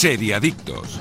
Seriadictos. 0.00 0.98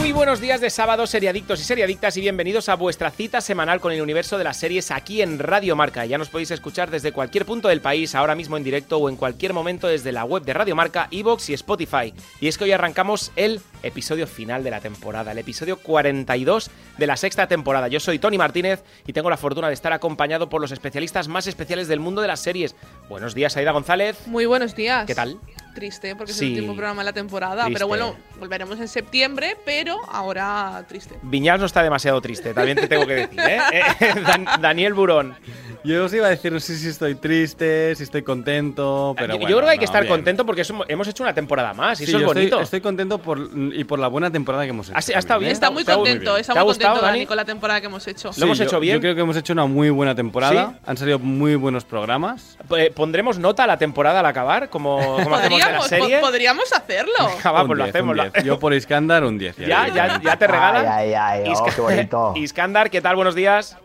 Muy 0.00 0.10
buenos 0.10 0.40
días 0.40 0.60
de 0.60 0.68
sábado, 0.68 1.06
seriadictos 1.06 1.60
y 1.60 1.62
seriadictas, 1.62 2.16
y 2.16 2.22
bienvenidos 2.22 2.68
a 2.68 2.74
vuestra 2.74 3.12
cita 3.12 3.40
semanal 3.40 3.78
con 3.78 3.92
el 3.92 4.02
universo 4.02 4.36
de 4.36 4.42
las 4.42 4.56
series 4.56 4.90
aquí 4.90 5.22
en 5.22 5.38
Radio 5.38 5.76
Marca. 5.76 6.04
Ya 6.04 6.18
nos 6.18 6.28
podéis 6.28 6.50
escuchar 6.50 6.90
desde 6.90 7.12
cualquier 7.12 7.46
punto 7.46 7.68
del 7.68 7.80
país, 7.80 8.16
ahora 8.16 8.34
mismo 8.34 8.56
en 8.56 8.64
directo 8.64 8.98
o 8.98 9.08
en 9.08 9.14
cualquier 9.14 9.52
momento 9.52 9.86
desde 9.86 10.10
la 10.10 10.24
web 10.24 10.42
de 10.42 10.54
Radio 10.54 10.74
Marca, 10.74 11.06
Evox 11.12 11.50
y 11.50 11.54
Spotify. 11.54 12.12
Y 12.40 12.48
es 12.48 12.58
que 12.58 12.64
hoy 12.64 12.72
arrancamos 12.72 13.30
el 13.36 13.60
episodio 13.84 14.26
final 14.26 14.64
de 14.64 14.72
la 14.72 14.80
temporada, 14.80 15.30
el 15.30 15.38
episodio 15.38 15.76
42 15.76 16.68
de 16.98 17.06
la 17.06 17.16
sexta 17.16 17.46
temporada. 17.46 17.86
Yo 17.86 18.00
soy 18.00 18.18
Tony 18.18 18.38
Martínez 18.38 18.82
y 19.06 19.12
tengo 19.12 19.30
la 19.30 19.36
fortuna 19.36 19.68
de 19.68 19.74
estar 19.74 19.92
acompañado 19.92 20.48
por 20.48 20.60
los 20.60 20.72
especialistas 20.72 21.28
más 21.28 21.46
especiales 21.46 21.86
del 21.86 22.00
mundo 22.00 22.22
de 22.22 22.26
las 22.26 22.40
series. 22.40 22.74
Buenos 23.08 23.36
días, 23.36 23.56
Aida 23.56 23.70
González. 23.70 24.26
Muy 24.26 24.46
buenos 24.46 24.74
días. 24.74 25.06
¿Qué 25.06 25.14
tal? 25.14 25.38
Triste, 25.76 26.16
porque 26.16 26.32
Sí. 26.32 26.38
es 26.38 26.42
el 26.52 26.54
último 26.60 26.74
programa 26.74 27.02
de 27.02 27.04
la 27.04 27.12
temporada. 27.12 27.64
Triste. 27.64 27.72
Pero 27.74 27.86
bueno, 27.86 28.16
volveremos 28.40 28.80
en 28.80 28.88
septiembre, 28.88 29.58
pero 29.64 29.98
ahora 30.10 30.82
triste. 30.88 31.18
Viñals 31.22 31.60
no 31.60 31.66
está 31.66 31.82
demasiado 31.82 32.18
triste, 32.22 32.54
también 32.54 32.78
te 32.78 32.88
tengo 32.88 33.06
que 33.06 33.14
decir, 33.14 33.38
¿eh? 33.46 33.60
Eh, 33.72 34.14
Dan- 34.26 34.46
Daniel 34.62 34.94
Burón. 34.94 35.36
Yo 35.84 36.04
os 36.06 36.12
iba 36.14 36.26
a 36.26 36.30
decir, 36.30 36.50
no 36.50 36.58
sé 36.58 36.76
si 36.78 36.88
estoy 36.88 37.14
triste, 37.14 37.94
si 37.94 38.02
estoy 38.04 38.22
contento, 38.22 39.14
pero 39.16 39.34
yo, 39.34 39.38
bueno, 39.38 39.50
yo 39.50 39.56
creo 39.58 39.66
que 39.66 39.72
hay 39.72 39.78
que 39.78 39.84
no, 39.84 39.90
estar 39.90 40.02
bien. 40.02 40.14
contento 40.14 40.44
porque 40.46 40.62
eso- 40.62 40.84
hemos 40.88 41.06
hecho 41.06 41.22
una 41.22 41.34
temporada 41.34 41.74
más 41.74 42.00
y 42.00 42.06
Sí, 42.06 42.10
eso 42.10 42.16
es 42.18 42.22
yo 42.22 42.26
estoy- 42.28 42.42
bonito. 42.44 42.60
Estoy, 42.60 42.80
contento 42.80 43.18
por, 43.18 43.38
y 43.72 43.84
por 43.84 43.98
la 44.00 44.08
buena 44.08 44.30
temporada 44.32 44.64
que 44.64 44.70
hemos 44.70 44.88
hecho. 44.88 44.96
Ha- 44.96 45.16
ha 45.16 45.18
estado 45.18 45.38
bien, 45.40 45.50
también, 45.50 45.50
¿eh? 45.50 45.52
Está 45.52 45.70
muy 45.70 45.84
¿Te 45.84 45.92
ha- 45.92 45.94
contento, 45.94 46.34
¿Te 46.34 46.40
está 46.40 46.52
ha 46.54 46.56
muy 46.56 46.64
gustado, 46.64 46.94
contento 46.94 47.12
Dani? 47.12 47.26
Con 47.26 47.36
la 47.36 47.44
temporada 47.44 47.80
que 47.80 47.86
hemos 47.86 48.06
hecho. 48.08 48.30
Lo 48.36 48.44
hemos 48.46 48.58
Sí, 48.58 48.64
hecho 48.64 48.72
yo- 48.72 48.80
bien. 48.80 48.94
Yo 48.96 49.00
creo 49.00 49.14
que 49.14 49.20
hemos 49.20 49.36
hecho 49.36 49.52
una 49.52 49.66
muy 49.66 49.90
buena 49.90 50.14
temporada. 50.14 50.70
¿Sí? 50.72 50.76
Han 50.86 50.96
salido 50.96 51.18
muy 51.20 51.54
buenos 51.54 51.84
programas. 51.84 52.56
Eh, 52.76 52.90
¿Pondremos 52.94 53.38
nota 53.38 53.62
a 53.64 53.66
la 53.68 53.76
temporada 53.78 54.20
al 54.20 54.26
acabar? 54.26 54.70
Como, 54.70 54.96
como 55.22 55.36
hacemos 55.36 55.60
de 55.66 55.72
la 55.72 55.78
Podríamos, 55.78 55.88
serie. 56.08 56.20
po- 56.20 56.26
podríamos 56.26 56.72
hacerlo. 56.72 57.12
Va, 57.44 57.66
pues 57.66 57.78
lo 57.78 57.84
10, 57.84 57.88
hacemos. 57.88 58.10
un 58.12 58.16
lo- 58.16 58.30
10. 58.30 58.44
Yo 58.44 58.58
por 58.58 58.74
Iskandar 58.74 59.24
un 59.24 59.38
10. 59.38 59.56
ya, 59.56 59.88
ya, 59.88 60.20
ya 60.20 60.36
te 60.36 60.46
regalan. 60.46 60.86
Ay, 60.88 61.14
ay, 61.14 61.42
ay, 61.44 61.44
oh, 61.48 61.52
Iska- 61.52 61.74
qué 61.74 61.80
bonito. 61.80 62.32
Iskandar, 62.36 62.90
¿qué 62.90 63.00
tal? 63.00 63.16
Buenos 63.16 63.34
días. 63.34 63.76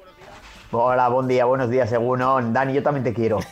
Hola, 0.73 1.09
buen 1.09 1.27
día, 1.27 1.43
buenos 1.43 1.69
días, 1.69 1.89
según 1.89 2.19
Dani, 2.53 2.73
yo 2.73 2.81
también 2.83 3.03
te 3.03 3.13
quiero. 3.13 3.39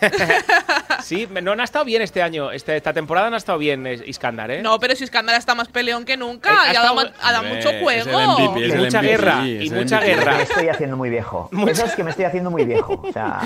Sí, 1.02 1.28
no, 1.42 1.56
no 1.56 1.62
ha 1.62 1.66
estado 1.66 1.86
bien 1.86 2.02
este 2.02 2.22
año. 2.22 2.52
Este- 2.52 2.76
esta 2.76 2.92
temporada 2.94 3.30
no 3.30 3.36
ha 3.36 3.38
estado 3.38 3.58
bien 3.58 3.88
eh, 3.88 4.00
Iskandar, 4.06 4.52
¿eh? 4.52 4.62
No, 4.62 4.80
pero 4.80 4.96
si 4.96 5.06
Escándala 5.06 5.38
está 5.40 5.56
más 5.56 5.70
peleón 5.70 6.04
que 6.04 6.18
nunca 6.18 6.52
Eh, 6.52 6.56
ha 6.68 6.74
y 6.74 6.76
ha 6.76 6.82
dado, 6.82 7.00
ha 7.00 7.42
mucho 7.42 7.70
es 7.70 7.74
el 7.76 7.80
juego. 7.82 8.40
MVP, 8.40 8.68
Y 8.68 8.72
mucha 8.74 9.00
MVP, 9.00 9.08
guerra, 9.08 9.40
es 9.40 9.48
y 9.64 9.68
el 9.70 9.74
mucha 9.76 9.98
MVP. 9.98 10.16
guerra. 10.16 10.34
Me 10.38 10.44
estoy 10.44 10.68
haciendo 10.70 10.98
muy 10.98 11.10
viejo. 11.10 11.50
Eso 11.68 11.86
es 11.86 11.96
que 11.96 12.04
me 12.04 12.10
estoy 12.12 12.26
haciendo 12.26 12.52
muy 12.52 12.66
viejo. 12.66 13.02
O 13.02 13.12
sea, 13.14 13.40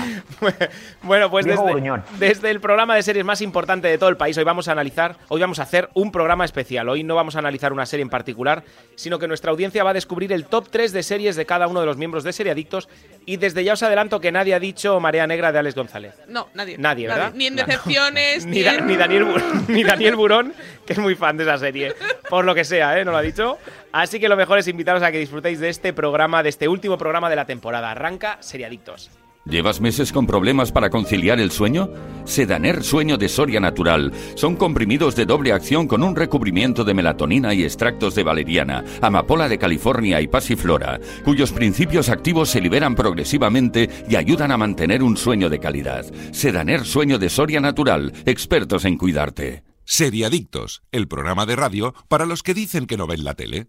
bueno, 1.02 1.30
pues 1.30 1.46
Viejo 1.46 1.64
desde, 1.64 2.02
desde 2.18 2.50
el 2.50 2.60
programa 2.60 2.96
de 2.96 3.02
series 3.04 3.24
más 3.24 3.40
importante 3.40 3.86
de 3.88 3.98
todo 3.98 4.08
el 4.10 4.16
país, 4.16 4.36
hoy 4.36 4.44
vamos 4.44 4.66
a 4.68 4.72
analizar, 4.72 5.16
hoy 5.28 5.40
vamos 5.40 5.58
a 5.60 5.62
hacer 5.62 5.90
un 5.94 6.10
programa 6.10 6.44
especial. 6.44 6.88
Hoy 6.88 7.04
no 7.04 7.14
vamos 7.14 7.36
a 7.36 7.38
analizar 7.38 7.72
una 7.72 7.86
serie 7.86 8.02
en 8.02 8.10
particular, 8.10 8.64
sino 8.96 9.18
que 9.20 9.28
nuestra 9.28 9.52
audiencia 9.52 9.84
va 9.84 9.90
a 9.90 9.94
descubrir 9.94 10.32
el 10.32 10.44
top 10.46 10.68
3 10.70 10.92
de 10.92 11.02
series 11.04 11.36
de 11.36 11.46
cada 11.46 11.68
uno 11.68 11.80
de 11.80 11.86
los 11.86 11.96
miembros 11.96 12.24
de 12.24 12.32
Seriadictos. 12.32 12.88
Y 13.26 13.38
desde 13.38 13.64
ya 13.64 13.72
os 13.72 13.82
adelanto 13.82 14.20
que 14.20 14.30
nadie 14.30 14.54
ha 14.54 14.58
dicho 14.60 15.00
Marea 15.00 15.26
Negra 15.26 15.50
de 15.50 15.58
Alex 15.58 15.74
González. 15.74 16.14
No, 16.28 16.48
nadie. 16.54 16.76
Nadie, 16.78 17.08
¿verdad? 17.08 17.32
Ni 17.34 17.46
en 17.46 17.54
No. 17.54 17.64
decepciones, 17.64 18.44
Ni, 18.46 18.62
Da- 18.62 18.80
ni 18.80 18.96
Daniel, 18.96 19.24
Bu- 19.26 19.64
ni 19.68 19.82
Daniel 19.82 20.16
Burón, 20.16 20.52
que 20.86 20.92
es 20.92 20.98
muy 20.98 21.14
fan 21.14 21.36
de 21.36 21.44
esa 21.44 21.56
serie. 21.58 21.94
Por 22.28 22.44
lo 22.44 22.54
que 22.54 22.64
sea, 22.64 22.98
¿eh? 22.98 23.04
No 23.04 23.12
lo 23.12 23.16
ha 23.18 23.22
dicho. 23.22 23.58
Así 23.92 24.20
que 24.20 24.28
lo 24.28 24.36
mejor 24.36 24.58
es 24.58 24.68
invitaros 24.68 25.02
a 25.02 25.10
que 25.10 25.18
disfrutéis 25.18 25.60
de 25.60 25.68
este 25.70 25.92
programa, 25.92 26.42
de 26.42 26.48
este 26.50 26.68
último 26.68 26.98
programa 26.98 27.30
de 27.30 27.36
la 27.36 27.46
temporada. 27.46 27.90
Arranca 27.92 28.36
Seriadictos. 28.40 29.10
¿Llevas 29.46 29.82
meses 29.82 30.10
con 30.10 30.26
problemas 30.26 30.72
para 30.72 30.88
conciliar 30.88 31.38
el 31.38 31.50
sueño? 31.50 31.90
Sedaner 32.24 32.82
Sueño 32.82 33.18
de 33.18 33.28
Soria 33.28 33.60
Natural. 33.60 34.10
Son 34.36 34.56
comprimidos 34.56 35.16
de 35.16 35.26
doble 35.26 35.52
acción 35.52 35.86
con 35.86 36.02
un 36.02 36.16
recubrimiento 36.16 36.82
de 36.82 36.94
melatonina 36.94 37.52
y 37.52 37.62
extractos 37.62 38.14
de 38.14 38.22
valeriana, 38.22 38.84
amapola 39.02 39.46
de 39.50 39.58
California 39.58 40.22
y 40.22 40.28
pasiflora, 40.28 40.98
cuyos 41.24 41.52
principios 41.52 42.08
activos 42.08 42.48
se 42.48 42.62
liberan 42.62 42.94
progresivamente 42.94 43.90
y 44.08 44.16
ayudan 44.16 44.50
a 44.50 44.56
mantener 44.56 45.02
un 45.02 45.18
sueño 45.18 45.50
de 45.50 45.60
calidad. 45.60 46.06
Sedaner 46.32 46.86
Sueño 46.86 47.18
de 47.18 47.28
Soria 47.28 47.60
Natural. 47.60 48.14
Expertos 48.24 48.86
en 48.86 48.96
cuidarte. 48.96 49.62
Seriadictos, 49.84 50.82
el 50.90 51.06
programa 51.06 51.44
de 51.44 51.56
radio 51.56 51.94
para 52.08 52.24
los 52.24 52.42
que 52.42 52.54
dicen 52.54 52.86
que 52.86 52.96
no 52.96 53.06
ven 53.06 53.24
la 53.24 53.34
tele. 53.34 53.68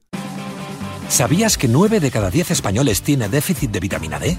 ¿Sabías 1.10 1.58
que 1.58 1.68
9 1.68 2.00
de 2.00 2.12
cada 2.12 2.32
10 2.32 2.52
españoles 2.52 3.02
tiene 3.02 3.28
déficit 3.28 3.72
de 3.72 3.80
vitamina 3.82 4.20
D? 4.20 4.38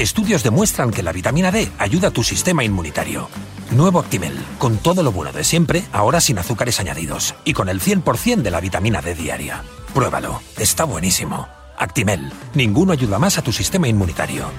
Estudios 0.00 0.42
demuestran 0.42 0.92
que 0.92 1.02
la 1.02 1.12
vitamina 1.12 1.52
D 1.52 1.70
ayuda 1.76 2.08
a 2.08 2.10
tu 2.10 2.24
sistema 2.24 2.64
inmunitario. 2.64 3.28
Nuevo 3.70 4.00
Actimel, 4.00 4.32
con 4.56 4.78
todo 4.78 5.02
lo 5.02 5.12
bueno 5.12 5.30
de 5.30 5.44
siempre, 5.44 5.84
ahora 5.92 6.22
sin 6.22 6.38
azúcares 6.38 6.80
añadidos 6.80 7.34
y 7.44 7.52
con 7.52 7.68
el 7.68 7.82
100% 7.82 8.40
de 8.40 8.50
la 8.50 8.62
vitamina 8.62 9.02
D 9.02 9.14
diaria. 9.14 9.62
Pruébalo, 9.92 10.40
está 10.56 10.84
buenísimo. 10.84 11.48
Actimel, 11.76 12.32
ninguno 12.54 12.94
ayuda 12.94 13.18
más 13.18 13.36
a 13.36 13.42
tu 13.42 13.52
sistema 13.52 13.88
inmunitario. 13.88 14.50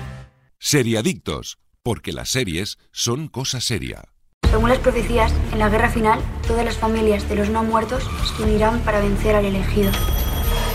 Seriadictos, 0.59 1.57
porque 1.81 2.13
las 2.13 2.29
series 2.29 2.77
son 2.91 3.27
cosa 3.27 3.61
seria. 3.61 4.03
Según 4.47 4.69
las 4.69 4.77
profecías, 4.77 5.33
en 5.53 5.57
la 5.57 5.69
guerra 5.69 5.89
final, 5.89 6.19
todas 6.47 6.65
las 6.65 6.77
familias 6.77 7.27
de 7.27 7.37
los 7.37 7.49
no 7.49 7.63
muertos 7.63 8.03
se 8.37 8.43
unirán 8.43 8.79
para 8.81 8.99
vencer 8.99 9.35
al 9.35 9.45
elegido. 9.45 9.91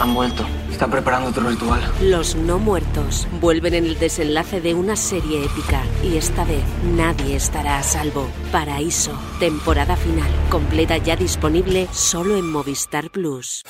Han 0.01 0.15
vuelto. 0.15 0.45
Están 0.71 0.91
preparando 0.91 1.31
otro 1.31 1.49
ritual. 1.49 1.81
Los 2.03 2.37
no 2.37 2.59
muertos 2.59 3.27
vuelven 3.41 3.75
en 3.75 3.87
el 3.87 3.99
desenlace 3.99 4.61
de 4.61 4.75
una 4.75 4.95
serie 4.95 5.45
épica 5.45 5.83
y 6.03 6.17
esta 6.17 6.45
vez 6.45 6.63
nadie 6.95 7.37
estará 7.37 7.79
a 7.79 7.83
salvo. 7.83 8.29
Paraíso, 8.53 9.13
temporada 9.41 9.97
final, 9.97 10.31
completa 10.51 10.99
ya 10.99 11.17
disponible 11.17 11.89
solo 11.93 12.37
en 12.37 12.51
Movistar 12.51 13.11
Plus. 13.11 13.63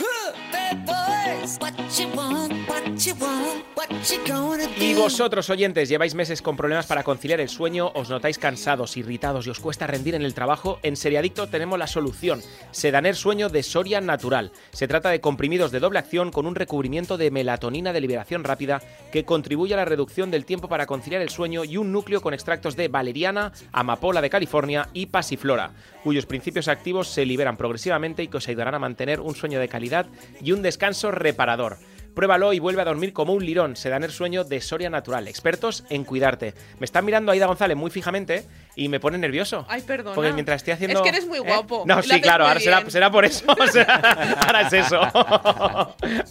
Y 4.80 4.94
vosotros, 4.94 5.50
oyentes, 5.50 5.88
lleváis 5.88 6.14
meses 6.14 6.42
con 6.42 6.56
problemas 6.56 6.86
para 6.86 7.04
conciliar 7.04 7.40
el 7.40 7.48
sueño, 7.48 7.92
os 7.94 8.10
notáis 8.10 8.38
cansados, 8.38 8.96
irritados 8.96 9.46
y 9.46 9.50
os 9.50 9.60
cuesta 9.60 9.86
rendir 9.86 10.14
en 10.14 10.22
el 10.22 10.34
trabajo, 10.34 10.80
en 10.82 10.96
Seriadicto 10.96 11.48
tenemos 11.48 11.78
la 11.78 11.86
solución. 11.86 12.42
Sedaner 12.72 13.14
Sueño 13.14 13.48
de 13.48 13.62
Soria 13.62 14.00
Natural. 14.00 14.50
Se 14.72 14.88
trata 14.88 15.10
de 15.10 15.20
comprimidos 15.20 15.70
de 15.70 15.80
doble 15.80 15.98
acción 15.98 16.30
con 16.30 16.46
un 16.46 16.54
recubrimiento 16.54 17.16
de 17.16 17.30
melatonina 17.30 17.92
de 17.92 18.00
liberación 18.00 18.44
rápida 18.44 18.82
que 19.12 19.24
contribuye 19.24 19.74
a 19.74 19.78
la 19.78 19.84
reducción 19.84 20.30
del 20.30 20.44
tiempo 20.44 20.68
para 20.68 20.86
conciliar 20.86 21.22
el 21.22 21.30
sueño 21.30 21.64
y 21.64 21.76
un 21.76 21.92
núcleo 21.92 22.20
con 22.20 22.34
extractos 22.34 22.76
de 22.76 22.88
valeriana, 22.88 23.52
amapola 23.72 24.20
de 24.20 24.30
California 24.30 24.88
y 24.92 25.06
pasiflora, 25.06 25.72
cuyos 26.06 26.24
principios 26.24 26.68
activos 26.68 27.08
se 27.08 27.26
liberan 27.26 27.56
progresivamente 27.56 28.22
y 28.22 28.28
que 28.28 28.36
os 28.36 28.46
ayudarán 28.46 28.76
a 28.76 28.78
mantener 28.78 29.18
un 29.18 29.34
sueño 29.34 29.58
de 29.58 29.66
calidad 29.66 30.06
y 30.40 30.52
un 30.52 30.62
descanso 30.62 31.10
reparador. 31.10 31.78
Pruébalo 32.16 32.54
y 32.54 32.60
vuelve 32.60 32.80
a 32.80 32.86
dormir 32.86 33.12
como 33.12 33.34
un 33.34 33.44
lirón. 33.44 33.76
Se 33.76 33.90
dan 33.90 34.02
el 34.02 34.10
sueño 34.10 34.42
de 34.42 34.62
Soria 34.62 34.88
Natural. 34.88 35.28
Expertos 35.28 35.84
en 35.90 36.02
cuidarte. 36.02 36.54
Me 36.80 36.86
están 36.86 37.04
mirando 37.04 37.30
Aida 37.30 37.44
González 37.44 37.76
muy 37.76 37.90
fijamente 37.90 38.46
y 38.74 38.88
me 38.88 38.98
pone 38.98 39.18
nervioso. 39.18 39.66
Ay, 39.68 39.82
perdona. 39.82 40.14
Porque 40.14 40.32
mientras 40.32 40.56
estoy 40.56 40.72
haciendo. 40.72 41.00
Es 41.00 41.02
que 41.02 41.10
eres 41.10 41.26
muy 41.26 41.36
¿Eh? 41.36 41.42
guapo. 41.42 41.84
No, 41.86 42.02
sí, 42.02 42.18
claro, 42.22 42.46
ahora 42.46 42.58
será, 42.58 42.88
será 42.88 43.10
por 43.10 43.26
eso. 43.26 43.44
ahora 44.46 44.62
es 44.62 44.72
eso. 44.72 44.98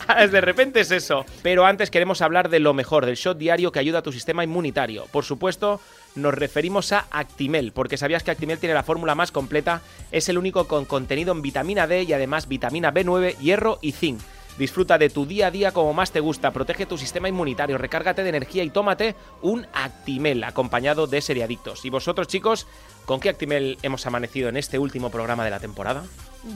Ahora 0.08 0.28
de 0.28 0.42
repente 0.42 0.80
es 0.80 0.90
eso. 0.90 1.24
Pero 1.44 1.68
antes 1.68 1.92
queremos 1.92 2.24
hablar 2.24 2.50
de 2.50 2.60
lo 2.60 2.74
mejor, 2.74 3.06
del 3.06 3.16
shot 3.16 3.38
diario 3.38 3.72
que 3.72 3.78
ayuda 3.78 4.00
a 4.00 4.02
tu 4.02 4.12
sistema 4.12 4.44
inmunitario. 4.44 5.06
Por 5.12 5.24
supuesto, 5.24 5.80
nos 6.16 6.34
referimos 6.34 6.94
a 6.94 7.06
Actimel, 7.12 7.74
porque 7.74 7.98
sabías 7.98 8.24
que 8.24 8.32
Actimel 8.32 8.58
tiene 8.58 8.74
la 8.74 8.82
fórmula 8.82 9.14
más 9.14 9.32
completa, 9.32 9.82
es 10.12 10.30
el 10.30 10.40
único 10.40 10.68
con 10.68 10.86
contenido 10.86 11.32
en 11.32 11.44
vitamina 11.44 11.86
D 11.86 12.04
y 12.04 12.14
además 12.14 12.48
vitamina 12.48 12.92
B9, 12.92 13.38
hierro 13.38 13.78
y 13.84 13.92
zinc. 13.92 14.20
Disfruta 14.58 14.98
de 14.98 15.10
tu 15.10 15.26
día 15.26 15.48
a 15.48 15.52
día 15.52 15.72
como 15.72 15.94
más 15.94 16.12
te 16.12 16.22
gusta, 16.22 16.52
protege 16.52 16.86
tu 16.86 16.98
sistema 16.98 17.28
inmunitario, 17.28 17.78
recárgate 17.78 18.24
de 18.24 18.30
energía 18.30 18.64
y 18.64 18.70
tómate 18.70 19.16
un 19.42 19.68
Actimel 19.74 20.44
acompañado 20.44 21.08
de 21.08 21.22
seriadictos. 21.22 21.84
Y 21.84 21.90
vosotros, 21.90 22.28
chicos, 22.28 22.66
¿con 23.06 23.20
qué 23.20 23.30
Actimel 23.30 23.78
hemos 23.82 24.06
amanecido 24.06 24.48
en 24.48 24.58
este 24.58 24.80
último 24.80 25.10
programa 25.10 25.44
de 25.44 25.52
la 25.52 25.60
temporada? 25.60 26.04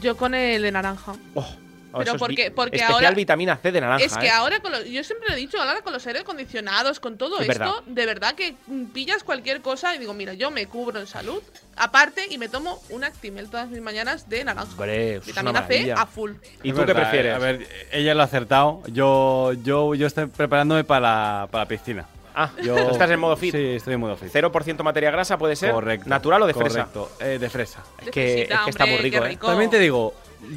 Yo 0.02 0.16
con 0.16 0.34
el 0.34 0.62
de 0.62 0.72
naranja. 0.72 1.14
Oh, 1.36 1.46
Pero 1.92 2.04
eso 2.04 2.14
es 2.16 2.20
porque- 2.20 2.52
porque 2.52 2.76
especial 2.78 2.94
ahora- 3.06 3.12
vitamina 3.16 3.58
C 3.58 3.72
de 3.72 3.82
naranja. 3.82 4.06
es 4.06 4.18
que 4.18 4.28
¿eh? 4.28 4.32
ahora, 4.32 4.60
con 4.60 4.72
los- 4.72 4.86
yo 4.86 5.04
siempre 5.04 5.30
lo 5.30 5.36
he 5.36 5.38
dicho, 5.38 5.60
ahora 5.60 5.82
con 5.82 5.92
los 5.94 6.06
aire 6.08 6.20
acondicionados, 6.20 7.00
con 7.00 7.18
todo 7.18 7.40
Es 7.40 7.50
esto, 7.50 7.60
verdad. 7.60 7.74
de 7.86 8.06
verdad 8.06 8.36
que 8.36 8.56
pillas 8.94 9.24
cualquier 9.24 9.62
cosa 9.62 9.96
y 9.96 9.98
digo, 10.00 10.14
mira, 10.14 10.34
yo 10.34 10.52
me 10.52 10.68
cubro 10.68 11.00
en 11.00 11.08
salud, 11.08 11.42
aparte, 11.76 12.26
y 12.30 12.38
me 12.38 12.48
tomo 12.50 12.82
un 12.90 13.04
Actimel 13.04 13.50
todas 13.50 13.70
mis 13.70 13.82
mañanas 13.82 14.30
de 14.30 14.44
naranja. 14.44 14.72
Hombre, 14.72 15.20
Vitamina 15.20 15.66
C 15.68 15.92
a 15.92 16.06
full. 16.06 16.32
¿Y 16.64 16.70
Es 16.70 16.76
tú 16.76 16.82
qué 16.82 16.86
verdad, 16.94 17.02
prefieres? 17.10 17.32
eh, 17.32 17.36
A 17.36 17.40
ver, 17.40 17.68
ella 17.92 18.14
lo 18.14 18.22
ha 18.22 18.26
acertado. 18.26 18.82
Yo, 18.88 19.54
yo, 19.64 19.96
yo 19.96 20.08
estoy 20.08 20.28
preparándome 20.28 20.84
para, 20.84 21.48
para 21.52 21.64
la 21.64 21.68
piscina. 21.68 22.06
Ah, 22.36 22.52
Yo- 22.64 22.76
¿tú 22.86 22.92
estás 22.92 23.10
en 23.10 23.20
modo 23.20 23.36
fit. 23.36 23.54
Sí, 23.54 23.66
estoy 23.76 23.96
en 23.96 24.00
modo 24.00 24.16
fit. 24.16 24.30
0% 24.32 24.84
materia 24.84 25.12
grasa 25.12 25.38
puede 25.38 25.56
ser. 25.58 25.72
Correcto. 25.72 26.08
¿Natural 26.08 26.42
o 26.44 26.48
de 26.48 26.54
fresa? 26.54 26.86
Correcto, 26.86 27.12
eh, 27.20 27.38
de 27.40 27.50
fresa. 27.50 27.84
Es 28.02 28.12
que, 28.12 28.44
es 28.44 28.48
que 28.48 28.70
está 28.70 28.86
muy 28.86 28.98
rico, 28.98 29.18
¿eh? 29.18 29.30
rico. 29.30 29.48
También 29.48 29.70
te 29.70 29.80
digo, 29.80 30.14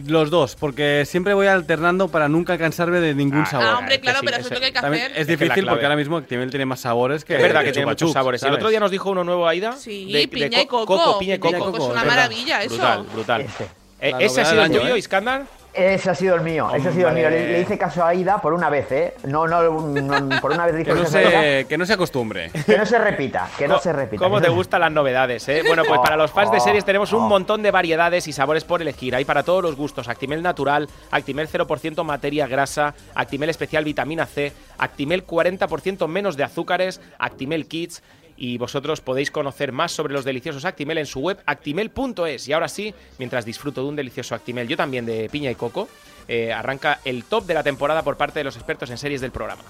los 0.07 0.31
dos, 0.31 0.57
porque 0.57 1.05
siempre 1.07 1.35
voy 1.35 1.47
alternando 1.49 2.09
para 2.09 2.29
nunca 2.29 2.57
cansarme 2.57 3.01
de 3.01 3.15
ningún 3.15 3.41
Ah, 3.43 3.47
sabor. 3.47 3.67
Ah, 3.69 3.79
hombre, 3.79 4.01
claro, 4.01 4.21
sí, 4.21 4.27
pero 4.27 4.39
eso- 4.39 4.47
es 4.49 4.55
lo 4.55 4.61
que 4.61 4.67
hay 4.67 4.73
que 4.73 4.79
hacer. 4.79 4.95
es 4.95 5.19
Es 5.19 5.27
que 5.27 5.37
difícil 5.37 5.67
porque 5.67 5.85
ahora 5.85 5.97
mismo 5.97 6.17
Actimel 6.17 6.51
tiene 6.51 6.65
más 6.67 6.81
sabores 6.81 7.25
que 7.25 7.37
Es 7.37 7.43
verdad 7.43 7.61
que 7.61 7.67
que 7.67 7.73
tiene 7.73 7.87
muchos 7.87 7.99
Chups, 8.09 8.13
sabores. 8.13 8.43
El 8.43 8.47
¿sabes? 8.49 8.57
otro 8.59 8.71
día 8.71 8.81
nos 8.81 8.91
dijo 8.91 9.11
uno 9.11 9.25
nuevo, 9.25 9.47
Aida. 9.47 9.73
Sí, 9.73 10.13
de- 10.13 10.21
de 10.21 10.29
piña 10.29 10.63
y 10.63 10.67
co- 10.67 10.87
coco. 10.87 11.19
piña 11.19 11.35
y 11.35 11.39
Piña 11.39 11.57
y 11.59 11.61
coco. 11.61 11.73
coco, 11.73 11.85
es 11.85 11.91
una 11.93 12.05
maravilla 12.05 12.63
eso. 12.63 12.75
Brutal, 12.77 13.03
brutal. 13.13 13.41
Este. 13.43 13.65
Eh, 14.01 14.13
¿Ese 14.21 14.41
ha 14.41 14.45
sido 14.47 14.65
el 14.65 14.71
tuyo, 14.73 14.95
¿eh? 14.95 14.99
Iskandar? 14.99 15.47
Ese 15.75 16.11
ha 16.11 16.15
sido 16.15 16.35
el 16.35 16.43
mío, 16.43 16.69
ese 16.75 16.89
ha 16.89 16.93
sido 16.93 17.09
el 17.09 17.15
mío. 17.15 17.31
Le, 17.31 17.61
hice 17.61 17.79
caso 17.79 18.03
a 18.03 18.09
Aida 18.09 18.41
por 18.41 18.53
una 18.53 18.69
vez, 18.69 18.93
¿eh? 18.93 19.15
No, 19.25 19.47
no, 19.47 19.63
no, 19.63 20.41
por 20.41 20.53
una 20.53 20.67
vez 20.67 20.75
le 20.75 20.81
hice 20.83 20.91
Que 20.91 20.97
no, 20.97 21.05
caso 21.05 21.17
a 21.17 21.21
Aida. 21.21 21.41
se, 21.41 21.67
que 21.67 21.79
no 21.79 21.87
se 21.87 21.93
acostumbre. 21.95 22.51
Que 22.67 22.77
no 22.77 22.85
se 22.85 22.99
repita, 22.99 23.49
que 23.57 23.67
no 23.67 23.79
se 23.79 23.93
repita. 23.93 24.23
¿Cómo 24.23 24.41
te 24.41 24.51
gustan 24.51 24.81
las 24.83 24.93
novedades, 24.93 25.49
eh? 25.49 25.63
Bueno, 25.67 25.85
pues 25.87 25.99
Oh, 26.03 26.03
para 26.03 26.17
los 26.17 26.31
fans 26.31 26.51
de 26.51 26.57
oh, 26.57 26.61
series 26.61 26.85
tenemos 26.85 27.13
un 27.13 27.25
oh. 27.25 27.29
montón 27.29 27.63
de 27.63 27.71
variedades 27.71 28.27
y 28.27 28.33
sabores 28.33 28.65
por 28.65 28.83
elegir. 28.83 29.15
Hay 29.15 29.25
para 29.25 29.43
todos 29.43 29.63
los 29.63 29.77
gustos. 29.77 30.09
Actimel 30.09 30.43
natural, 30.43 30.89
Actimel 31.11 31.49
0% 31.49 32.03
materia 32.03 32.47
grasa, 32.47 32.95
Actimel 33.15 33.51
especial 33.51 33.85
vitamina 33.85 34.27
C, 34.27 34.53
Actimel 34.79 35.27
40% 35.27 36.09
menos 36.09 36.37
de 36.37 36.45
azúcares, 36.45 37.01
Actimel 37.19 37.67
Kids. 37.67 38.03
Y 38.37 38.59
vosotros 38.59 39.01
podéis 39.01 39.31
conocer 39.31 39.73
más 39.73 39.93
sobre 39.93 40.13
los 40.13 40.25
deliciosos 40.25 40.65
Actimel 40.65 40.99
en 40.99 41.07
su 41.07 41.21
web 41.21 41.39
actimel.es. 41.47 42.49
Y 42.49 42.53
ahora 42.53 42.69
sí, 42.69 42.95
mientras 43.19 43.45
disfruto 43.45 43.83
de 43.83 43.89
un 43.89 43.97
delicioso 43.97 44.35
Actimel, 44.35 44.69
yo 44.69 44.77
también 44.77 45.07
de 45.07 45.29
piña 45.31 45.51
y 45.51 45.55
coco, 45.55 45.89
eh, 46.29 46.53
arranca 46.53 47.01
el 47.05 47.25
top 47.25 47.47
de 47.47 47.55
la 47.55 47.63
temporada 47.63 48.03
por 48.03 48.17
parte 48.17 48.41
de 48.41 48.45
los 48.45 48.57
expertos 48.57 48.91
en 48.91 48.99
series 48.99 49.21
del 49.21 49.31
programa. 49.31 49.63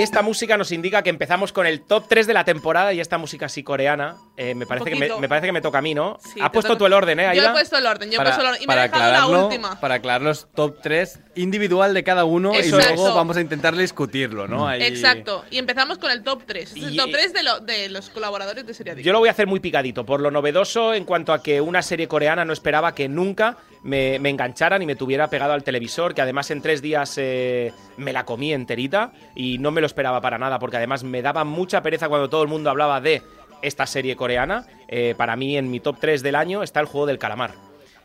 Y 0.00 0.02
esta 0.02 0.22
música 0.22 0.56
nos 0.56 0.72
indica 0.72 1.02
que 1.02 1.10
empezamos 1.10 1.52
con 1.52 1.66
el 1.66 1.82
top 1.82 2.06
3 2.08 2.26
de 2.26 2.34
la 2.34 2.44
temporada 2.44 2.92
y 2.92 3.00
esta 3.00 3.18
música 3.18 3.46
así 3.46 3.62
coreana. 3.62 4.16
eh, 4.36 4.54
me, 4.54 4.66
parece 4.66 4.90
que 4.90 4.96
me, 4.96 5.28
parece 5.28 5.46
que 5.46 5.52
me 5.52 5.60
toca 5.60 5.78
a 5.78 5.82
mí, 5.82 5.94
¿no? 5.94 6.18
Sí, 6.32 6.40
Has 6.40 6.50
puesto 6.50 6.76
tú 6.78 6.86
el 6.86 6.92
orden, 6.92 7.20
¿eh? 7.20 7.24
Yo 7.24 7.28
Aida? 7.30 7.50
he 7.50 7.52
puesto 7.52 7.76
el 7.76 7.86
orden, 7.86 8.10
yo 8.10 8.20
he 8.20 8.22
puesto 8.24 8.40
el 8.40 8.46
orden. 8.48 8.62
Y 8.62 8.66
me 8.66 8.72
he 8.72 8.76
para 8.76 8.82
dejado 8.88 9.12
la 9.32 9.44
última. 9.44 9.80
para 9.80 9.94
aclarar 9.96 10.22
los 10.22 10.48
top 10.54 10.78
3 10.82 11.20
individual 11.36 11.92
de 11.94 12.02
cada 12.04 12.24
uno 12.24 12.52
Eso 12.54 12.78
y 12.78 12.82
luego 12.82 13.14
vamos 13.14 13.36
a 13.36 13.40
intentar 13.40 13.76
discutirlo, 13.76 14.48
¿no? 14.48 14.66
Ahí- 14.66 14.82
Exacto. 14.82 15.44
Y 15.50 15.58
empezamos 15.58 15.98
con 15.98 16.10
el 16.10 16.22
top 16.22 16.42
3. 16.46 16.74
el 16.76 16.96
top 16.96 17.10
3 17.12 17.32
de, 17.32 17.42
lo- 17.42 17.60
de 17.60 17.88
los 17.88 18.10
colaboradores 18.10 18.66
de 18.66 18.74
Serie. 18.74 19.02
Yo 19.02 19.12
lo 19.12 19.18
voy 19.18 19.28
a 19.28 19.32
hacer 19.32 19.46
muy 19.46 19.60
picadito, 19.60 20.04
por 20.06 20.20
lo 20.20 20.30
novedoso 20.30 20.94
en 20.94 21.04
cuanto 21.04 21.32
a 21.32 21.42
que 21.42 21.60
una 21.60 21.82
serie 21.82 22.08
coreana 22.08 22.44
no 22.44 22.52
esperaba 22.52 22.94
que 22.94 23.08
nunca 23.08 23.58
me, 23.82 24.18
me 24.18 24.28
engancharan 24.30 24.82
y 24.82 24.86
me 24.86 24.94
tuviera 24.94 25.28
pegado 25.28 25.52
al 25.52 25.64
televisor, 25.64 26.14
que 26.14 26.20
además 26.22 26.50
en 26.50 26.60
tres 26.60 26.82
días 26.82 27.14
eh, 27.16 27.72
me 27.96 28.12
la 28.12 28.24
comí 28.24 28.52
enterita 28.52 29.12
y 29.34 29.58
no 29.58 29.70
me 29.70 29.80
lo 29.80 29.86
esperaba 29.90 30.20
para 30.20 30.38
nada, 30.38 30.58
porque 30.58 30.76
además 30.78 31.04
me 31.04 31.20
daba 31.22 31.44
mucha 31.44 31.82
pereza 31.82 32.08
cuando 32.08 32.30
todo 32.30 32.42
el 32.42 32.48
mundo 32.48 32.70
hablaba 32.70 33.00
de 33.00 33.22
esta 33.62 33.86
serie 33.86 34.16
coreana. 34.16 34.64
Eh, 34.88 35.14
para 35.16 35.36
mí 35.36 35.56
en 35.56 35.70
mi 35.70 35.80
top 35.80 35.96
3 36.00 36.22
del 36.22 36.34
año 36.34 36.62
está 36.62 36.80
el 36.80 36.86
juego 36.86 37.06
del 37.06 37.18
calamar. 37.18 37.52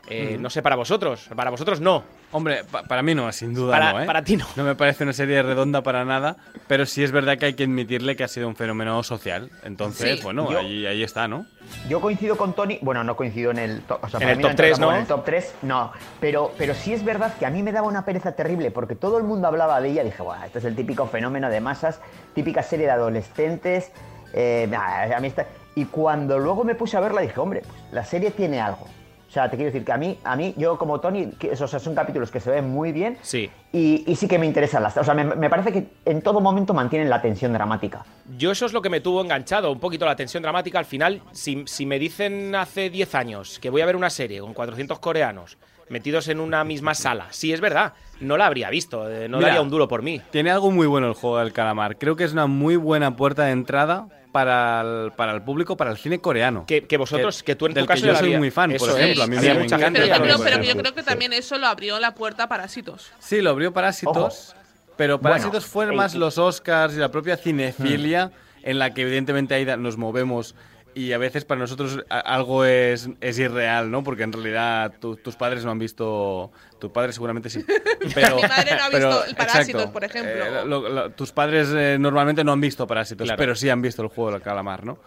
Eh, 0.08 0.38
No 0.40 0.50
sé 0.50 0.62
para 0.62 0.76
vosotros, 0.76 1.30
para 1.36 1.50
vosotros 1.50 1.80
no. 1.82 2.04
Hombre, 2.36 2.64
pa- 2.70 2.84
para 2.84 3.02
mí 3.02 3.16
no, 3.16 3.32
sin 3.32 3.54
duda 3.54 3.72
Para- 3.72 3.94
no, 3.94 4.02
¿eh? 4.02 4.06
para 4.06 4.24
ti 4.24 4.36
no. 4.36 4.46
No 4.56 4.64
me 4.66 4.76
parece 4.76 5.04
una 5.04 5.14
serie 5.14 5.42
redonda 5.42 5.82
para 5.84 6.04
nada, 6.04 6.36
pero 6.68 6.86
sí 6.86 7.04
es 7.04 7.12
verdad 7.12 7.38
que 7.38 7.46
hay 7.46 7.54
que 7.54 7.64
admitirle 7.64 8.16
que 8.16 8.24
ha 8.24 8.28
sido 8.28 8.48
un 8.48 8.56
fenómeno 8.56 9.02
social. 9.04 9.50
Entonces, 9.64 10.18
Sí. 10.18 10.24
bueno, 10.24 10.52
Yo- 10.52 10.60
ahí, 10.60 10.86
ahí 10.86 11.02
está, 11.04 11.28
¿no? 11.28 11.46
Yo 11.90 12.00
coincido 12.02 12.38
con 12.38 12.54
Tony, 12.54 12.78
bueno, 12.82 13.04
no 13.04 13.16
coincido 13.16 13.52
en 13.52 13.58
el 13.60 13.82
top, 13.84 14.04
o 14.04 14.10
sea, 14.10 14.18
En 14.18 14.22
para 14.24 14.32
el 14.34 14.38
mí 14.38 14.42
top 14.44 14.52
entra 14.52 14.64
3, 14.66 14.72
tampoco 14.78 14.92
¿no? 14.92 14.96
En 14.98 15.02
el 15.02 15.08
top 15.08 15.26
3, 15.26 15.56
no. 15.64 15.92
Pero, 16.20 16.52
pero 16.58 16.74
sí 16.76 16.94
es 16.94 17.04
verdad 17.04 17.34
que 17.40 17.46
a 17.46 17.50
mí 17.50 17.64
me 17.64 17.72
daba 17.72 17.88
una 17.88 18.04
pereza 18.06 18.34
terrible 18.34 18.70
porque 18.70 18.96
todo 18.96 19.18
el 19.18 19.24
mundo 19.24 19.48
hablaba 19.48 19.80
de 19.82 19.90
ella. 19.90 20.04
Dije, 20.04 20.22
bueno, 20.22 20.44
esto 20.44 20.60
es 20.60 20.66
el 20.66 20.76
típico 20.76 21.08
fenómeno 21.08 21.50
de 21.50 21.62
masas, 21.62 22.02
típica 22.34 22.62
serie 22.64 22.86
de 22.86 22.92
adolescentes. 22.92 23.92
eh, 24.38 24.68
nah, 24.70 25.16
a 25.16 25.20
mí 25.22 25.28
está... 25.30 25.48
Y 25.76 25.86
cuando 25.86 26.38
luego 26.40 26.64
me 26.66 26.76
puse 26.76 26.98
a 26.98 27.00
verla 27.00 27.22
dije, 27.22 27.40
hombre, 27.40 27.62
pues, 27.62 27.74
la 27.94 28.04
serie 28.04 28.32
tiene 28.32 28.60
algo. 28.60 28.86
O 29.36 29.38
sea, 29.38 29.50
te 29.50 29.58
quiero 29.58 29.70
decir 29.70 29.84
que 29.84 29.92
a 29.92 29.98
mí, 29.98 30.18
a 30.24 30.38
mí 30.38 30.54
yo 30.56 30.78
como 30.78 31.02
Tony, 31.02 31.26
que, 31.38 31.52
o 31.52 31.68
sea, 31.68 31.78
son 31.78 31.94
capítulos 31.94 32.32
que 32.32 32.40
se 32.40 32.52
ven 32.52 32.70
muy 32.70 32.94
bien 32.94 33.18
Sí. 33.22 33.50
y, 33.74 34.06
y 34.10 34.16
sí 34.16 34.30
que 34.30 34.40
me 34.40 34.46
interesan 34.46 34.82
las... 34.82 34.96
O 34.96 35.04
sea, 35.04 35.14
me, 35.14 35.26
me 35.26 35.50
parece 35.50 35.74
que 35.74 35.88
en 36.06 36.22
todo 36.22 36.40
momento 36.40 36.74
mantienen 36.74 37.10
la 37.10 37.22
tensión 37.22 37.52
dramática. 37.52 38.06
Yo 38.38 38.52
eso 38.52 38.66
es 38.66 38.72
lo 38.72 38.82
que 38.82 38.90
me 38.90 39.02
tuvo 39.02 39.20
enganchado, 39.22 39.74
un 39.74 39.80
poquito 39.82 40.06
la 40.06 40.16
tensión 40.16 40.42
dramática. 40.42 40.80
Al 40.80 40.86
final, 40.86 41.22
si, 41.34 41.66
si 41.68 41.86
me 41.86 42.00
dicen 42.00 42.56
hace 42.56 42.90
10 42.90 43.14
años 43.16 43.60
que 43.60 43.70
voy 43.70 43.82
a 43.82 43.86
ver 43.86 43.98
una 43.98 44.10
serie 44.10 44.40
con 44.40 44.54
400 44.54 45.00
coreanos 45.00 45.58
metidos 45.90 46.30
en 46.30 46.40
una 46.40 46.64
misma 46.64 46.94
sala, 46.96 47.28
sí 47.32 47.52
es 47.52 47.60
verdad, 47.60 47.92
no 48.22 48.38
la 48.38 48.46
habría 48.46 48.70
visto, 48.70 49.12
eh, 49.12 49.28
no 49.28 49.36
Mira, 49.40 49.50
daría 49.50 49.62
un 49.62 49.70
duro 49.70 49.90
por 49.90 50.02
mí. 50.02 50.22
Tiene 50.32 50.50
algo 50.50 50.72
muy 50.72 50.88
bueno 50.88 51.08
el 51.08 51.14
juego 51.14 51.40
del 51.40 51.52
calamar. 51.52 51.98
Creo 51.98 52.16
que 52.16 52.24
es 52.24 52.32
una 52.32 52.48
muy 52.48 52.78
buena 52.78 53.18
puerta 53.18 53.44
de 53.44 53.52
entrada 53.52 54.08
para 54.36 54.82
el, 54.82 55.12
para 55.14 55.32
el 55.32 55.42
público, 55.44 55.78
para 55.78 55.92
el 55.92 55.98
cine 55.98 56.20
coreano. 56.20 56.66
Que, 56.68 56.84
que 56.86 56.98
vosotros, 56.98 57.42
que, 57.42 57.56
tú 57.56 57.68
en 57.68 57.74
del 57.74 57.86
tu 57.86 57.88
caso 57.88 58.02
que 58.02 58.08
yo 58.10 58.16
soy 58.18 58.26
había- 58.28 58.38
muy 58.40 58.52
fan, 58.52 58.70
Eso 58.74 58.86
por 58.86 58.96
es. 58.96 59.02
ejemplo. 59.02 59.24
A 59.24 59.28
mí 59.28 59.38
Había 59.38 59.54
me 59.54 59.60
mucha 59.62 59.80
gente 59.80 60.02
Pero, 60.02 60.14
yo 60.14 60.22
creo, 60.22 60.38
veía. 60.40 60.44
pero 60.52 60.64
yo 60.64 60.72
sí, 60.74 60.78
creo 60.80 60.94
que 60.94 61.04
también 61.04 61.32
eso 61.32 61.58
lo 61.58 61.68
abrió 61.68 61.98
la 62.02 62.14
puerta 62.16 62.44
a 62.44 62.50
Parásitos. 62.50 63.14
Sí, 63.20 63.40
lo 63.40 63.52
abrió 63.52 63.72
Parásitos, 63.72 64.54
pero 64.98 65.22
Parásitos 65.22 65.72
Bueno, 65.72 65.72
fue 65.72 65.86
ey, 65.86 65.96
más 65.96 66.16
y- 66.16 66.18
los 66.18 66.38
Oscars 66.38 66.96
y 66.96 66.98
la 66.98 67.12
propia 67.12 67.38
cinefilia 67.38 68.32
en 68.62 68.78
la 68.78 68.94
que 68.94 69.04
evidentemente 69.04 69.54
ahí 69.56 69.66
nos 69.78 69.96
movemos 69.96 70.54
y 70.96 71.12
a 71.12 71.18
veces 71.18 71.46
para 71.46 71.60
nosotros 71.60 72.04
algo 72.10 72.66
es, 72.66 73.10
es 73.22 73.38
irreal, 73.38 73.92
¿no? 73.92 74.04
Porque 74.04 74.24
en 74.24 74.32
realidad 74.32 74.94
tu- 75.00 75.18
tus 75.18 75.36
padres 75.36 75.64
no 75.66 75.72
han 75.72 75.78
visto... 75.80 76.52
Tu 76.80 76.92
padre 76.92 77.12
seguramente 77.14 77.50
sí. 77.50 77.64
Pero, 78.16 78.38
Mi 78.38 78.42
madre 78.44 78.76
no 78.78 78.84
ha 78.86 78.90
pero- 78.90 79.08
visto 79.10 79.26
el 79.26 79.36
Parásitos, 79.36 79.68
exacto. 79.82 79.92
por 79.94 80.04
ejemplo. 80.06 80.32
Eh, 80.46 80.66
lo- 80.66 80.90
lo- 80.90 81.12
tus 81.12 81.32
padres 81.32 81.70
eh, 81.76 81.98
normalmente 82.00 82.44
no 82.44 82.52
han 82.54 82.62
visto 82.62 82.88
Parásitos, 82.88 83.26
Claro. 83.26 83.38
pero 83.38 83.56
sí 83.56 83.70
han 83.70 83.82
visto 83.82 84.02
el 84.02 84.08
juego 84.08 84.32
del 84.32 84.42
calamar, 84.42 84.86
¿no? 84.86 84.98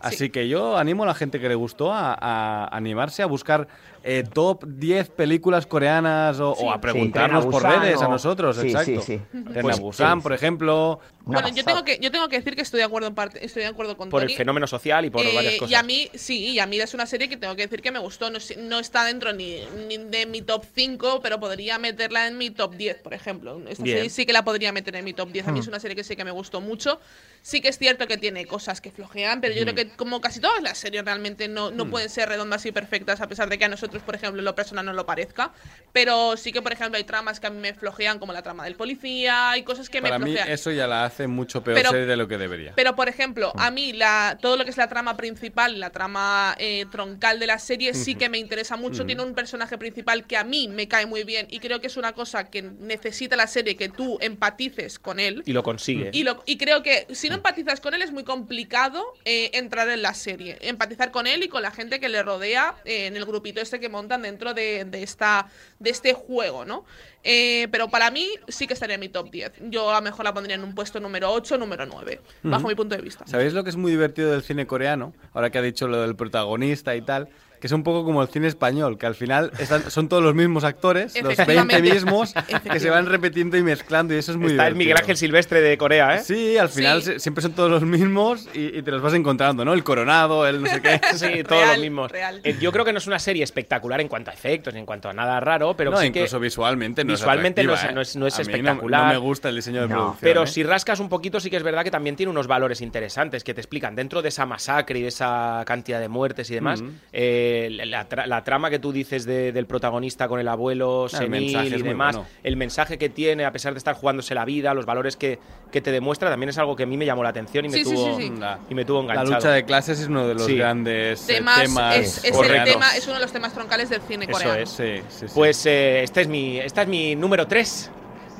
Así 0.00 0.28
que 0.28 0.48
yo 0.48 0.76
animo 0.76 1.04
a 1.04 1.06
la 1.06 1.14
gente 1.14 1.40
que 1.40 1.48
le 1.48 1.54
gustó 1.54 1.90
a, 1.92 2.14
a 2.20 2.68
animarse 2.76 3.22
a 3.22 3.26
buscar 3.26 3.68
eh, 4.06 4.22
top 4.30 4.64
10 4.66 5.08
películas 5.10 5.66
coreanas 5.66 6.38
o, 6.38 6.50
o 6.52 6.70
a 6.70 6.78
preguntarnos 6.80 7.46
a 7.46 7.48
por 7.48 7.62
redes 7.62 8.02
a 8.02 8.06
o- 8.06 8.10
nosotros, 8.10 8.56
sí, 8.58 8.66
exacto. 8.66 9.00
sí, 9.00 9.18
sí. 9.32 9.38
Pues, 9.60 9.78
a 9.78 9.80
Busan, 9.80 10.18
sí, 10.18 10.22
por 10.22 10.32
sí. 10.32 10.36
ejemplo. 10.36 11.00
Una 11.24 11.40
bueno, 11.40 11.56
yo 11.56 11.64
tengo, 11.64 11.82
que, 11.84 11.98
yo 12.02 12.10
tengo 12.10 12.28
que 12.28 12.36
decir 12.36 12.54
que 12.54 12.60
estoy 12.60 12.78
de 12.80 12.84
acuerdo 12.84 13.08
en 13.08 13.14
parte, 13.14 13.42
estoy 13.42 13.62
de 13.62 13.68
acuerdo 13.68 13.96
con 13.96 14.10
Por 14.10 14.20
el 14.20 14.28
Tony. 14.28 14.36
fenómeno 14.36 14.66
social 14.66 15.06
y 15.06 15.10
por 15.10 15.24
Eh, 15.24 15.34
varias 15.34 15.54
cosas. 15.54 15.70
Y 15.70 15.74
a 15.74 15.82
mí, 15.82 16.10
sí, 16.14 16.48
y 16.50 16.58
a 16.58 16.66
mí 16.66 16.78
es 16.78 16.92
una 16.92 17.06
serie 17.06 17.30
que 17.30 17.38
tengo 17.38 17.56
que 17.56 17.62
decir 17.62 17.80
que 17.80 17.90
me 17.90 17.98
gustó. 17.98 18.28
No, 18.28 18.38
no 18.58 18.78
está 18.78 19.06
dentro 19.06 19.32
ni, 19.32 19.58
ni 19.88 19.96
de 19.96 20.26
mi 20.26 20.42
top 20.42 20.66
5, 20.74 21.20
pero 21.22 21.40
podría 21.40 21.78
meterla 21.78 22.26
en 22.26 22.36
mi 22.36 22.50
top 22.50 22.74
10, 22.76 22.98
por 22.98 23.14
ejemplo. 23.14 23.58
Esta 23.66 23.82
Bien. 23.84 23.96
serie 23.96 24.10
sí 24.10 24.26
que 24.26 24.34
la 24.34 24.44
podría 24.44 24.70
meter 24.72 24.94
en 24.96 25.04
mi 25.06 25.14
top 25.14 25.30
10. 25.32 25.48
A 25.48 25.52
mí 25.52 25.60
Hmm. 25.60 25.62
es 25.62 25.68
una 25.68 25.80
serie 25.80 25.96
que 25.96 26.04
sí 26.04 26.14
que 26.14 26.24
me 26.26 26.30
gustó 26.30 26.60
mucho. 26.60 27.00
Sí 27.40 27.62
que 27.62 27.68
es 27.68 27.78
cierto 27.78 28.06
que 28.06 28.18
tiene 28.18 28.44
cosas 28.44 28.82
que 28.82 28.90
flojean, 28.90 29.40
pero 29.40 29.54
yo 29.54 29.62
Hmm. 29.62 29.64
creo 29.64 29.74
que 29.76 29.88
como 29.96 30.20
casi 30.20 30.40
todas 30.40 30.62
las 30.62 30.76
series 30.76 31.04
realmente 31.06 31.48
no, 31.48 31.70
no 31.70 31.88
pueden 31.88 32.10
ser 32.10 32.28
redondas 32.28 32.66
y 32.66 32.72
perfectas, 32.72 33.22
a 33.22 33.28
pesar 33.28 33.48
de 33.48 33.56
que 33.56 33.64
a 33.64 33.68
nosotros, 33.68 33.93
por 34.02 34.14
ejemplo, 34.14 34.40
en 34.40 34.44
lo 34.44 34.54
personal 34.54 34.84
no 34.84 34.92
lo 34.92 35.06
parezca. 35.06 35.52
Pero 35.92 36.36
sí 36.36 36.50
que, 36.52 36.60
por 36.60 36.72
ejemplo, 36.72 36.96
hay 36.98 37.04
tramas 37.04 37.38
que 37.38 37.46
a 37.46 37.50
mí 37.50 37.60
me 37.60 37.72
flojean, 37.74 38.18
como 38.18 38.32
la 38.32 38.42
trama 38.42 38.64
del 38.64 38.74
policía, 38.74 39.50
hay 39.50 39.62
cosas 39.62 39.88
que 39.88 40.02
Para 40.02 40.18
me 40.18 40.24
mí 40.24 40.32
flojean. 40.32 40.52
eso 40.52 40.70
ya 40.72 40.86
la 40.86 41.04
hace 41.04 41.26
mucho 41.28 41.62
peor 41.62 41.76
Pero- 41.76 41.90
serie 41.90 42.06
de 42.06 42.16
lo 42.16 42.26
que 42.26 42.36
debería. 42.38 42.72
Pero, 42.74 42.96
por 42.96 43.08
ejemplo, 43.08 43.52
a 43.56 43.70
mí 43.70 43.92
la, 43.92 44.36
todo 44.40 44.56
lo 44.56 44.64
que 44.64 44.70
es 44.70 44.76
la 44.76 44.88
trama 44.88 45.16
principal, 45.16 45.78
la 45.78 45.90
trama 45.90 46.56
eh, 46.58 46.86
troncal 46.90 47.38
de 47.38 47.46
la 47.46 47.58
serie, 47.58 47.94
sí 47.94 48.14
que 48.16 48.28
me 48.28 48.38
interesa 48.38 48.76
mucho. 48.76 49.06
Tiene 49.06 49.22
un 49.22 49.34
personaje 49.34 49.78
principal 49.78 50.26
que 50.26 50.36
a 50.36 50.44
mí 50.44 50.66
me 50.68 50.88
cae 50.88 51.06
muy 51.06 51.22
bien 51.24 51.46
y 51.50 51.60
creo 51.60 51.80
que 51.80 51.86
es 51.86 51.96
una 51.96 52.12
cosa 52.12 52.50
que 52.50 52.62
necesita 52.62 53.36
la 53.36 53.46
serie, 53.46 53.76
que 53.76 53.88
tú 53.88 54.18
empatices 54.20 54.98
con 54.98 55.20
él. 55.20 55.42
Y 55.46 55.52
lo 55.52 55.62
consigue. 55.62 56.10
Y, 56.12 56.24
lo- 56.24 56.42
y 56.46 56.56
creo 56.58 56.82
que 56.82 57.06
si 57.12 57.28
no 57.28 57.36
empatizas 57.36 57.80
con 57.80 57.94
él 57.94 58.02
es 58.02 58.10
muy 58.12 58.24
complicado 58.24 59.04
eh, 59.24 59.50
entrar 59.54 59.88
en 59.88 60.02
la 60.02 60.14
serie. 60.14 60.58
Empatizar 60.60 61.10
con 61.10 61.26
él 61.26 61.42
y 61.44 61.48
con 61.48 61.62
la 61.62 61.70
gente 61.70 62.00
que 62.00 62.08
le 62.08 62.22
rodea 62.22 62.74
eh, 62.84 63.06
en 63.06 63.16
el 63.16 63.24
grupito 63.24 63.60
este 63.60 63.80
que 63.80 63.83
montan 63.88 64.22
dentro 64.22 64.54
de, 64.54 64.84
de 64.84 65.02
esta, 65.02 65.48
de 65.78 65.90
este 65.90 66.12
juego, 66.12 66.64
¿no? 66.64 66.84
Eh, 67.22 67.68
pero 67.70 67.88
para 67.88 68.10
mí 68.10 68.28
sí 68.48 68.66
que 68.66 68.74
estaría 68.74 68.94
en 68.94 69.00
mi 69.00 69.08
top 69.08 69.30
10. 69.30 69.52
Yo 69.70 69.90
a 69.90 69.94
lo 69.94 70.02
mejor 70.02 70.24
la 70.24 70.34
pondría 70.34 70.56
en 70.56 70.62
un 70.62 70.74
puesto 70.74 71.00
número 71.00 71.32
8, 71.32 71.56
número 71.56 71.86
9, 71.86 72.20
bajo 72.42 72.68
mi 72.68 72.74
punto 72.74 72.94
de 72.96 73.02
vista. 73.02 73.26
¿Sabéis 73.26 73.54
lo 73.54 73.64
que 73.64 73.70
es 73.70 73.76
muy 73.76 73.90
divertido 73.90 74.30
del 74.30 74.42
cine 74.42 74.66
coreano? 74.66 75.14
Ahora 75.32 75.50
que 75.50 75.58
ha 75.58 75.62
dicho 75.62 75.88
lo 75.88 76.02
del 76.02 76.16
protagonista 76.16 76.94
y 76.94 77.00
tal, 77.00 77.28
que 77.64 77.68
es 77.68 77.72
un 77.72 77.82
poco 77.82 78.04
como 78.04 78.20
el 78.20 78.28
cine 78.28 78.46
español, 78.46 78.98
que 78.98 79.06
al 79.06 79.14
final 79.14 79.50
están- 79.58 79.90
son 79.90 80.06
todos 80.06 80.22
los 80.22 80.34
mismos 80.34 80.64
actores, 80.64 81.14
los 81.14 81.28
20 81.28 81.32
Efectivamente. 81.44 81.80
mismos, 81.94 82.34
que 82.70 82.78
se 82.78 82.90
van 82.90 83.06
repitiendo 83.06 83.56
y 83.56 83.62
mezclando 83.62 84.12
y 84.12 84.18
eso 84.18 84.32
es 84.32 84.36
muy 84.36 84.50
Está 84.50 84.66
el. 84.66 84.74
Miguel 84.74 84.98
Ángel 84.98 85.16
Silvestre 85.16 85.62
de 85.62 85.78
Corea, 85.78 86.16
¿eh? 86.16 86.18
Sí, 86.22 86.58
al 86.58 86.68
final 86.68 87.02
Sí. 87.02 87.18
siempre 87.20 87.40
son 87.40 87.52
todos 87.52 87.70
los 87.70 87.82
mismos 87.82 88.46
y, 88.52 88.76
y 88.76 88.82
te 88.82 88.90
los 88.90 89.00
vas 89.00 89.14
encontrando, 89.14 89.64
¿no? 89.64 89.72
El 89.72 89.82
coronado, 89.82 90.46
el 90.46 90.60
no 90.60 90.68
sé 90.68 90.82
qué. 90.82 91.00
Sí, 91.14 91.42
todos 91.42 91.62
Real, 91.62 91.68
los 91.70 91.80
mismos. 91.80 92.10
real. 92.12 92.40
Eh, 92.44 92.54
yo 92.60 92.70
creo 92.70 92.84
que 92.84 92.92
no 92.92 92.98
es 92.98 93.06
una 93.06 93.18
serie 93.18 93.42
espectacular 93.42 93.98
en 94.02 94.08
cuanto 94.08 94.30
a 94.30 94.34
efectos, 94.34 94.74
ni 94.74 94.80
en 94.80 94.84
cuanto 94.84 95.08
a 95.08 95.14
nada 95.14 95.40
raro, 95.40 95.74
pero 95.74 95.90
no, 95.90 95.96
sí 95.96 96.10
que 96.12 96.18
incluso 96.18 96.38
visualmente 96.40 97.02
no 97.02 97.12
visualmente 97.14 97.62
es 97.62 97.66
no 97.66 97.72
es- 97.72 97.94
no 97.94 98.00
es- 98.02 98.16
no 98.16 98.26
es 98.26 98.34
¿eh? 98.38 98.42
A 98.42 98.44
mí 98.44 98.50
espectacular. 98.52 99.06
No, 99.06 99.08
me 99.12 99.16
gusta 99.16 99.48
el 99.48 99.56
diseño 99.56 99.80
de 99.80 99.88
No, 99.88 99.94
producción. 99.94 100.18
Pero 100.20 100.42
¿eh? 100.42 100.46
si 100.48 100.62
rascas 100.64 101.00
un 101.00 101.08
poquito, 101.08 101.40
sí 101.40 101.48
que 101.48 101.56
es 101.56 101.62
verdad 101.62 101.82
que 101.82 101.90
también 101.90 102.14
tiene 102.14 102.28
unos 102.28 102.46
valores 102.46 102.82
interesantes 102.82 103.42
que 103.42 103.54
te 103.54 103.62
explican. 103.62 103.96
Dentro 103.96 104.20
de 104.20 104.28
esa 104.28 104.44
masacre 104.44 104.98
y 104.98 105.02
de 105.02 105.08
esa 105.08 105.62
cantidad 105.64 105.98
de 105.98 106.08
muertes 106.08 106.50
y 106.50 106.54
demás, 106.56 106.82
Mm. 106.82 106.88
eh, 107.14 107.52
la, 107.70 108.08
tra- 108.08 108.26
la 108.26 108.42
trama 108.44 108.70
que 108.70 108.78
tú 108.78 108.92
dices 108.92 109.24
de- 109.24 109.52
del 109.52 109.66
protagonista 109.66 110.28
con 110.28 110.40
el 110.40 110.48
abuelo, 110.48 111.04
el 111.04 111.10
senil 111.10 111.50
y 111.70 111.74
es 111.74 111.82
demás, 111.82 112.16
bueno. 112.16 112.28
el 112.42 112.56
mensaje 112.56 112.98
que 112.98 113.08
tiene, 113.08 113.44
a 113.44 113.52
pesar 113.52 113.72
de 113.74 113.78
estar 113.78 113.94
jugándose 113.94 114.34
la 114.34 114.44
vida, 114.44 114.72
los 114.74 114.86
valores 114.86 115.16
que, 115.16 115.38
que 115.72 115.80
te 115.80 115.90
demuestra, 115.92 116.30
también 116.30 116.50
es 116.50 116.58
algo 116.58 116.76
que 116.76 116.82
a 116.84 116.86
mí 116.86 116.96
me 116.96 117.06
llamó 117.06 117.22
la 117.22 117.30
atención 117.30 117.64
y 117.64 117.68
me, 117.68 117.76
Sí, 117.78 117.84
tuvo, 117.84 118.16
sí, 118.16 118.28
sí. 118.28 118.32
La- 118.38 118.58
Y 118.70 118.74
me 118.74 118.84
tuvo 118.84 118.98
La 119.02 119.12
enganchado. 119.14 119.34
lucha 119.36 119.50
de 119.50 119.64
clases 119.64 120.00
es 120.00 120.08
uno 120.08 120.26
de 120.28 120.34
los 120.34 120.46
Sí. 120.46 120.56
grandes 120.56 121.28
eh, 121.28 121.34
Temas, 121.34 121.62
temas. 121.62 121.96
es, 121.96 122.24
es 122.24 122.36
el 122.38 122.64
tema, 122.64 122.96
es 122.96 123.04
uno 123.06 123.14
de 123.14 123.20
los 123.20 123.32
temas 123.32 123.52
troncales 123.52 123.90
del 123.90 124.00
cine 124.02 124.24
Eso 124.24 124.32
coreano. 124.32 124.54
es. 124.60 124.68
Sí, 124.70 124.94
sí, 125.08 125.26
sí. 125.28 125.32
Pues 125.34 125.64
eh, 125.66 126.02
este 126.02 126.20
es 126.22 126.28
mi, 126.28 126.58
esta 126.58 126.82
es 126.82 126.88
mi 126.88 127.14
número 127.16 127.46
3. 127.46 127.90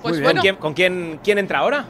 Pues 0.03 0.15
bien. 0.17 0.25
bueno, 0.25 0.39
¿Con, 0.39 0.43
quién, 0.43 0.57
con 0.57 0.75
quién, 0.75 1.21
quién 1.25 1.39
entra 1.39 1.61
ahora? 1.61 1.87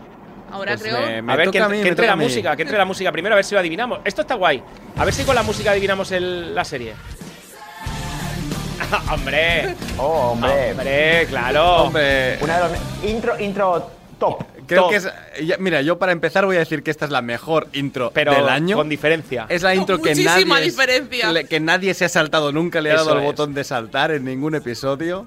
Ahora 0.51 0.73
Pues 0.77 0.83
creo. 0.83 1.23
me- 1.23 1.33
a 1.33 1.37
ver, 1.37 1.51
que, 1.51 1.61
a 1.61 1.69
mí, 1.69 1.79
que 1.79 1.83
me 1.85 1.89
entre 1.91 2.07
la 2.07 2.17
música, 2.17 2.57
que 2.57 2.63
entre 2.63 2.79
la 2.79 2.85
música 2.85 3.13
primero, 3.13 3.35
a 3.35 3.37
ver 3.37 3.45
si 3.45 3.55
lo 3.55 3.61
adivinamos. 3.61 4.01
Esto 4.05 4.23
está 4.23 4.35
guay. 4.35 4.63
A 4.97 5.05
ver 5.05 5.15
si 5.15 5.25
con 5.25 5.35
la 5.35 5.43
música 5.43 5.71
adivinamos 5.73 6.11
el- 6.13 6.55
la 6.55 6.65
serie. 6.65 6.95
¡Hombre! 9.13 9.75
Oh, 9.99 10.31
hombre. 10.33 10.71
¡Hombre, 10.73 11.27
claro! 11.29 11.77
Hombre, 11.85 12.39
Una 12.41 12.59
de 12.61 12.69
los 12.69 12.79
intro, 13.05 13.39
intro 13.41 13.91
top. 14.19 14.45
creo 14.67 14.83
top. 14.83 14.91
que 14.91 14.97
es. 14.97 15.09
ya- 15.47 15.57
mira, 15.59 15.81
yo 15.83 15.99
para 15.99 16.13
empezar 16.13 16.45
voy 16.47 16.57
a 16.57 16.61
decir 16.61 16.83
que 16.83 16.91
esta 16.91 17.05
es 17.05 17.11
la 17.11 17.23
mejor 17.23 17.69
intro 17.73 18.11
Pero 18.13 18.35
del 18.35 18.49
año. 18.49 18.77
con 18.77 18.89
diferencia. 18.89 19.47
Es 19.49 19.63
la 19.63 19.75
intro 19.75 20.01
que 20.01 20.11
Muchísima 20.11 20.57
nadie, 20.57 20.67
es- 20.69 20.75
diferencia. 20.77 21.33
le- 21.33 21.45
que 21.47 21.61
nadie 21.61 21.95
se 21.95 22.05
ha 22.05 22.09
saltado 22.09 22.53
nunca, 22.53 22.81
le 22.81 22.91
ha 22.91 22.95
Eso 22.97 23.05
dado 23.05 23.17
el 23.19 23.25
es. 23.25 23.27
botón 23.27 23.55
de 23.55 23.65
saltar 23.65 24.11
en 24.13 24.25
ningún 24.25 24.55
episodio. 24.55 25.27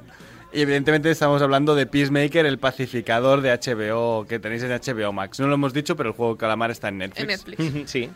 Y 0.58 0.62
evidentemente 0.62 1.12
estamos 1.12 1.40
hablando 1.44 1.76
de 1.76 1.86
Peacemaker, 1.86 2.48
el 2.48 2.58
pacificador 2.58 3.42
de 3.42 3.52
HBO 3.52 4.26
que 4.28 4.40
tenéis 4.40 4.64
en 4.64 4.72
HBO 4.72 5.14
Max. 5.14 5.40
No 5.40 5.46
lo 5.46 5.54
hemos 5.54 5.72
dicho, 5.72 5.96
pero 5.96 6.10
el 6.10 6.16
juego 6.16 6.36
Calamar 6.36 6.72
está 6.72 6.88
en 6.88 6.98
Netflix. 6.98 7.46
En 7.46 7.52
Netflix. 7.52 7.92
sí. 7.92 8.10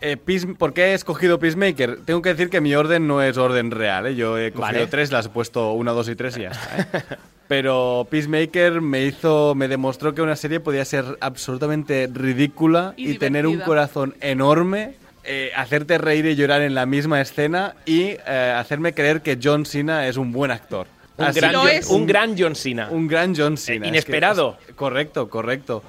Eh, 0.00 0.16
Peace- 0.16 0.54
¿Por 0.56 0.72
qué 0.72 0.82
he 0.84 0.94
escogido 0.94 1.40
Peacemaker? 1.40 1.98
Tengo 2.04 2.22
que 2.22 2.28
decir 2.28 2.48
que 2.48 2.60
mi 2.60 2.76
orden 2.76 3.08
no 3.08 3.20
es 3.22 3.36
orden 3.36 3.72
real. 3.72 4.06
¿eh? 4.06 4.14
Yo 4.14 4.38
he 4.38 4.52
cogido 4.52 4.66
Vale. 4.72 4.86
tres, 4.86 5.10
las 5.10 5.26
he 5.26 5.28
puesto 5.30 5.72
una, 5.72 5.90
dos 5.90 6.08
y 6.08 6.14
tres 6.14 6.36
y 6.36 6.42
ya 6.42 6.50
está. 6.50 6.78
¿eh? 6.78 7.02
Pero 7.48 8.06
Peacemaker 8.08 8.80
me 8.80 9.04
hizo, 9.06 9.56
me 9.56 9.66
demostró 9.66 10.14
que 10.14 10.22
una 10.22 10.36
serie 10.36 10.60
podía 10.60 10.84
ser 10.84 11.18
absolutamente 11.20 12.08
ridícula 12.14 12.94
Y 12.96 13.10
y, 13.10 13.18
tener 13.18 13.48
un 13.48 13.58
corazón 13.58 14.14
enorme, 14.20 14.94
eh, 15.24 15.50
hacerte 15.56 15.98
reír 15.98 16.24
y 16.26 16.36
llorar 16.36 16.62
en 16.62 16.76
la 16.76 16.86
misma 16.86 17.20
escena 17.20 17.74
y 17.84 18.10
eh, 18.28 18.54
hacerme 18.56 18.94
creer 18.94 19.22
que 19.22 19.40
John 19.42 19.66
Cena 19.66 20.06
es 20.06 20.16
un 20.18 20.30
buen 20.30 20.52
actor. 20.52 20.86
Un, 21.20 21.26
Así 21.26 21.40
gran, 21.40 21.52
lo 21.52 21.60
John- 21.60 21.70
es. 21.70 21.86
un 21.88 22.06
gran 22.06 22.34
John 22.38 22.54
Cena. 22.56 22.88
un 22.90 23.06
gran 23.06 23.34
John 23.36 23.56
Cena. 23.56 23.86
Eh, 23.86 23.88
es 23.88 23.92
que 24.04 24.12
inesperado. 24.12 24.58
es- 24.68 24.74
correcto, 24.74 25.28
correcto. 25.28 25.82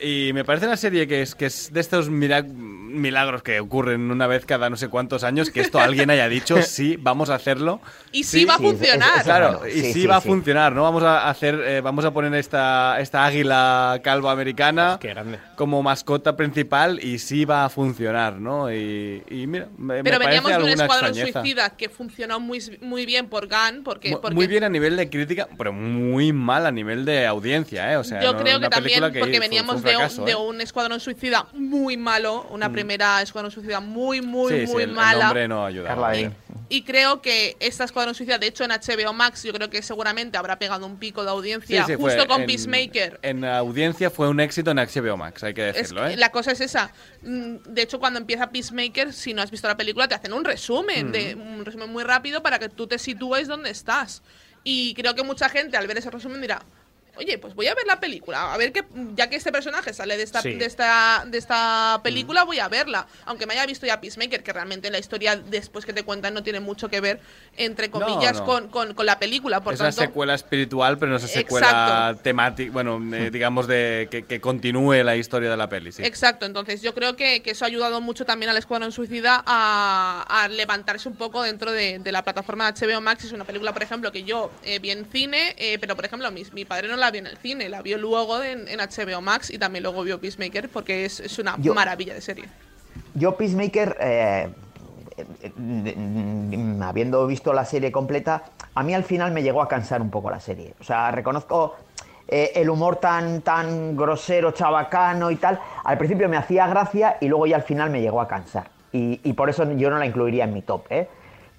Y 0.00 0.32
me 0.34 0.44
parece 0.44 0.66
una 0.66 0.76
serie 0.76 1.06
que 1.06 1.22
es, 1.22 1.34
que 1.34 1.46
es 1.46 1.72
de 1.72 1.80
estos 1.80 2.08
milagros 2.92 3.42
que 3.42 3.60
ocurren 3.60 4.10
una 4.10 4.26
vez 4.26 4.44
cada 4.46 4.70
no 4.70 4.76
sé 4.76 4.88
cuántos 4.88 5.24
años, 5.24 5.50
que 5.50 5.60
esto 5.60 5.80
alguien 5.80 6.10
haya 6.10 6.28
dicho, 6.28 6.56
sí, 6.62 6.96
vamos 7.00 7.30
a 7.30 7.34
hacerlo. 7.36 7.80
Y 8.12 8.24
sí, 8.24 8.44
va 8.44 8.54
a 8.54 8.58
sí, 8.58 8.64
es- 8.66 8.70
funcionar. 8.70 9.10
es- 9.18 9.22
Claro, 9.24 9.58
bueno, 9.60 9.68
y 9.68 9.80
sí, 9.80 9.86
sí, 9.86 9.92
sí, 10.02 10.06
va 10.06 10.16
a 10.16 10.20
sí. 10.20 10.28
funcionar, 10.28 10.72
¿no? 10.74 10.82
Vamos 10.82 11.02
a 11.02 11.28
hacer, 11.28 11.54
eh, 11.66 11.80
vamos 11.80 12.04
a 12.04 12.10
poner 12.12 12.34
esta, 12.34 13.00
esta 13.00 13.24
águila 13.24 14.00
calva 14.04 14.32
americana 14.32 14.98
Qué 15.00 15.08
grande. 15.08 15.38
como 15.56 15.82
mascota 15.82 16.36
principal 16.36 16.98
y 17.02 17.18
sí 17.18 17.44
va 17.44 17.64
a 17.64 17.68
funcionar, 17.68 18.34
¿no? 18.40 18.72
Y, 18.72 19.22
y 19.30 19.46
mira, 19.46 19.68
me, 19.78 20.02
Pero 20.02 20.18
me 20.18 20.26
veníamos 20.26 20.50
parece 20.52 20.66
de 20.68 20.74
un 20.74 20.80
escuadrón 20.80 21.08
extrañeza. 21.10 21.40
suicida 21.40 21.70
que 21.76 21.88
funcionó 21.88 22.40
muy, 22.40 22.60
muy 22.80 23.06
bien 23.06 23.28
por 23.28 23.48
Gunn. 23.48 23.82
Porque, 23.84 24.10
Mu- 24.10 24.20
porque 24.20 24.34
Muy 24.34 24.46
bien 24.46 24.64
a 24.64 24.68
nivel 24.68 24.96
de 24.96 25.08
crítica, 25.08 25.48
pero 25.56 25.72
muy 25.72 26.32
mal 26.32 26.66
a 26.66 26.70
nivel 26.70 27.04
de 27.04 27.26
audiencia, 27.26 27.92
¿eh? 27.92 27.96
O 27.96 28.04
sea, 28.04 28.20
yo 28.22 28.32
no- 28.32 28.38
creo 28.38 28.60
que 28.60 28.68
también 28.68 29.00
que 29.12 29.18
porque 29.20 29.36
fue- 29.36 29.40
veníamos 29.40 29.80
fue 29.80 29.90
de, 29.90 29.96
un 29.96 30.02
un, 30.02 30.08
fracaso, 30.10 30.24
de 30.24 30.32
¿eh? 30.32 30.36
un 30.36 30.60
escuadrón 30.60 31.00
suicida 31.00 31.46
muy 31.52 31.96
malo, 31.96 32.46
una 32.50 32.72
primera 32.82 33.22
escuadrón 33.22 33.50
suicida 33.50 33.80
muy, 33.80 34.20
muy, 34.20 34.52
sí, 34.52 34.66
sí, 34.66 34.72
muy 34.72 34.82
el, 34.82 34.90
el 34.90 34.94
mala. 34.96 35.24
nombre 35.26 35.48
no 35.48 35.64
ayuda. 35.64 35.88
Carla 35.88 36.02
¿vale? 36.08 36.22
Dane. 36.24 36.36
Y 36.68 36.84
creo 36.84 37.20
que 37.20 37.54
esta 37.60 37.84
Escuadrón 37.84 38.14
Suicida, 38.14 38.38
de 38.38 38.46
hecho 38.46 38.64
en 38.64 38.70
HBO 38.70 39.12
Max, 39.12 39.42
yo 39.42 39.52
creo 39.52 39.68
que 39.68 39.82
seguramente 39.82 40.38
habrá 40.38 40.58
pegado 40.58 40.86
un 40.86 40.96
pico 40.96 41.22
de 41.22 41.28
audiencia 41.28 41.84
Sí, 41.84 41.92
sí, 41.92 41.98
justo 42.00 42.26
con 42.26 42.40
en- 42.40 42.46
Peacemaker. 42.46 43.18
En 43.22 43.44
audiencia 43.44 44.08
fue 44.10 44.28
un 44.28 44.40
éxito 44.40 44.70
en 44.70 44.78
HBO 44.78 45.18
Max, 45.18 45.42
hay 45.44 45.52
que 45.52 45.68
Es 45.68 45.76
decirlo, 45.76 46.06
que 46.06 46.14
¿eh? 46.14 46.16
La 46.16 46.30
cosa 46.30 46.52
es 46.52 46.62
esa. 46.62 46.90
Mm, 47.20 47.56
De 47.66 47.82
hecho, 47.82 47.98
cuando 48.00 48.18
empieza 48.18 48.50
Peacemaker, 48.50 49.12
si 49.12 49.34
no 49.34 49.42
has 49.42 49.50
visto 49.50 49.68
la 49.68 49.76
película, 49.76 50.08
te 50.08 50.14
hacen 50.14 50.32
un 50.32 50.44
resumen, 50.44 51.12
de, 51.12 51.34
un 51.34 51.62
resumen 51.64 51.90
muy 51.92 52.04
rápido 52.04 52.42
para 52.42 52.58
que 52.58 52.70
tú 52.70 52.86
te 52.86 52.98
sitúes 52.98 53.48
donde 53.48 53.68
estás. 53.68 54.22
Y 54.64 54.94
creo 54.94 55.14
que 55.14 55.22
mucha 55.24 55.50
gente 55.50 55.76
al 55.76 55.86
ver 55.86 55.98
ese 55.98 56.08
resumen 56.10 56.40
dirá, 56.40 56.62
oye, 57.16 57.38
pues 57.38 57.54
voy 57.54 57.66
a 57.66 57.74
ver 57.74 57.86
la 57.86 58.00
película, 58.00 58.52
a 58.52 58.56
ver 58.56 58.72
que 58.72 58.84
ya 59.14 59.28
que 59.28 59.36
este 59.36 59.52
personaje 59.52 59.92
sale 59.92 60.16
de 60.16 60.22
esta, 60.22 60.40
Sí. 60.42 60.54
de 60.54 60.64
esta, 60.64 61.24
de 61.26 61.38
esta 61.38 62.00
película, 62.02 62.44
voy 62.44 62.58
a 62.58 62.68
verla. 62.68 63.06
Aunque 63.26 63.46
me 63.46 63.52
haya 63.54 63.66
visto 63.66 63.86
ya 63.86 64.00
Peacemaker, 64.00 64.42
que 64.42 64.52
realmente 64.52 64.90
la 64.90 64.98
historia 64.98 65.36
después 65.36 65.84
que 65.84 65.92
te 65.92 66.02
cuentan 66.04 66.34
no 66.34 66.42
tiene 66.42 66.60
mucho 66.60 66.88
que 66.88 67.00
ver, 67.00 67.20
entre 67.56 67.90
comillas, 67.90 68.38
no. 68.38 68.44
Con, 68.46 68.68
con, 68.68 68.94
con 68.94 69.06
la 69.06 69.18
película. 69.18 69.60
Por 69.62 69.74
es 69.74 69.80
una 69.80 69.92
secuela 69.92 70.34
espiritual, 70.34 70.98
pero 70.98 71.10
no 71.10 71.16
es 71.16 71.22
una 71.24 71.32
secuela 71.32 72.16
temática, 72.22 72.72
bueno, 72.72 73.00
eh, 73.14 73.30
digamos 73.32 73.66
de 73.66 74.08
que, 74.10 74.24
que 74.24 74.40
continúe 74.40 75.02
la 75.04 75.16
historia 75.16 75.50
de 75.50 75.56
la 75.56 75.68
peli, 75.68 75.92
sí. 75.92 76.02
Exacto, 76.04 76.46
entonces 76.46 76.82
yo 76.82 76.94
creo 76.94 77.14
que, 77.16 77.42
que 77.42 77.50
eso 77.52 77.64
ha 77.64 77.68
ayudado 77.68 78.00
mucho 78.00 78.24
también 78.24 78.50
al 78.50 78.56
Escuadrón 78.56 78.92
Suicida 78.92 79.42
a, 79.46 80.24
a 80.28 80.48
levantarse 80.48 81.08
un 81.08 81.16
poco 81.16 81.42
dentro 81.42 81.70
de, 81.72 81.98
de 81.98 82.12
la 82.12 82.22
plataforma 82.24 82.70
de 82.72 82.86
HBO 82.86 83.00
Max. 83.00 83.24
Es 83.24 83.32
una 83.32 83.44
película, 83.44 83.72
por 83.72 83.82
ejemplo, 83.82 84.10
que 84.12 84.24
yo 84.24 84.50
eh, 84.64 84.78
vi 84.78 84.90
en 84.90 85.04
cine, 85.10 85.54
eh, 85.58 85.78
pero 85.78 85.94
por 85.96 86.04
ejemplo, 86.04 86.30
mi, 86.30 86.44
mi 86.52 86.64
padre 86.64 86.88
no 86.88 86.96
la 87.02 87.10
vio 87.10 87.20
en 87.20 87.26
el 87.26 87.36
cine, 87.36 87.68
la 87.68 87.82
vio 87.82 87.98
luego 87.98 88.42
en, 88.42 88.66
en 88.68 88.78
HBO 88.80 89.20
Max 89.20 89.50
y 89.50 89.58
también 89.58 89.82
luego 89.82 90.02
vio 90.02 90.20
Peacemaker 90.20 90.68
porque 90.68 91.04
es, 91.04 91.20
es 91.20 91.38
una 91.38 91.56
Yo- 91.58 91.74
maravilla 91.74 92.14
de 92.14 92.20
serie. 92.20 92.44
Yo, 93.14 93.36
Peacemaker, 93.36 93.96
eh, 94.00 94.48
eh, 95.18 95.52
mm, 95.56 96.82
habiendo 96.82 97.26
visto 97.26 97.52
la 97.52 97.64
serie 97.64 97.92
completa, 97.92 98.44
a 98.74 98.82
mí 98.82 98.94
al 98.94 99.04
final 99.04 99.32
me 99.32 99.42
llegó 99.42 99.60
a 99.62 99.68
cansar 99.68 100.00
un 100.00 100.10
poco 100.10 100.30
la 100.30 100.40
serie. 100.40 100.74
O 100.80 100.84
sea, 100.84 101.10
reconozco 101.10 101.76
eh, 102.28 102.52
el 102.54 102.70
humor 102.70 102.96
tan, 102.96 103.42
tan 103.42 103.96
grosero, 103.96 104.52
chabacano 104.52 105.30
y 105.30 105.36
tal. 105.36 105.60
Al 105.84 105.98
principio 105.98 106.28
me 106.28 106.36
hacía 106.36 106.66
gracia 106.66 107.16
y 107.20 107.28
luego 107.28 107.46
ya 107.46 107.56
al 107.56 107.62
final 107.62 107.90
me 107.90 108.00
llegó 108.00 108.20
a 108.20 108.28
cansar. 108.28 108.70
Y, 108.92 109.20
y 109.24 109.32
por 109.32 109.50
eso 109.50 109.70
yo 109.72 109.90
no 109.90 109.98
la 109.98 110.06
incluiría 110.06 110.44
en 110.44 110.54
mi 110.54 110.62
top, 110.62 110.84
¿eh? 110.90 111.08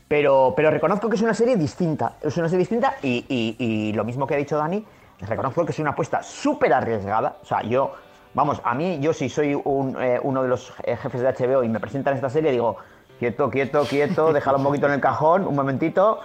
Pero, 0.07 0.53
pero 0.55 0.69
reconozco 0.69 1.09
que 1.09 1.15
es 1.15 1.21
una 1.21 1.33
serie 1.33 1.55
distinta. 1.55 2.17
Es 2.21 2.37
una 2.37 2.47
serie 2.47 2.59
distinta 2.59 2.95
y, 3.01 3.25
y- 3.27 3.55
y 3.57 3.93
lo 3.93 4.03
mismo 4.03 4.27
que 4.27 4.35
ha 4.35 4.37
dicho 4.37 4.57
Dani, 4.57 4.85
reconozco 5.21 5.65
que 5.65 5.71
es 5.71 5.79
una 5.79 5.91
apuesta 5.91 6.21
súper 6.23 6.73
arriesgada. 6.73 7.37
O 7.41 7.45
sea, 7.45 7.61
yo, 7.63 7.93
vamos, 8.33 8.61
a 8.63 8.73
mí, 8.73 8.99
yo 9.01 9.13
si 9.13 9.29
soy 9.29 9.53
un, 9.63 9.95
eh, 10.01 10.19
uno 10.23 10.43
de 10.43 10.49
los 10.49 10.73
eh, 10.83 10.95
jefes 10.97 11.21
de 11.21 11.27
HBO 11.33 11.63
y 11.63 11.69
me 11.69 11.79
presentan 11.79 12.15
esta 12.15 12.29
serie, 12.29 12.51
digo, 12.51 12.77
quieto, 13.19 13.49
quieto, 13.49 13.85
quieto, 13.85 14.33
déjalo 14.33 14.57
un 14.57 14.63
poquito 14.65 14.87
en 14.87 14.93
el 14.93 15.01
cajón, 15.01 15.47
un 15.47 15.55
momentito, 15.55 16.19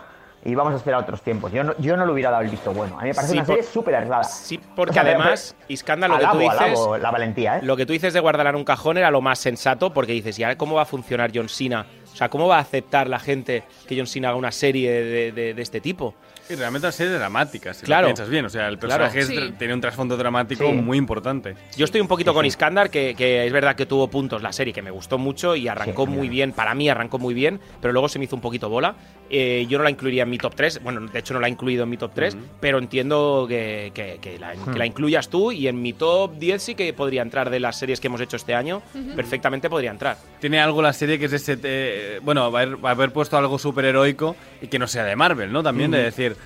y 0.45 0.54
vamos 0.54 0.73
a 0.73 0.76
esperar 0.76 1.00
otros 1.02 1.21
tiempos. 1.23 1.50
Yo 1.52 1.64
no, 1.64 1.75
yo 1.78 1.97
no 1.97 2.07
le 2.07 2.12
hubiera 2.12 2.30
dado 2.30 2.42
el 2.45 2.49
visto 2.49 2.73
bueno. 2.73 2.97
A 2.99 3.02
mí 3.02 3.09
me 3.09 3.14
parece 3.14 3.33
Sí, 3.33 3.38
una 3.38 3.45
por- 3.47 3.57
serie 3.57 3.71
súper 3.71 3.95
arriesgada. 3.97 4.25
Sí, 4.25 4.61
porque 4.76 4.90
O 4.90 4.92
sea, 4.95 5.02
además, 5.02 5.57
Iskandar, 5.66 6.09
lo 6.11 6.18
que 6.18 6.26
tú 6.26 6.38
dices. 6.38 6.61
alabo 6.61 6.97
la 6.97 7.11
valentía, 7.11 7.59
¿eh? 7.59 7.61
Lo 7.62 7.76
que 7.76 7.85
tú 7.87 7.92
dices 7.92 8.14
de 8.14 8.21
guardarla 8.21 8.50
en 8.50 8.57
un 8.57 8.64
cajón 8.64 8.97
era 8.99 9.11
lo 9.11 9.21
más 9.21 9.40
sensato, 9.40 9.92
porque 9.92 10.12
dices, 10.12 10.38
¿y 10.38 10.45
ahora 10.45 10.57
cómo 10.57 10.76
va 10.76 10.83
a 10.83 10.87
funcionar 10.87 11.33
John 11.35 11.49
Cena? 11.49 11.87
O 12.12 12.16
sea, 12.16 12.28
¿cómo 12.28 12.47
va 12.49 12.57
a 12.57 12.61
aceptar 12.61 13.09
la 13.09 13.18
gente 13.18 13.64
que 13.88 13.97
John 13.97 14.07
Cena 14.07 14.28
haga 14.28 14.38
una 14.38 14.52
serie 14.52 14.90
de, 14.90 15.33
de- 15.33 15.54
de 15.54 15.62
este 15.62 15.80
tipo? 15.80 16.14
Y 16.50 16.55
realmente 16.55 16.87
una 16.87 16.93
serie 16.93 17.12
dramática, 17.14 17.75
si 17.75 17.85
Claro. 17.85 18.02
lo 18.02 18.09
piensas 18.09 18.28
bien. 18.28 18.45
O 18.47 18.49
sea, 18.49 18.69
el 18.69 18.78
Claro. 18.78 19.05
personaje 19.05 19.19
es- 19.21 19.26
Sí. 19.49 19.55
tiene 19.59 19.75
un 19.75 19.81
trasfondo 19.81 20.17
dramático 20.17 20.64
Sí. 20.67 20.73
muy 20.73 20.97
importante. 20.99 21.55
Yo 21.76 21.85
estoy 21.85 22.00
un 22.00 22.09
poquito 22.09 22.31
Sí, 22.31 22.35
con. 22.35 22.47
Iskandar, 22.47 22.90
que, 22.90 23.14
que 23.14 23.47
es 23.47 23.52
verdad 23.52 23.76
que 23.76 23.87
tuvo 23.87 24.09
puntos 24.09 24.43
la 24.43 24.52
serie, 24.52 24.73
que 24.73 24.81
me 24.83 24.90
gustó 24.90 25.19
mucho 25.19 25.55
y 25.57 25.69
arrancó 25.69 26.05
Sí, 26.07 26.11
muy 26.12 26.28
bien. 26.28 26.52
Para 26.52 26.75
mí 26.75 26.88
arrancó 26.88 27.19
muy 27.19 27.35
bien, 27.35 27.61
pero 27.81 27.93
luego 27.93 28.09
se 28.09 28.19
me 28.19 28.25
hizo 28.25 28.37
un 28.37 28.43
poquito 28.43 28.69
bola. 28.69 28.95
Eh, 29.31 29.67
yo 29.69 29.76
no 29.76 29.85
la 29.85 29.90
incluiría 29.90 30.23
en 30.23 30.31
mi 30.31 30.38
top 30.38 30.55
3. 30.55 30.83
Bueno, 30.83 31.00
de 31.00 31.19
hecho 31.19 31.35
no 31.35 31.40
la 31.40 31.49
he 31.49 31.50
incluido 31.50 31.85
en 31.85 31.90
mi 31.90 31.99
top 31.99 32.12
3, 32.14 32.35
pero 32.61 32.78
entiendo 32.78 33.45
que, 33.47 33.93
que- 33.93 34.19
que 34.23 34.38
la, 34.38 34.55
que 34.55 34.78
la 34.78 34.87
incluyas 34.87 35.28
tú. 35.28 35.52
Y 35.52 35.69
en 35.69 35.83
mi 35.83 35.93
top 35.93 36.38
10 36.38 36.62
sí 36.62 36.75
que 36.75 36.93
podría 36.95 37.21
entrar 37.21 37.50
de 37.50 37.61
las 37.61 37.78
series 37.78 38.00
que 38.00 38.07
hemos 38.07 38.21
hecho 38.23 38.37
este 38.37 38.55
año. 38.55 38.81
Perfectamente 39.14 39.69
podría 39.69 39.90
entrar. 39.90 40.17
Tiene 40.40 40.61
algo 40.61 40.81
la 40.81 40.93
serie 40.95 41.19
que 41.19 41.26
es 41.26 41.33
ese. 41.35 41.59
eh, 41.62 42.21
bueno, 42.23 42.45
haber, 42.45 42.78
haber 42.85 43.12
puesto 43.12 43.37
algo 43.37 43.59
súper 43.59 43.85
heroico 43.85 44.35
y 44.62 44.69
que 44.69 44.78
no 44.78 44.87
sea 44.87 45.05
de 45.05 45.14
Marvel, 45.17 45.52
¿no? 45.52 45.62
También 45.62 45.90
de 45.90 46.02
decir. 46.02 46.37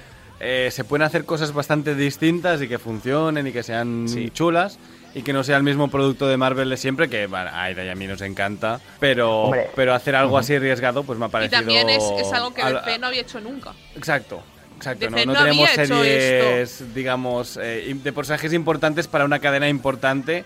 Eh, 0.44 0.70
se 0.72 0.82
pueden 0.84 1.04
hacer 1.06 1.24
cosas 1.24 1.52
bastante 1.52 1.94
distintas 1.94 2.60
y 2.60 2.66
que 2.68 2.78
funcionen 2.78 3.46
y 3.46 3.52
que 3.52 3.62
sean 3.62 4.08
Sí. 4.08 4.28
chulas. 4.30 4.78
y 5.14 5.20
que 5.22 5.34
no 5.34 5.44
sea 5.44 5.58
el 5.58 5.62
mismo 5.62 5.88
producto 5.88 6.26
de 6.26 6.38
Marvel 6.38 6.70
de 6.70 6.76
siempre, 6.78 7.06
que 7.10 7.26
bueno, 7.26 7.50
a 7.50 7.64
Aida 7.64 7.84
y 7.84 7.90
a 7.90 7.94
mí 7.94 8.06
nos 8.06 8.22
encanta, 8.22 8.80
pero, 8.98 9.42
Hombre. 9.42 9.68
pero 9.76 9.92
hacer 9.92 10.16
algo 10.16 10.38
así 10.38 10.54
arriesgado 10.54 11.02
pues 11.04 11.18
me 11.18 11.26
ha 11.26 11.28
Y 11.28 11.30
parecido... 11.30 11.58
también 11.60 11.90
es, 11.90 12.02
es 12.18 12.32
algo 12.32 12.54
que 12.54 12.64
DC 12.64 12.98
no 12.98 13.08
había 13.08 13.20
hecho 13.20 13.38
nunca. 13.38 13.72
Exacto. 13.94 14.42
Exacto, 14.78 15.10
no, 15.10 15.18
no 15.18 15.26
no 15.26 15.34
tenemos 15.44 15.68
series, 15.70 16.94
digamos, 16.94 17.58
eh, 17.62 17.94
de 18.02 18.12
personajes 18.14 18.52
importantes 18.54 19.06
para 19.06 19.24
una 19.26 19.38
cadena 19.38 19.68
importante 19.68 20.44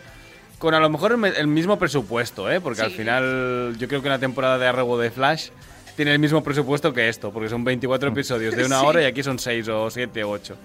con 0.58 0.74
a 0.74 0.80
lo 0.80 0.90
mejor 0.90 1.12
el 1.36 1.46
mismo 1.46 1.78
presupuesto, 1.78 2.50
¿eh? 2.50 2.60
Porque 2.60 2.82
al 2.82 2.90
final 2.90 3.76
yo 3.78 3.86
creo 3.88 4.02
que 4.02 4.08
una 4.08 4.18
temporada 4.18 4.58
de 4.58 4.66
Arrow 4.66 4.96
de 4.98 5.10
Flash 5.10 5.50
tiene 5.96 6.12
el 6.12 6.18
mismo 6.18 6.42
presupuesto 6.44 6.92
que 6.92 7.08
esto, 7.08 7.32
porque 7.32 7.48
son 7.48 7.64
24 7.64 8.10
episodios 8.10 8.54
de 8.54 8.64
una 8.66 8.80
Sí. 8.80 8.86
hora 8.86 9.02
y 9.02 9.06
aquí 9.06 9.22
son 9.22 9.38
6 9.38 9.66
o 9.68 9.90
7 9.90 10.24
o 10.24 10.30
8. 10.30 10.56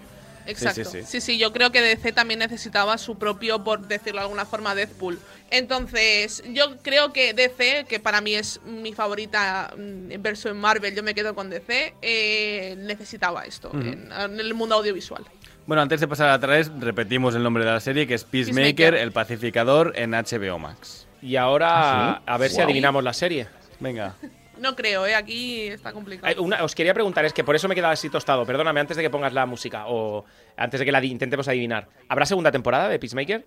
Exacto. 0.47 0.83
sí, 0.85 1.00
Sí 1.01 1.05
sí. 1.05 1.21
sí. 1.21 1.38
yo 1.38 1.53
creo 1.53 1.71
que 1.71 1.81
DC 1.81 2.11
también 2.13 2.39
necesitaba 2.39 2.97
su 2.97 3.17
propio, 3.17 3.63
por 3.63 3.88
decirlo 3.88 4.19
de 4.19 4.23
alguna 4.25 4.45
forma, 4.45 4.73
Deadpool. 4.75 5.19
Entonces, 5.51 6.43
yo 6.51 6.77
creo 6.81 7.13
que 7.13 7.33
DC, 7.33 7.85
que 7.88 8.00
para 8.00 8.21
mí 8.21 8.33
es 8.33 8.59
mi 8.65 8.91
favorita 8.93 9.71
mm, 9.77 10.11
en 10.11 10.23
verso 10.23 10.50
en 10.50 10.57
Marvel, 10.57 10.95
yo 10.95 11.03
me 11.03 11.13
quedo 11.13 11.35
con 11.35 11.50
DC, 11.50 11.93
eh, 12.01 12.75
necesitaba 12.79 13.43
esto 13.43 13.69
en, 13.73 14.09
en 14.11 14.39
el 14.39 14.53
mundo 14.55 14.75
audiovisual. 14.75 15.23
Bueno, 15.67 15.83
antes 15.83 16.00
de 16.00 16.07
pasar 16.07 16.29
a 16.29 16.33
atrás, 16.33 16.71
repetimos 16.79 17.35
el 17.35 17.43
nombre 17.43 17.63
de 17.63 17.71
la 17.71 17.79
serie, 17.79 18.07
que 18.07 18.15
es 18.15 18.23
Peacemaker, 18.23 18.73
Peacemaker. 18.75 18.95
el 18.95 19.11
pacificador 19.11 19.93
en 19.95 20.11
HBO 20.11 20.57
Max. 20.57 21.05
Y 21.21 21.35
ahora, 21.35 21.69
¿Ah, 21.71 22.15
sí? 22.17 22.23
a 22.25 22.38
ver 22.38 22.50
si 22.50 22.61
adivinamos 22.61 23.03
la 23.03 23.13
serie. 23.13 23.47
Venga. 23.79 24.15
No 24.61 24.75
creo, 24.75 25.05
¿eh? 25.07 25.15
Aquí 25.15 25.67
está 25.67 25.91
complicado. 25.91 26.31
Eh, 26.31 26.39
una- 26.39 26.63
os 26.63 26.75
quería 26.75 26.93
preguntar, 26.93 27.25
es 27.25 27.33
que 27.33 27.43
por 27.43 27.55
eso 27.55 27.67
me 27.67 27.73
he 27.73 27.75
quedado 27.75 27.93
así 27.93 28.09
tostado. 28.09 28.45
Perdóname, 28.45 28.79
antes 28.79 28.95
de 28.95 29.03
que 29.03 29.09
pongas 29.09 29.33
la 29.33 29.45
música 29.45 29.85
o 29.87 30.23
antes 30.55 30.79
de 30.79 30.85
que 30.85 30.91
la 30.91 31.01
di- 31.01 31.09
intentemos 31.11 31.47
adivinar. 31.47 31.87
¿Habrá 32.07 32.25
segunda 32.25 32.51
temporada 32.51 32.87
de 32.87 32.99
Peacemaker? 32.99 33.45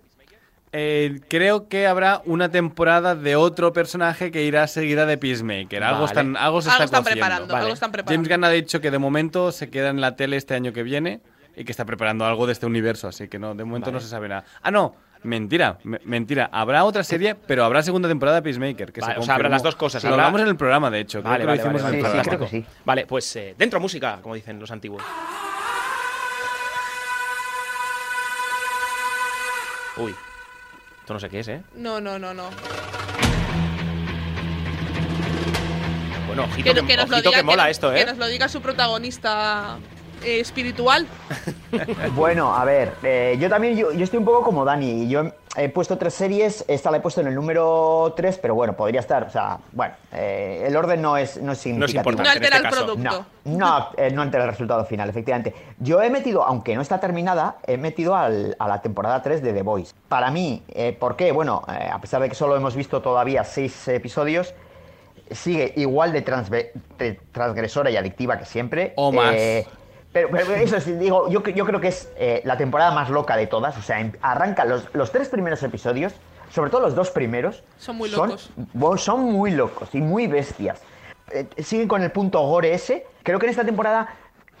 Eh, 0.77 1.21
creo 1.29 1.69
que 1.69 1.87
habrá 1.87 2.21
una 2.25 2.49
temporada 2.49 3.15
de 3.15 3.37
otro 3.37 3.71
personaje 3.71 4.29
que 4.29 4.43
irá 4.43 4.67
seguida 4.67 5.05
de 5.05 5.17
Peacemaker. 5.17 5.83
Algo, 5.83 6.01
Vale. 6.01 6.07
están, 6.07 6.35
algo 6.37 6.61
se 6.61 6.69
algo 6.69 6.83
está 6.83 6.97
están 6.97 7.03
cociendo. 7.03 7.21
preparando, 7.25 7.53
Vale. 7.53 7.61
algo 7.63 7.73
están 7.73 7.91
preparando. 7.93 8.13
James 8.27 8.37
Gunn 8.37 8.43
ha 8.43 8.49
dicho 8.49 8.81
que 8.81 8.91
de 8.91 8.99
momento 8.99 9.51
se 9.53 9.69
queda 9.69 9.89
en 9.89 10.01
la 10.01 10.17
tele 10.17 10.35
este 10.35 10.53
año 10.53 10.73
que 10.73 10.83
viene 10.83 11.21
y 11.55 11.63
que 11.63 11.71
está 11.71 11.85
preparando 11.85 12.25
algo 12.25 12.45
de 12.45 12.51
este 12.51 12.65
universo, 12.65 13.07
así 13.07 13.29
que 13.29 13.39
no, 13.39 13.55
de 13.55 13.63
momento 13.63 13.89
no 13.93 14.01
se 14.01 14.09
sabe 14.09 14.27
nada. 14.27 14.43
Ah, 14.61 14.71
no, 14.71 14.95
mentira, 15.25 15.77
me- 15.83 15.99
mentira. 16.05 16.49
Habrá 16.51 16.83
otra 16.85 17.03
serie, 17.03 17.35
pero 17.35 17.65
habrá 17.65 17.81
segunda 17.83 18.07
temporada 18.07 18.37
de 18.37 18.43
Peacemaker. 18.43 18.93
Que 18.93 19.01
Vale, 19.01 19.13
se 19.15 19.19
o 19.19 19.23
sea, 19.23 19.35
habrá 19.35 19.49
las 19.49 19.63
dos 19.63 19.75
cosas, 19.75 20.03
Lo 20.03 20.09
habrá- 20.11 20.23
hablamos 20.27 20.41
en 20.41 20.47
el 20.47 20.55
programa, 20.55 20.89
de 20.89 20.99
hecho. 21.01 21.21
Vale, 21.21 21.39
que 21.39 21.45
vale, 21.47 21.57
lo 21.57 21.63
hicimos 21.63 21.81
vale, 21.83 21.97
en 21.99 22.05
el 22.05 22.11
Sí, 22.11 22.17
sí, 22.17 22.21
programa. 22.21 22.37
creo 22.49 22.61
que 22.63 22.69
sí. 22.71 22.79
Vale, 22.85 23.05
pues 23.05 23.35
eh, 23.35 23.55
dentro 23.57 23.79
música, 23.79 24.19
como 24.21 24.35
dicen 24.35 24.59
los 24.59 24.71
antiguos. 24.71 25.03
Uy, 29.97 30.13
esto 30.99 31.13
no 31.13 31.19
sé 31.19 31.29
qué 31.29 31.39
es, 31.39 31.47
¿eh? 31.47 31.61
No, 31.75 32.01
no, 32.01 32.19
no, 32.19 32.33
no. 32.33 32.49
Bueno, 36.27 36.43
ojito, 36.43 36.63
Que, 36.73 36.73
que, 36.75 36.81
no- 36.81 36.87
que 36.87 36.97
nos 36.97 37.09
lo 37.09 37.15
ojito 37.15 37.29
diga, 37.29 37.39
que 37.39 37.43
mola 37.45 37.69
esto, 37.69 37.91
que 37.93 38.01
¿eh? 38.01 38.05
nos 38.05 38.17
lo 38.17 38.27
diga 38.27 38.49
su 38.49 38.61
protagonista 38.61 39.77
eh, 40.25 40.39
espiritual. 40.39 41.07
Bueno, 42.15 42.55
a 42.55 42.63
ver, 42.63 42.93
eh, 43.03 43.35
yo 43.39 43.49
también, 43.49 43.75
yo, 43.75 43.91
yo 43.91 44.03
estoy 44.03 44.19
un 44.19 44.25
poco 44.25 44.41
como 44.43 44.63
Dani. 44.63 45.07
Yo 45.09 45.23
he 45.57 45.67
puesto 45.69 45.97
tres 45.97 46.13
series, 46.13 46.63
esta 46.67 46.89
la 46.89 46.97
he 46.97 46.99
puesto 47.01 47.19
en 47.21 47.27
el 47.27 47.35
número 47.35 48.13
3, 48.15 48.37
pero 48.41 48.55
bueno, 48.55 48.73
podría 48.73 49.01
estar, 49.01 49.23
o 49.23 49.29
sea, 49.29 49.57
bueno, 49.73 49.93
eh, 50.13 50.63
el 50.67 50.75
orden 50.75 51.01
no 51.01 51.17
es, 51.17 51.41
no 51.41 51.51
es 51.51 51.57
significativo. 51.57 51.99
importante. 52.11 52.23
No 52.23 52.29
altera 52.33 52.57
en 52.57 52.65
este 52.65 52.67
el 52.67 52.73
caso. 52.73 52.85
producto. 52.85 53.25
No, 53.43 53.57
no, 53.57 53.87
eh, 53.97 54.11
no 54.11 54.21
altera 54.21 54.45
el 54.45 54.49
resultado 54.51 54.85
final, 54.85 55.09
efectivamente. 55.09 55.53
Yo 55.79 56.01
he 56.01 56.09
metido, 56.09 56.43
aunque 56.45 56.75
no 56.75 56.81
está 56.81 56.99
terminada, 56.99 57.57
he 57.67 57.77
metido 57.77 58.15
al- 58.15 58.55
a 58.57 58.67
la 58.69 58.81
temporada 58.81 59.21
3 59.21 59.41
de 59.41 59.51
The 59.53 59.61
Voice. 59.63 59.93
Para 60.07 60.31
mí, 60.31 60.63
eh, 60.69 60.95
¿por 60.97 61.15
qué? 61.17 61.31
Bueno, 61.33 61.63
eh, 61.67 61.89
a 61.91 61.99
pesar 61.99 62.21
de 62.21 62.29
que 62.29 62.35
solo 62.35 62.55
hemos 62.55 62.75
visto 62.75 63.01
todavía 63.01 63.43
seis 63.43 63.87
episodios, 63.89 64.53
sigue 65.31 65.73
igual 65.75 66.13
de, 66.13 66.21
transgresora 67.31 67.89
y 67.89 67.97
adictiva 67.97 68.37
que 68.39 68.45
siempre. 68.45 68.93
O 68.95 69.11
más. 69.11 69.33
Eh, 69.35 69.67
pero, 70.15 70.29
pero 70.31 70.53
eso 70.55 70.79
sí, 70.79 70.93
digo, 70.93 71.27
yo, 71.27 71.43
yo 71.43 71.65
creo 71.65 71.81
que 71.81 71.89
es 71.89 72.09
eh, 72.15 72.41
la 72.45 72.55
temporada 72.55 72.91
más 72.91 73.09
loca 73.09 73.35
de 73.35 73.47
todas. 73.47 73.77
O 73.77 73.81
sea, 73.81 73.99
em- 73.99 74.13
arranca 74.21 74.63
los, 74.63 74.87
los 74.93 75.11
tres 75.11 75.27
primeros 75.27 75.61
episodios, 75.61 76.13
sobre 76.49 76.69
todo 76.71 76.79
los 76.79 76.95
dos 76.95 77.11
primeros. 77.11 77.65
Son 77.77 77.97
muy 77.97 78.09
locos. 78.09 78.49
son 78.95 79.23
muy 79.25 79.51
locos 79.51 79.93
y 79.93 79.99
muy 79.99 80.27
bestias. 80.27 80.81
Eh, 81.31 81.45
siguen 81.57 81.89
con 81.89 82.01
el 82.01 82.11
punto 82.11 82.39
gore 82.47 82.73
ese. 82.73 83.05
Creo 83.23 83.39
que 83.39 83.47
en 83.47 83.49
esta 83.49 83.65
temporada 83.65 84.07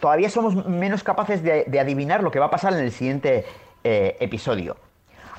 todavía 0.01 0.29
somos 0.29 0.65
menos 0.65 1.05
capaces 1.05 1.41
de, 1.41 1.63
de 1.65 1.79
adivinar 1.79 2.21
lo 2.21 2.31
que 2.31 2.39
va 2.39 2.47
a 2.47 2.51
pasar 2.51 2.73
en 2.73 2.79
el 2.79 2.91
siguiente 2.91 3.45
eh, 3.85 4.17
episodio. 4.19 4.75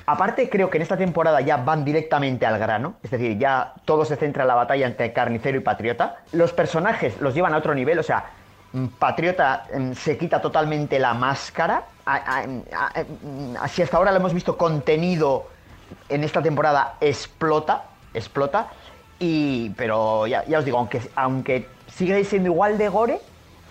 Aparte, 0.07 0.49
creo 0.49 0.71
que 0.71 0.79
en 0.79 0.81
esta 0.81 0.97
temporada 0.97 1.41
ya 1.41 1.57
van 1.57 1.85
directamente 1.85 2.47
al 2.47 2.57
grano, 2.57 2.95
es 3.03 3.11
decir, 3.11 3.37
ya 3.37 3.75
todo 3.85 4.03
se 4.03 4.15
centra 4.15 4.45
en 4.45 4.47
la 4.47 4.55
batalla 4.55 4.87
entre 4.87 5.13
carnicero 5.13 5.57
y 5.59 5.61
patriota. 5.61 6.23
Los 6.31 6.53
personajes 6.53 7.21
los 7.21 7.35
llevan 7.35 7.53
a 7.53 7.57
otro 7.57 7.75
nivel, 7.75 7.99
o 7.99 8.03
sea, 8.03 8.31
Patriota 8.99 9.65
mm, 9.73 9.93
se 9.93 10.17
quita 10.17 10.41
totalmente 10.41 10.99
la 10.99 11.13
máscara. 11.13 11.83
A- 12.05 12.43
a- 13.59 13.67
si 13.67 13.81
hasta 13.81 13.97
ahora 13.97 14.11
lo 14.11 14.17
hemos 14.17 14.33
visto 14.33 14.57
contenido 14.57 15.47
en 16.09 16.23
esta 16.23 16.41
temporada 16.41 16.95
explota, 17.01 17.83
explota. 18.13 18.67
Y, 19.19 19.71
pero 19.71 20.27
ya, 20.27 20.43
os 20.57 20.65
digo, 20.65 20.87
aunque, 21.15 21.67
sigue 21.87 22.23
siendo 22.23 22.49
igual 22.49 22.77
de 22.77 22.87
gore, 22.89 23.19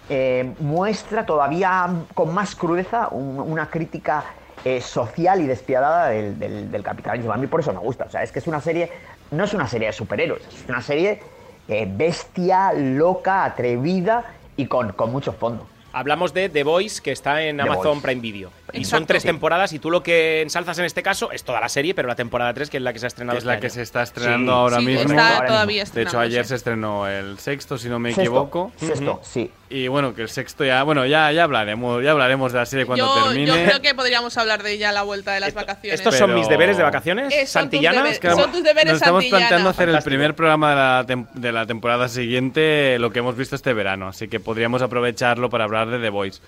eh, 0.08 0.54
muestra 0.60 1.24
todavía 1.24 1.88
con 2.14 2.32
más 2.34 2.54
crudeza 2.54 3.08
un- 3.08 3.40
una 3.40 3.68
crítica 3.70 4.24
eh, 4.64 4.80
social 4.80 5.40
y 5.40 5.46
despiadada 5.46 6.08
del 6.08 6.82
capitalismo. 6.82 7.32
A 7.32 7.36
mí 7.36 7.46
por 7.46 7.60
eso 7.60 7.72
me 7.72 7.78
gusta. 7.78 8.04
O 8.06 8.10
sea, 8.10 8.24
es 8.24 8.32
que 8.32 8.40
es 8.40 8.46
una 8.48 8.60
serie, 8.60 8.90
no 9.30 9.44
es 9.44 9.54
una 9.54 9.68
serie 9.68 9.86
de 9.86 9.92
superhéroes, 9.92 10.44
es 10.48 10.68
una 10.68 10.82
serie 10.82 11.20
eh, 11.68 11.86
bestia, 11.88 12.72
loca, 12.72 13.44
atrevida 13.44 14.24
y 14.56 14.66
con, 14.66 14.92
con 14.92 15.12
mucho 15.12 15.32
fondo. 15.32 15.66
Hablamos 15.92 16.34
de 16.34 16.48
The 16.48 16.62
Voice, 16.62 17.00
que 17.00 17.12
está 17.12 17.42
en 17.42 17.56
The 17.56 17.62
Amazon 17.62 17.84
Voice. 17.84 18.02
Prime 18.02 18.20
Video. 18.20 18.50
Y 18.72 18.84
son 18.84 19.06
tres 19.06 19.22
Sí. 19.22 19.28
temporadas, 19.28 19.72
y 19.72 19.78
tú 19.78 19.90
lo 19.90 20.02
que 20.02 20.42
ensalzas 20.42 20.78
en 20.78 20.84
este 20.84 21.02
caso 21.02 21.30
es 21.30 21.44
toda 21.44 21.60
la 21.60 21.68
serie, 21.68 21.94
pero 21.94 22.08
la 22.08 22.16
temporada 22.16 22.52
3, 22.52 22.68
que 22.68 22.78
es 22.78 22.82
la 22.82 22.92
que 22.92 22.98
se 22.98 23.06
ha 23.06 23.08
estrenado 23.08 23.36
Que 23.36 23.38
es 23.38 23.44
la 23.44 23.54
este 23.54 23.66
que 23.66 23.70
se 23.70 23.82
está 23.82 24.02
estrenando 24.02 24.52
Sí, 24.52 24.58
ahora 24.58 24.78
Sí, 24.80 24.84
mismo. 24.86 25.10
está 25.10 25.36
Ahora 25.36 25.46
todavía 25.48 25.84
De 25.84 26.02
hecho, 26.02 26.18
ayer 26.18 26.44
se 26.44 26.56
estrenó 26.56 27.06
el 27.06 27.38
sexto, 27.38 27.78
si 27.78 27.88
no 27.88 27.98
me 27.98 28.08
Sexto, 28.10 28.22
equivoco. 28.22 28.72
Sexto, 28.76 29.20
sí. 29.22 29.50
Y 29.70 29.88
bueno, 29.88 30.14
que 30.14 30.22
el 30.22 30.28
sexto 30.28 30.64
ya, 30.64 30.82
bueno, 30.82 31.06
ya, 31.06 31.30
ya 31.32 31.44
hablaremos, 31.44 32.02
ya 32.02 32.10
hablaremos 32.12 32.52
de 32.52 32.58
la 32.58 32.66
serie 32.66 32.86
cuando 32.86 33.04
Yo, 33.06 33.24
termine. 33.24 33.46
yo 33.46 33.54
creo 33.54 33.80
que 33.82 33.94
podríamos 33.94 34.36
hablar 34.36 34.62
de 34.62 34.72
ella 34.72 34.90
a 34.90 34.92
la 34.92 35.02
vuelta 35.02 35.32
de 35.32 35.40
las 35.40 35.48
Esto- 35.50 35.60
vacaciones. 35.60 36.00
¿Estos 36.00 36.16
son 36.16 36.28
Pero- 36.28 36.38
mis 36.38 36.48
deberes 36.48 36.76
de 36.76 36.82
vacaciones? 36.82 37.32
Eh, 37.32 37.46
son 37.46 37.64
tus 37.70 37.78
¿Santillanas? 37.80 38.02
deberes- 38.04 38.18
Que- 38.20 38.30
son 38.30 38.52
tus 38.52 38.62
deberes 38.62 38.92
Nos 38.92 39.00
estamos 39.02 39.22
Santillana. 39.22 39.38
planteando 39.48 39.70
hacer 39.70 39.88
el 39.88 39.94
Fantástico. 39.94 40.10
primer 40.10 40.34
programa 40.34 40.70
de 40.70 40.76
la, 40.76 41.04
tem- 41.06 41.28
de 41.34 41.52
la 41.52 41.66
temporada 41.66 42.08
siguiente, 42.08 42.98
lo 42.98 43.10
que 43.10 43.20
hemos 43.20 43.36
visto 43.36 43.56
este 43.56 43.72
verano, 43.72 44.08
así 44.08 44.28
que 44.28 44.38
podríamos 44.40 44.82
aprovecharlo 44.82 45.48
para 45.50 45.64
hablar 45.64 45.88
de 45.88 45.98
The 45.98 46.10
Voice. 46.10 46.40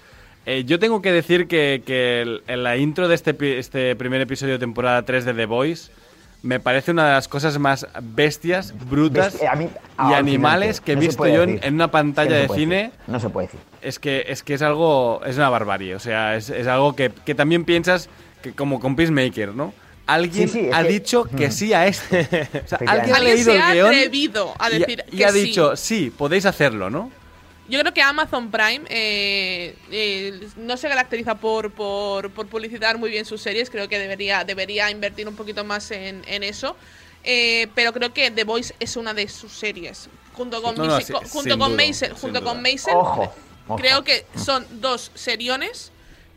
Eh, 0.50 0.64
yo 0.64 0.78
tengo 0.78 1.02
que 1.02 1.12
decir 1.12 1.46
que, 1.46 1.82
que 1.84 2.22
el- 2.22 2.42
en 2.48 2.62
la 2.62 2.78
intro 2.78 3.06
de 3.06 3.14
este, 3.14 3.58
este 3.58 3.94
primer 3.96 4.22
episodio 4.22 4.54
de 4.54 4.58
temporada 4.58 5.02
3 5.02 5.26
de 5.26 5.34
The 5.34 5.44
Voice 5.44 5.90
me 6.42 6.58
parece 6.58 6.92
una 6.92 7.04
de 7.06 7.12
las 7.12 7.28
cosas 7.28 7.58
más 7.58 7.86
bestias, 8.00 8.72
brutas 8.88 9.34
Ves- 9.34 9.42
a 9.46 9.56
mí- 9.56 9.68
y 10.08 10.12
animales 10.14 10.80
que 10.80 10.92
he 10.92 10.94
No 10.94 11.02
visto 11.02 11.26
yo 11.26 11.42
en, 11.42 11.74
una 11.74 11.90
pantalla 11.90 12.30
No 12.30 12.36
de 12.54 12.58
cine. 12.58 12.76
decir. 12.76 12.92
No 13.08 13.20
se 13.20 13.28
puede 13.28 13.48
decir. 13.48 13.60
Es 13.82 13.98
que 13.98 14.24
es 14.28 14.42
que 14.42 14.54
es 14.54 14.62
algo 14.62 15.20
es 15.26 15.36
una 15.36 15.50
barbarie, 15.50 15.94
o 15.94 15.98
sea, 15.98 16.34
es, 16.36 16.48
es 16.48 16.66
algo 16.66 16.96
que, 16.96 17.10
que 17.26 17.34
también 17.34 17.64
piensas 17.66 18.08
que 18.40 18.52
como 18.54 18.80
con 18.80 18.96
Peacemaker, 18.96 19.54
¿no? 19.54 19.74
Alguien 20.06 20.48
Sí, 20.48 20.60
sí, 20.60 20.66
es 20.68 20.74
ha 20.74 20.82
que- 20.82 20.88
dicho 20.88 21.24
que 21.24 21.50
sí 21.50 21.74
a 21.74 21.86
esto. 21.86 22.16
O 22.16 22.68
sea, 22.68 22.78
alguien 22.86 23.14
ha 23.14 23.16
Alguien 23.18 23.34
leído 23.34 23.44
se 23.52 23.56
el 23.56 23.60
ha 23.62 23.72
guion 23.74 23.86
atrevido 23.88 24.54
a 24.58 24.70
y- 24.70 24.78
decir 24.78 25.04
y, 25.12 25.16
que 25.18 25.24
ha 25.26 25.32
sí. 25.32 25.40
dicho, 25.40 25.76
sí, 25.76 26.10
podéis 26.16 26.46
hacerlo, 26.46 26.88
¿no? 26.88 27.10
Yo 27.68 27.78
creo 27.80 27.92
que 27.92 28.00
Amazon 28.02 28.50
Prime 28.50 28.80
eh, 28.88 29.76
eh, 29.90 30.40
no 30.56 30.76
se 30.76 30.88
caracteriza 30.88 31.34
por, 31.36 31.70
por, 31.72 32.30
por 32.30 32.46
publicitar 32.46 32.96
muy 32.98 33.10
bien 33.10 33.24
sus 33.24 33.42
series. 33.42 33.68
Creo 33.68 33.88
que 33.88 33.98
debería, 33.98 34.42
debería 34.44 34.90
invertir 34.90 35.28
un 35.28 35.36
poquito 35.36 35.64
más 35.64 35.90
en, 35.90 36.22
en 36.26 36.42
eso. 36.42 36.76
Eh, 37.24 37.66
pero 37.74 37.92
creo 37.92 38.12
que 38.14 38.30
The 38.30 38.44
Voice 38.44 38.74
es 38.80 38.96
una 38.96 39.12
de 39.12 39.28
sus 39.28 39.52
series. 39.52 40.08
Junto 40.32 40.62
con, 40.62 40.76
No, 40.76 40.84
no, 40.86 41.00
sí, 41.00 41.12
junto 41.30 41.58
con 41.58 41.68
duda, 41.72 41.76
Maisel, 41.76 42.08
sin 42.10 42.18
junto 42.18 42.40
duda. 42.40 42.52
con 42.52 42.62
Maisel, 42.62 42.94
Ojo, 42.96 43.32
ojo. 43.66 43.76
creo 43.76 44.02
que 44.04 44.24
son 44.36 44.64
dos 44.80 45.10
seriones 45.14 45.90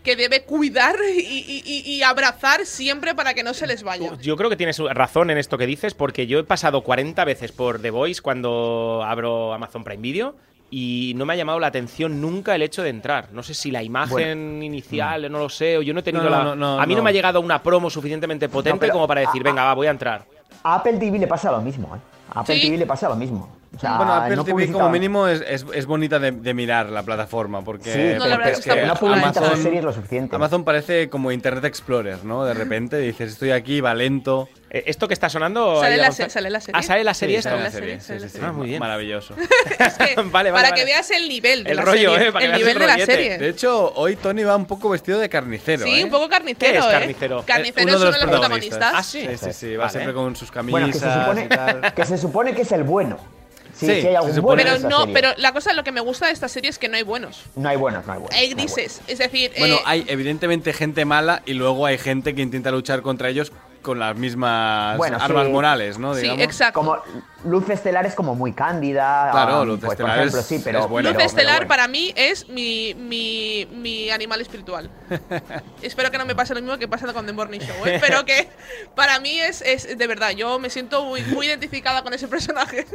que 0.04 0.16
debe 0.16 0.42
cuidar 0.44 0.96
y- 1.16 1.62
y 1.86 2.02
abrazar 2.02 2.66
siempre 2.66 3.14
para 3.14 3.36
que 3.36 3.44
no 3.44 3.54
se 3.54 3.68
les 3.68 3.84
vaya. 3.84 4.18
Yo 4.20 4.36
creo 4.36 4.50
que 4.50 4.56
tienes 4.58 4.80
razón 4.80 5.30
en 5.30 5.38
esto 5.38 5.60
que 5.60 5.68
dices, 5.68 5.94
porque 5.94 6.26
yo 6.26 6.40
he 6.40 6.44
pasado 6.44 6.82
40 6.82 7.24
veces 7.24 7.52
por 7.52 7.80
The 7.80 7.92
Voice 7.92 8.20
cuando 8.22 9.04
abro 9.06 9.54
Amazon 9.54 9.84
Prime 9.84 10.02
Video 10.02 10.36
y 10.74 11.14
no 11.18 11.26
me 11.26 11.34
ha 11.34 11.36
llamado 11.36 11.60
la 11.60 11.68
atención 11.68 12.20
nunca 12.22 12.56
el 12.56 12.62
hecho 12.64 12.82
de 12.82 12.90
entrar. 12.90 13.28
No 13.34 13.44
sé 13.44 13.54
si 13.54 13.70
la 13.72 13.84
imagen 13.84 14.64
inicial, 14.64 15.30
no 15.32 15.38
lo 15.38 15.50
sé, 15.50 15.78
o 15.78 15.82
yo 15.82 15.94
no 15.94 16.00
he 16.00 16.04
tenido 16.04 16.24
No, 16.24 16.30
no, 16.30 16.38
la... 16.38 16.44
no, 16.44 16.56
no, 16.56 16.82
a 16.82 16.86
mí 16.86 16.94
no. 16.94 17.00
no. 17.00 17.04
me 17.04 17.10
ha 17.10 17.14
llegado 17.14 17.42
una 17.42 17.62
promo 17.62 17.90
suficientemente 17.90 18.48
potente 18.50 18.90
como 18.90 19.06
para 19.08 19.22
decir, 19.22 19.42
a- 19.42 19.44
venga, 19.44 19.64
va, 19.66 19.74
voy 19.74 19.88
a 19.88 19.92
entrar. 19.92 20.26
A 20.64 20.76
Apple 20.76 20.94
TV 20.98 21.20
le 21.20 21.28
pasa 21.28 21.52
lo 21.52 21.62
mismo, 21.62 21.96
¿eh? 21.96 22.00
A 22.34 22.40
Apple 22.40 22.56
Sí. 22.56 22.62
TV 22.62 22.78
le 22.78 22.86
pasa 22.86 23.10
lo 23.10 23.16
mismo. 23.16 23.50
O 23.76 23.80
sea, 23.80 23.96
Bueno, 23.98 24.14
Apple 24.14 24.36
no 24.36 24.44
TV 24.44 24.54
publicita- 24.54 24.74
como 24.80 24.90
mínimo 24.90 25.28
es, 25.28 25.42
es, 25.48 25.66
es 25.74 25.86
bonita 25.86 26.20
de, 26.20 26.32
de 26.32 26.54
mirar 26.54 26.90
la 26.90 27.04
plataforma 27.04 27.62
porque, 27.64 27.92
Sí, 27.92 28.00
No, 28.00 28.06
la 28.06 28.18
porque 28.18 28.30
verdad 28.30 28.50
es 28.52 28.60
es 28.60 28.66
que 28.66 28.80
que 28.82 28.86
no 28.86 28.96
publicita 28.96 29.34
sus 29.34 29.38
Amazon, 29.44 29.64
series 29.64 29.84
lo 29.84 29.94
suficiente. 29.94 30.36
Amazon 30.36 30.64
parece 30.64 31.10
como 31.10 31.32
Internet 31.32 31.66
Explorer, 31.66 32.24
¿no? 32.26 32.44
De 32.46 32.54
repente 32.54 32.98
dices, 32.98 33.32
estoy 33.34 33.52
aquí, 33.52 33.82
va 33.82 33.94
lento. 33.94 34.48
Eh, 34.74 34.84
¿Esto 34.88 35.06
que 35.10 35.14
está 35.14 35.30
sonando? 35.30 35.82
Sale 35.82 35.98
la, 35.98 36.14
se- 36.14 36.30
sale 36.30 36.50
la 36.50 36.62
serie. 36.62 36.80
Ah, 36.80 36.82
sale 36.82 37.04
la 37.04 37.14
serie 37.14 37.36
Sí, 37.36 37.40
esto. 37.40 37.50
sale 37.50 37.64
la 37.64 37.72
serie, 37.72 38.00
sí, 38.00 38.14
sí. 38.30 38.40
Ah, 38.42 38.54
muy 38.54 38.68
bien. 38.68 38.80
Maravilloso. 38.80 39.36
Es 39.80 39.94
que, 39.96 40.16
Vale, 40.22 40.32
vale, 40.32 40.52
para 40.52 40.70
vale. 40.70 40.76
que 40.76 40.86
veas 40.86 41.12
el 41.12 41.28
nivel 41.28 41.66
de 41.66 41.72
El 41.72 41.76
la 41.78 41.82
rollo, 41.84 42.14
serie. 42.14 42.28
¿eh? 42.28 42.32
Para 42.32 42.46
que 42.46 42.52
el 42.54 42.58
nivel 42.58 42.74
el 42.76 42.80
de 42.80 42.88
la 42.88 43.06
serie. 43.06 43.38
De 43.38 43.50
hecho, 43.50 43.94
hoy 43.96 44.16
Tony 44.16 44.44
va 44.44 44.56
un 44.56 44.66
poco 44.66 44.90
vestido 44.90 45.20
de 45.20 45.28
carnicero, 45.28 45.84
Sí, 45.86 46.00
¿eh? 46.00 46.04
un 46.06 46.10
poco 46.10 46.30
carnicero, 46.30 46.72
¿Qué 46.72 46.78
es 46.80 46.86
¿eh? 46.86 46.90
carnicero? 46.90 47.44
Carnicero 47.46 47.84
Uno 47.84 47.94
es 47.96 48.00
de 48.00 48.06
uno 48.08 48.12
los 48.12 48.20
de 48.20 48.26
los 48.28 48.32
protagonistas. 48.40 48.94
Ah, 48.96 49.04
sí. 49.04 49.28
Sí, 49.30 49.38
sí, 49.38 49.54
sí, 49.54 49.76
va 49.76 49.90
siempre 49.90 50.14
con 50.14 50.36
sus 50.38 50.50
camisas 50.50 50.72
Bueno, 50.72 50.88
que 50.88 50.94
se 51.00 51.14
supone 51.14 51.44
y 51.44 51.50
tal. 51.50 51.94
que 51.94 52.06
se 52.06 52.18
supone 52.18 52.56
que 52.56 52.62
es 52.62 52.72
el 52.72 52.84
bueno. 52.84 53.18
Sí, 53.74 53.88
Sí, 53.88 53.88
sí 53.88 53.92
hay 53.92 54.02
se 54.04 54.16
algún 54.18 54.36
supone. 54.36 54.64
bueno 54.64 54.76
en 54.78 54.82
Pero 54.84 54.90
no, 54.90 55.00
serie. 55.02 55.14
pero 55.14 55.30
la 55.38 55.52
cosa, 55.54 55.74
lo 55.74 55.84
que 55.84 55.92
me 55.92 56.02
gusta 56.02 56.28
de 56.28 56.34
esta 56.34 56.48
serie 56.48 56.70
es 56.70 56.78
que 56.80 56.88
no 56.88 56.96
hay 56.98 57.04
buenos. 57.04 57.42
No 57.58 57.68
hay 57.68 57.76
buenos, 57.78 58.06
no 58.06 58.14
hay 58.14 58.20
buenos. 58.20 58.38
Hay 58.40 58.48
no 58.54 58.60
hay 58.62 58.66
grises. 58.68 59.02
Es 59.08 59.18
decir, 59.20 59.52
Bueno, 59.60 59.76
eh, 59.76 59.82
hay 59.86 60.06
evidentemente 60.08 60.72
gente 60.72 61.04
mala 61.04 61.42
y 61.46 61.54
luego 61.56 61.86
hay 61.86 61.98
gente 61.98 62.34
que 62.36 62.42
intenta 62.42 62.72
luchar 62.72 63.02
contra 63.02 63.28
ellos 63.30 63.52
con 63.82 64.00
las 64.00 64.16
mismas 64.16 64.98
Bueno, 64.98 65.18
sí. 65.18 65.26
armas 65.26 65.50
morales, 65.50 65.98
¿no? 65.98 66.14
sí, 66.14 66.22
Digamos. 66.22 66.44
exacto. 66.44 66.80
Como 66.80 66.98
Luz 67.46 67.70
Estelar 67.70 68.06
es 68.06 68.14
como 68.16 68.36
muy 68.36 68.54
cándida. 68.54 69.30
Claro, 69.32 69.62
ah, 69.62 69.66
Luz 69.66 69.80
pues, 69.80 69.92
Estelar 69.94 70.12
por 70.12 70.20
ejemplo, 70.20 70.40
es- 70.40 70.46
sí, 70.46 70.62
pero. 70.64 70.80
es 70.82 70.88
buena. 70.88 71.10
Luz 71.10 71.18
pero- 71.18 71.28
Estelar 71.28 71.56
bueno. 71.58 71.68
para 71.68 71.88
mí 71.88 72.14
es 72.16 72.48
mi, 72.50 72.94
mi, 72.94 73.68
mi 73.72 74.10
animal 74.12 74.42
espiritual. 74.42 74.90
Espero 75.82 76.12
que 76.12 76.18
no 76.18 76.26
me 76.26 76.36
pase 76.36 76.54
lo 76.54 76.62
mismo 76.62 76.78
que 76.78 76.88
pasa 76.88 77.12
con 77.14 77.26
The 77.26 77.34
Morning 77.34 77.60
Show, 77.60 77.86
¿eh? 77.86 77.98
pero 78.00 78.24
que 78.26 78.48
para 78.96 79.20
mí 79.20 79.40
es, 79.40 79.62
es 79.62 79.98
de 79.98 80.08
verdad, 80.08 80.32
yo 80.32 80.60
me 80.60 80.70
siento 80.70 81.04
muy, 81.06 81.22
muy 81.24 81.48
identificada 81.48 82.04
con 82.04 82.14
ese 82.14 82.28
personaje. 82.28 82.86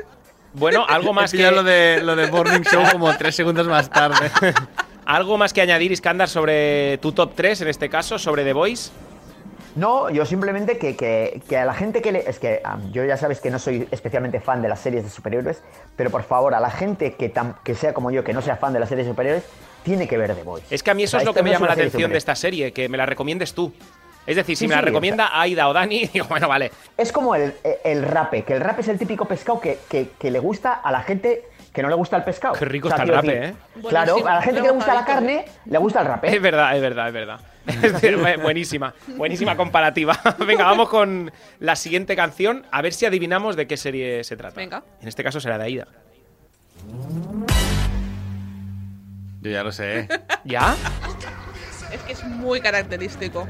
Bueno, 0.55 0.87
algo 0.89 1.13
más 1.13 1.33
que 1.33 1.51
lo 1.51 1.63
de, 1.63 2.01
lo 2.03 2.15
de 2.17 2.31
Morning 2.31 2.63
Show 2.63 2.85
como 2.93 3.15
tres 3.17 3.35
segundos 3.35 3.67
más 3.67 3.91
tarde. 3.91 4.31
algo 5.05 5.37
más 5.39 5.53
que 5.53 5.61
añadir, 5.61 5.93
Iskandar, 5.93 6.29
sobre 6.29 6.99
tu 6.99 7.13
top 7.13 7.33
3, 7.35 7.63
en 7.63 7.69
este 7.69 7.89
caso, 7.89 8.19
sobre 8.19 8.45
The 8.45 8.53
Voice. 8.53 8.91
No, 9.77 10.09
yo 10.11 10.25
simplemente 10.27 10.79
que, 10.79 10.97
que- 10.97 11.41
que 11.49 11.57
a 11.59 11.65
la 11.65 11.75
gente 11.75 12.03
que 12.03 12.11
le. 12.11 12.29
Es 12.29 12.39
que 12.39 12.63
yo 12.93 13.05
ya 13.05 13.17
sabes 13.17 13.41
que 13.41 13.51
no 13.51 13.59
soy 13.59 13.87
especialmente 13.91 14.41
fan 14.41 14.63
de 14.63 14.69
las 14.69 14.81
series 14.81 15.05
de 15.05 15.11
superhéroes, 15.11 15.63
pero 15.97 16.11
por 16.11 16.23
favor, 16.25 16.55
a 16.55 16.61
la 16.61 16.71
gente 16.71 17.13
que, 17.15 17.33
tam- 17.33 17.57
que 17.63 17.75
sea 17.75 17.93
como 17.93 18.11
yo, 18.11 18.25
que 18.25 18.33
no 18.33 18.41
sea 18.43 18.57
fan 18.57 18.73
de 18.73 18.81
las 18.81 18.89
series 18.89 19.07
de 19.07 19.13
superhéroes, 19.13 19.45
tiene 19.85 20.09
que 20.09 20.17
ver 20.19 20.35
The 20.35 20.43
Voice. 20.43 20.75
Es 20.75 20.83
que 20.83 20.91
a 20.91 20.95
mí 20.95 21.03
eso 21.05 21.19
O 21.19 21.21
sea, 21.21 21.23
es 21.23 21.27
lo 21.27 21.35
que 21.35 21.43
me 21.43 21.51
llama 21.51 21.67
la 21.67 21.75
atención 21.75 22.11
de 22.11 22.19
esta 22.19 22.35
serie, 22.35 22.73
que 22.73 22.89
me 22.89 22.97
la 22.97 23.07
recomiendes 23.07 23.53
tú. 23.55 23.73
Es 24.27 24.35
decir, 24.35 24.57
si 24.57 24.65
Sí, 24.65 24.69
me 24.69 24.75
la 24.75 24.81
sí, 24.81 24.87
recomienda 24.87 25.29
Aida 25.41 25.69
o 25.69 25.73
Dani, 25.73 26.07
digo, 26.13 26.27
bueno, 26.29 26.49
vale. 26.49 26.73
Es 26.97 27.13
como 27.13 27.35
el, 27.37 27.55
el 27.85 28.03
rape, 28.03 28.43
que 28.43 28.55
el 28.55 28.61
rape 28.61 28.81
es 28.81 28.89
el 28.89 28.99
típico 28.99 29.27
pescado 29.27 29.61
que, 29.61 29.79
que- 29.89 30.09
que 30.19 30.31
le 30.33 30.39
gusta 30.41 30.73
a 30.73 30.91
la 30.91 31.03
gente 31.03 31.45
que 31.77 31.83
no 31.83 31.91
le 31.91 31.95
gusta 31.95 32.17
el 32.17 32.25
pescado. 32.25 32.55
Qué 32.55 32.65
rico 32.65 32.89
O 32.89 32.91
sea, 32.91 33.05
está 33.05 33.05
el 33.05 33.15
rape, 33.15 33.39
decir, 33.39 33.57
Claro, 33.87 34.13
Buenísimo, 34.15 34.29
a 34.31 34.35
la 34.37 34.43
gente 34.43 34.61
que 34.63 34.67
le 34.67 34.73
gusta 34.73 34.95
la 34.95 35.05
carne, 35.05 35.45
le 35.67 35.79
gusta 35.79 36.01
el 36.01 36.07
rape. 36.07 36.35
Es 36.35 36.41
verdad, 36.43 36.75
es 36.75 36.81
verdad, 36.81 37.07
es 37.09 37.13
verdad. 37.13 37.41
Es 37.67 37.83
decir, 37.93 38.17
bu- 38.17 38.41
buenísima, 38.43 38.95
buenísima 39.17 39.57
comparativa. 39.57 40.19
Venga, 40.47 40.65
vamos 40.65 40.89
con 40.89 41.31
la 41.59 41.77
siguiente 41.77 42.17
canción, 42.17 42.65
a 42.71 42.81
ver 42.81 42.95
si 42.95 43.05
adivinamos 43.05 43.57
de 43.57 43.67
qué 43.67 43.77
serie 43.77 44.25
se 44.25 44.37
trata. 44.39 44.57
Venga. 44.57 44.83
En 45.03 45.09
este 45.09 45.23
caso 45.23 45.39
será 45.39 45.59
de 45.59 45.65
Aida. 45.65 45.87
Yo 49.43 49.51
ya 49.51 49.63
lo 49.63 49.71
sé. 49.71 50.09
¿Ya? 50.45 50.75
Es 51.93 52.01
que 52.03 52.13
es 52.13 52.25
muy 52.25 52.61
característico. 52.61 53.47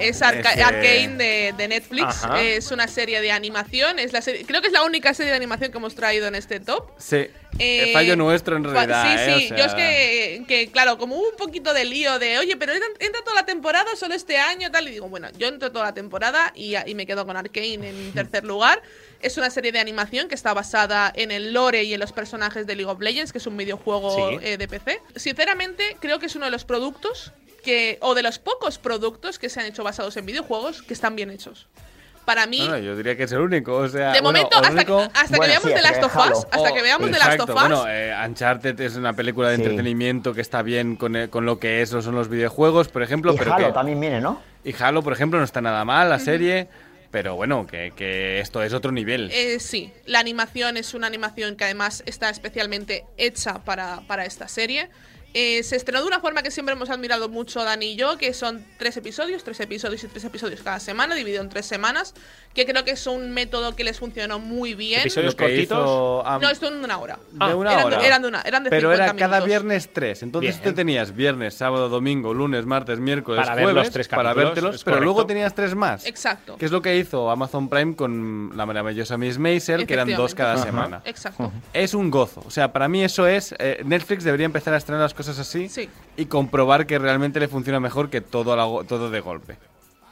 Es 0.00 0.22
Arca- 0.22 0.52
Es 0.54 0.62
Arcane 0.64 1.16
de, 1.16 1.54
de 1.56 1.68
Netflix. 1.68 2.24
Ajá. 2.24 2.40
Es 2.42 2.70
una 2.70 2.88
serie 2.88 3.20
de 3.20 3.30
animación. 3.30 3.98
Es 3.98 4.12
la 4.12 4.22
serie, 4.22 4.44
creo 4.44 4.60
que 4.60 4.68
es 4.68 4.72
la 4.72 4.82
única 4.82 5.14
serie 5.14 5.30
de 5.30 5.36
animación 5.36 5.70
que 5.70 5.78
hemos 5.78 5.94
traído 5.94 6.26
en 6.26 6.34
este 6.34 6.60
top. 6.60 6.90
Sí. 6.98 7.26
Eh, 7.58 7.90
Fallo 7.92 8.16
nuestro 8.16 8.56
en 8.56 8.64
realidad. 8.64 9.04
Sí, 9.04 9.30
¿eh? 9.30 9.34
O 9.34 9.38
sí. 9.40 9.48
sea, 9.48 9.56
Yo 9.58 9.64
es 9.66 9.74
que, 9.74 10.44
que, 10.48 10.70
claro, 10.70 10.96
como 10.98 11.16
hubo 11.16 11.28
un 11.30 11.36
poquito 11.36 11.74
de 11.74 11.84
lío 11.84 12.18
de, 12.18 12.38
oye, 12.38 12.56
pero 12.56 12.72
entra, 12.72 12.88
entra 12.98 13.20
toda 13.22 13.36
la 13.36 13.46
temporada 13.46 13.94
solo 13.94 14.14
este 14.14 14.38
año, 14.38 14.70
tal. 14.70 14.88
Y 14.88 14.92
digo, 14.92 15.08
bueno, 15.08 15.28
yo 15.38 15.48
entro 15.48 15.70
toda 15.70 15.84
la 15.86 15.94
temporada 15.94 16.52
y, 16.54 16.74
y 16.86 16.94
me 16.94 17.06
quedo 17.06 17.26
con 17.26 17.36
Arcane 17.36 17.88
en 17.90 18.12
tercer 18.12 18.44
lugar. 18.44 18.80
Es 19.22 19.38
una 19.38 19.50
serie 19.50 19.70
de 19.72 19.78
animación 19.78 20.28
que 20.28 20.34
está 20.34 20.52
basada 20.52 21.12
en 21.14 21.30
el 21.30 21.52
lore 21.52 21.84
y 21.84 21.94
en 21.94 22.00
los 22.00 22.12
personajes 22.12 22.66
de 22.66 22.74
League 22.76 22.90
of 22.90 23.00
Legends, 23.00 23.32
que 23.32 23.38
es 23.38 23.46
un 23.46 23.56
videojuego 23.56 24.30
Sí. 24.30 24.38
eh, 24.42 24.56
de 24.58 24.68
PC. 24.68 25.00
Sinceramente, 25.16 25.96
creo 26.00 26.18
que 26.18 26.26
es 26.26 26.34
uno 26.36 26.44
de 26.46 26.50
los 26.50 26.64
productos 26.64 27.32
que, 27.64 27.98
o 28.00 28.14
de 28.14 28.22
los 28.22 28.38
pocos 28.40 28.78
productos 28.78 29.38
que 29.38 29.48
se 29.48 29.60
han 29.60 29.66
hecho 29.66 29.84
basados 29.84 30.16
en 30.16 30.26
videojuegos 30.26 30.82
que 30.82 30.92
están 30.92 31.14
bien 31.14 31.30
hechos. 31.30 31.68
Para 32.24 32.46
mí, 32.46 32.58
No, 32.60 32.68
no, 32.70 32.78
yo 32.78 32.96
diría 32.96 33.16
que 33.16 33.24
es 33.24 33.32
el 33.32 33.40
único. 33.40 33.74
O 33.76 33.88
sea, 33.88 34.12
de 34.12 34.20
bueno, 34.20 34.38
momento, 34.40 34.56
hasta, 34.58 34.70
único- 34.72 34.98
hasta 35.00 35.22
que 35.28 35.36
Bueno, 35.36 35.44
veamos 35.52 35.68
sí, 35.68 35.74
The 35.74 35.82
Last 35.82 35.94
hasta 35.94 36.06
of 36.06 36.12
que. 36.12 36.32
Us, 36.32 36.44
hasta 36.52 36.58
Oh, 36.70 36.74
que 36.74 36.82
veamos 36.82 37.10
The 37.10 37.18
Last 37.18 37.40
of 37.40 37.48
Us, 37.48 37.54
Bueno, 37.54 37.84
eh, 37.88 38.14
Uncharted 38.26 38.80
es 38.80 38.94
una 38.96 39.12
película 39.12 39.48
de 39.50 39.56
Sí. 39.56 39.62
entretenimiento 39.62 40.32
que 40.32 40.40
está 40.40 40.62
bien 40.62 40.94
con, 40.96 41.16
eh, 41.16 41.28
con 41.30 41.46
lo 41.46 41.58
que 41.58 41.82
eso 41.82 42.00
son 42.02 42.14
los 42.14 42.28
videojuegos, 42.28 42.88
por 42.88 43.02
ejemplo. 43.02 43.34
y 43.34 43.38
pero 43.38 43.54
Halo 43.54 43.66
que- 43.68 43.72
también 43.72 43.98
viene, 44.00 44.20
¿no? 44.20 44.40
y 44.64 44.72
Halo, 44.80 45.02
por 45.02 45.12
ejemplo, 45.12 45.38
no 45.40 45.44
está 45.44 45.60
nada 45.60 45.84
mal 45.84 46.08
la 46.10 46.18
serie. 46.20 46.68
Pero 47.12 47.36
bueno, 47.36 47.66
que, 47.66 48.40
esto 48.40 48.62
es 48.62 48.72
otro 48.72 48.90
nivel. 48.90 49.30
Eh, 49.32 49.60
sí, 49.60 49.92
la 50.06 50.18
animación 50.18 50.78
es 50.78 50.94
una 50.94 51.06
animación 51.06 51.56
que 51.56 51.64
además 51.64 52.02
está 52.06 52.30
especialmente 52.30 53.04
hecha 53.18 53.62
para, 53.62 54.00
para 54.08 54.24
esta 54.24 54.48
serie. 54.48 54.88
Eh, 55.34 55.62
se 55.62 55.76
estrenó 55.76 56.00
de 56.02 56.06
una 56.08 56.20
forma 56.20 56.42
que 56.42 56.50
siempre 56.50 56.74
hemos 56.74 56.90
admirado 56.90 57.28
mucho 57.28 57.64
Dani 57.64 57.92
y 57.92 57.96
yo, 57.96 58.18
que 58.18 58.34
son 58.34 58.64
tres 58.78 58.96
episodios, 58.98 59.42
tres 59.44 59.58
episodios 59.60 60.04
y 60.04 60.08
tres 60.08 60.24
episodios 60.24 60.60
cada 60.62 60.78
semana, 60.78 61.14
dividido 61.14 61.42
en 61.42 61.48
tres 61.48 61.64
semanas, 61.64 62.12
que 62.54 62.66
creo 62.66 62.84
que 62.84 62.90
es 62.90 63.06
un 63.06 63.30
método 63.30 63.74
que 63.74 63.82
les 63.82 63.98
funcionó 63.98 64.38
muy 64.38 64.74
bien. 64.74 65.00
Episodios 65.00 65.34
cortitos. 65.34 65.78
hizo, 65.78 66.22
ah, 66.26 66.38
No, 66.42 66.50
esto 66.50 66.68
en 66.68 66.74
una 66.84 66.98
hora. 66.98 67.18
de 67.32 67.54
una 67.54 67.72
eran, 67.72 67.86
hora. 67.86 67.98
De, 67.98 68.06
eran 68.06 68.22
de 68.22 68.28
una, 68.28 68.40
eran 68.42 68.64
de 68.64 68.70
Pero 68.70 68.90
50 68.90 69.04
era 69.04 69.16
cada 69.16 69.28
minutos. 69.38 69.46
viernes 69.48 69.90
tres. 69.92 70.22
Entonces 70.22 70.60
Bien. 70.60 70.70
tú 70.70 70.76
tenías 70.76 71.14
viernes, 71.16 71.54
sábado, 71.54 71.88
domingo, 71.88 72.34
lunes, 72.34 72.66
martes, 72.66 72.98
miércoles, 72.98 73.40
Para 73.42 73.54
ver 73.54 73.64
jueves 73.64 73.84
los 73.86 73.92
tres 73.92 74.08
para 74.08 74.34
vértelos, 74.34 74.84
pero 74.84 74.96
correcto. 74.96 75.04
luego 75.04 75.26
tenías 75.26 75.54
tres 75.54 75.74
más. 75.74 76.04
Exacto. 76.04 76.56
Que 76.58 76.66
es 76.66 76.70
lo 76.72 76.82
que 76.82 76.96
hizo 76.98 77.30
Amazon 77.30 77.70
Prime 77.70 77.96
con 77.96 78.52
la 78.54 78.66
maravillosa 78.66 79.16
Miss 79.16 79.38
Maisel, 79.38 79.86
que 79.86 79.94
eran 79.94 80.14
dos 80.14 80.34
cada 80.34 80.54
Efectivamente. 80.56 80.88
semana. 80.98 81.02
Exacto. 81.06 81.52
Es 81.72 81.94
un 81.94 82.10
gozo. 82.10 82.42
O 82.46 82.50
sea, 82.50 82.70
para 82.72 82.86
mí 82.88 83.02
eso 83.02 83.26
es. 83.26 83.54
eh, 83.58 83.80
Netflix 83.86 84.24
debería 84.24 84.44
empezar 84.44 84.74
a 84.74 84.76
estrenar 84.76 85.00
las 85.02 85.14
cosas 85.14 85.21
así 85.28 85.68
Sí. 85.68 85.88
y 86.16 86.26
comprobar 86.26 86.86
que 86.86 86.98
realmente 86.98 87.40
le 87.40 87.48
funciona 87.48 87.80
mejor 87.80 88.10
que 88.10 88.20
todo, 88.20 88.52
a 88.52 88.56
la 88.56 88.86
todo 88.86 89.10
de 89.10 89.20
golpe. 89.20 89.56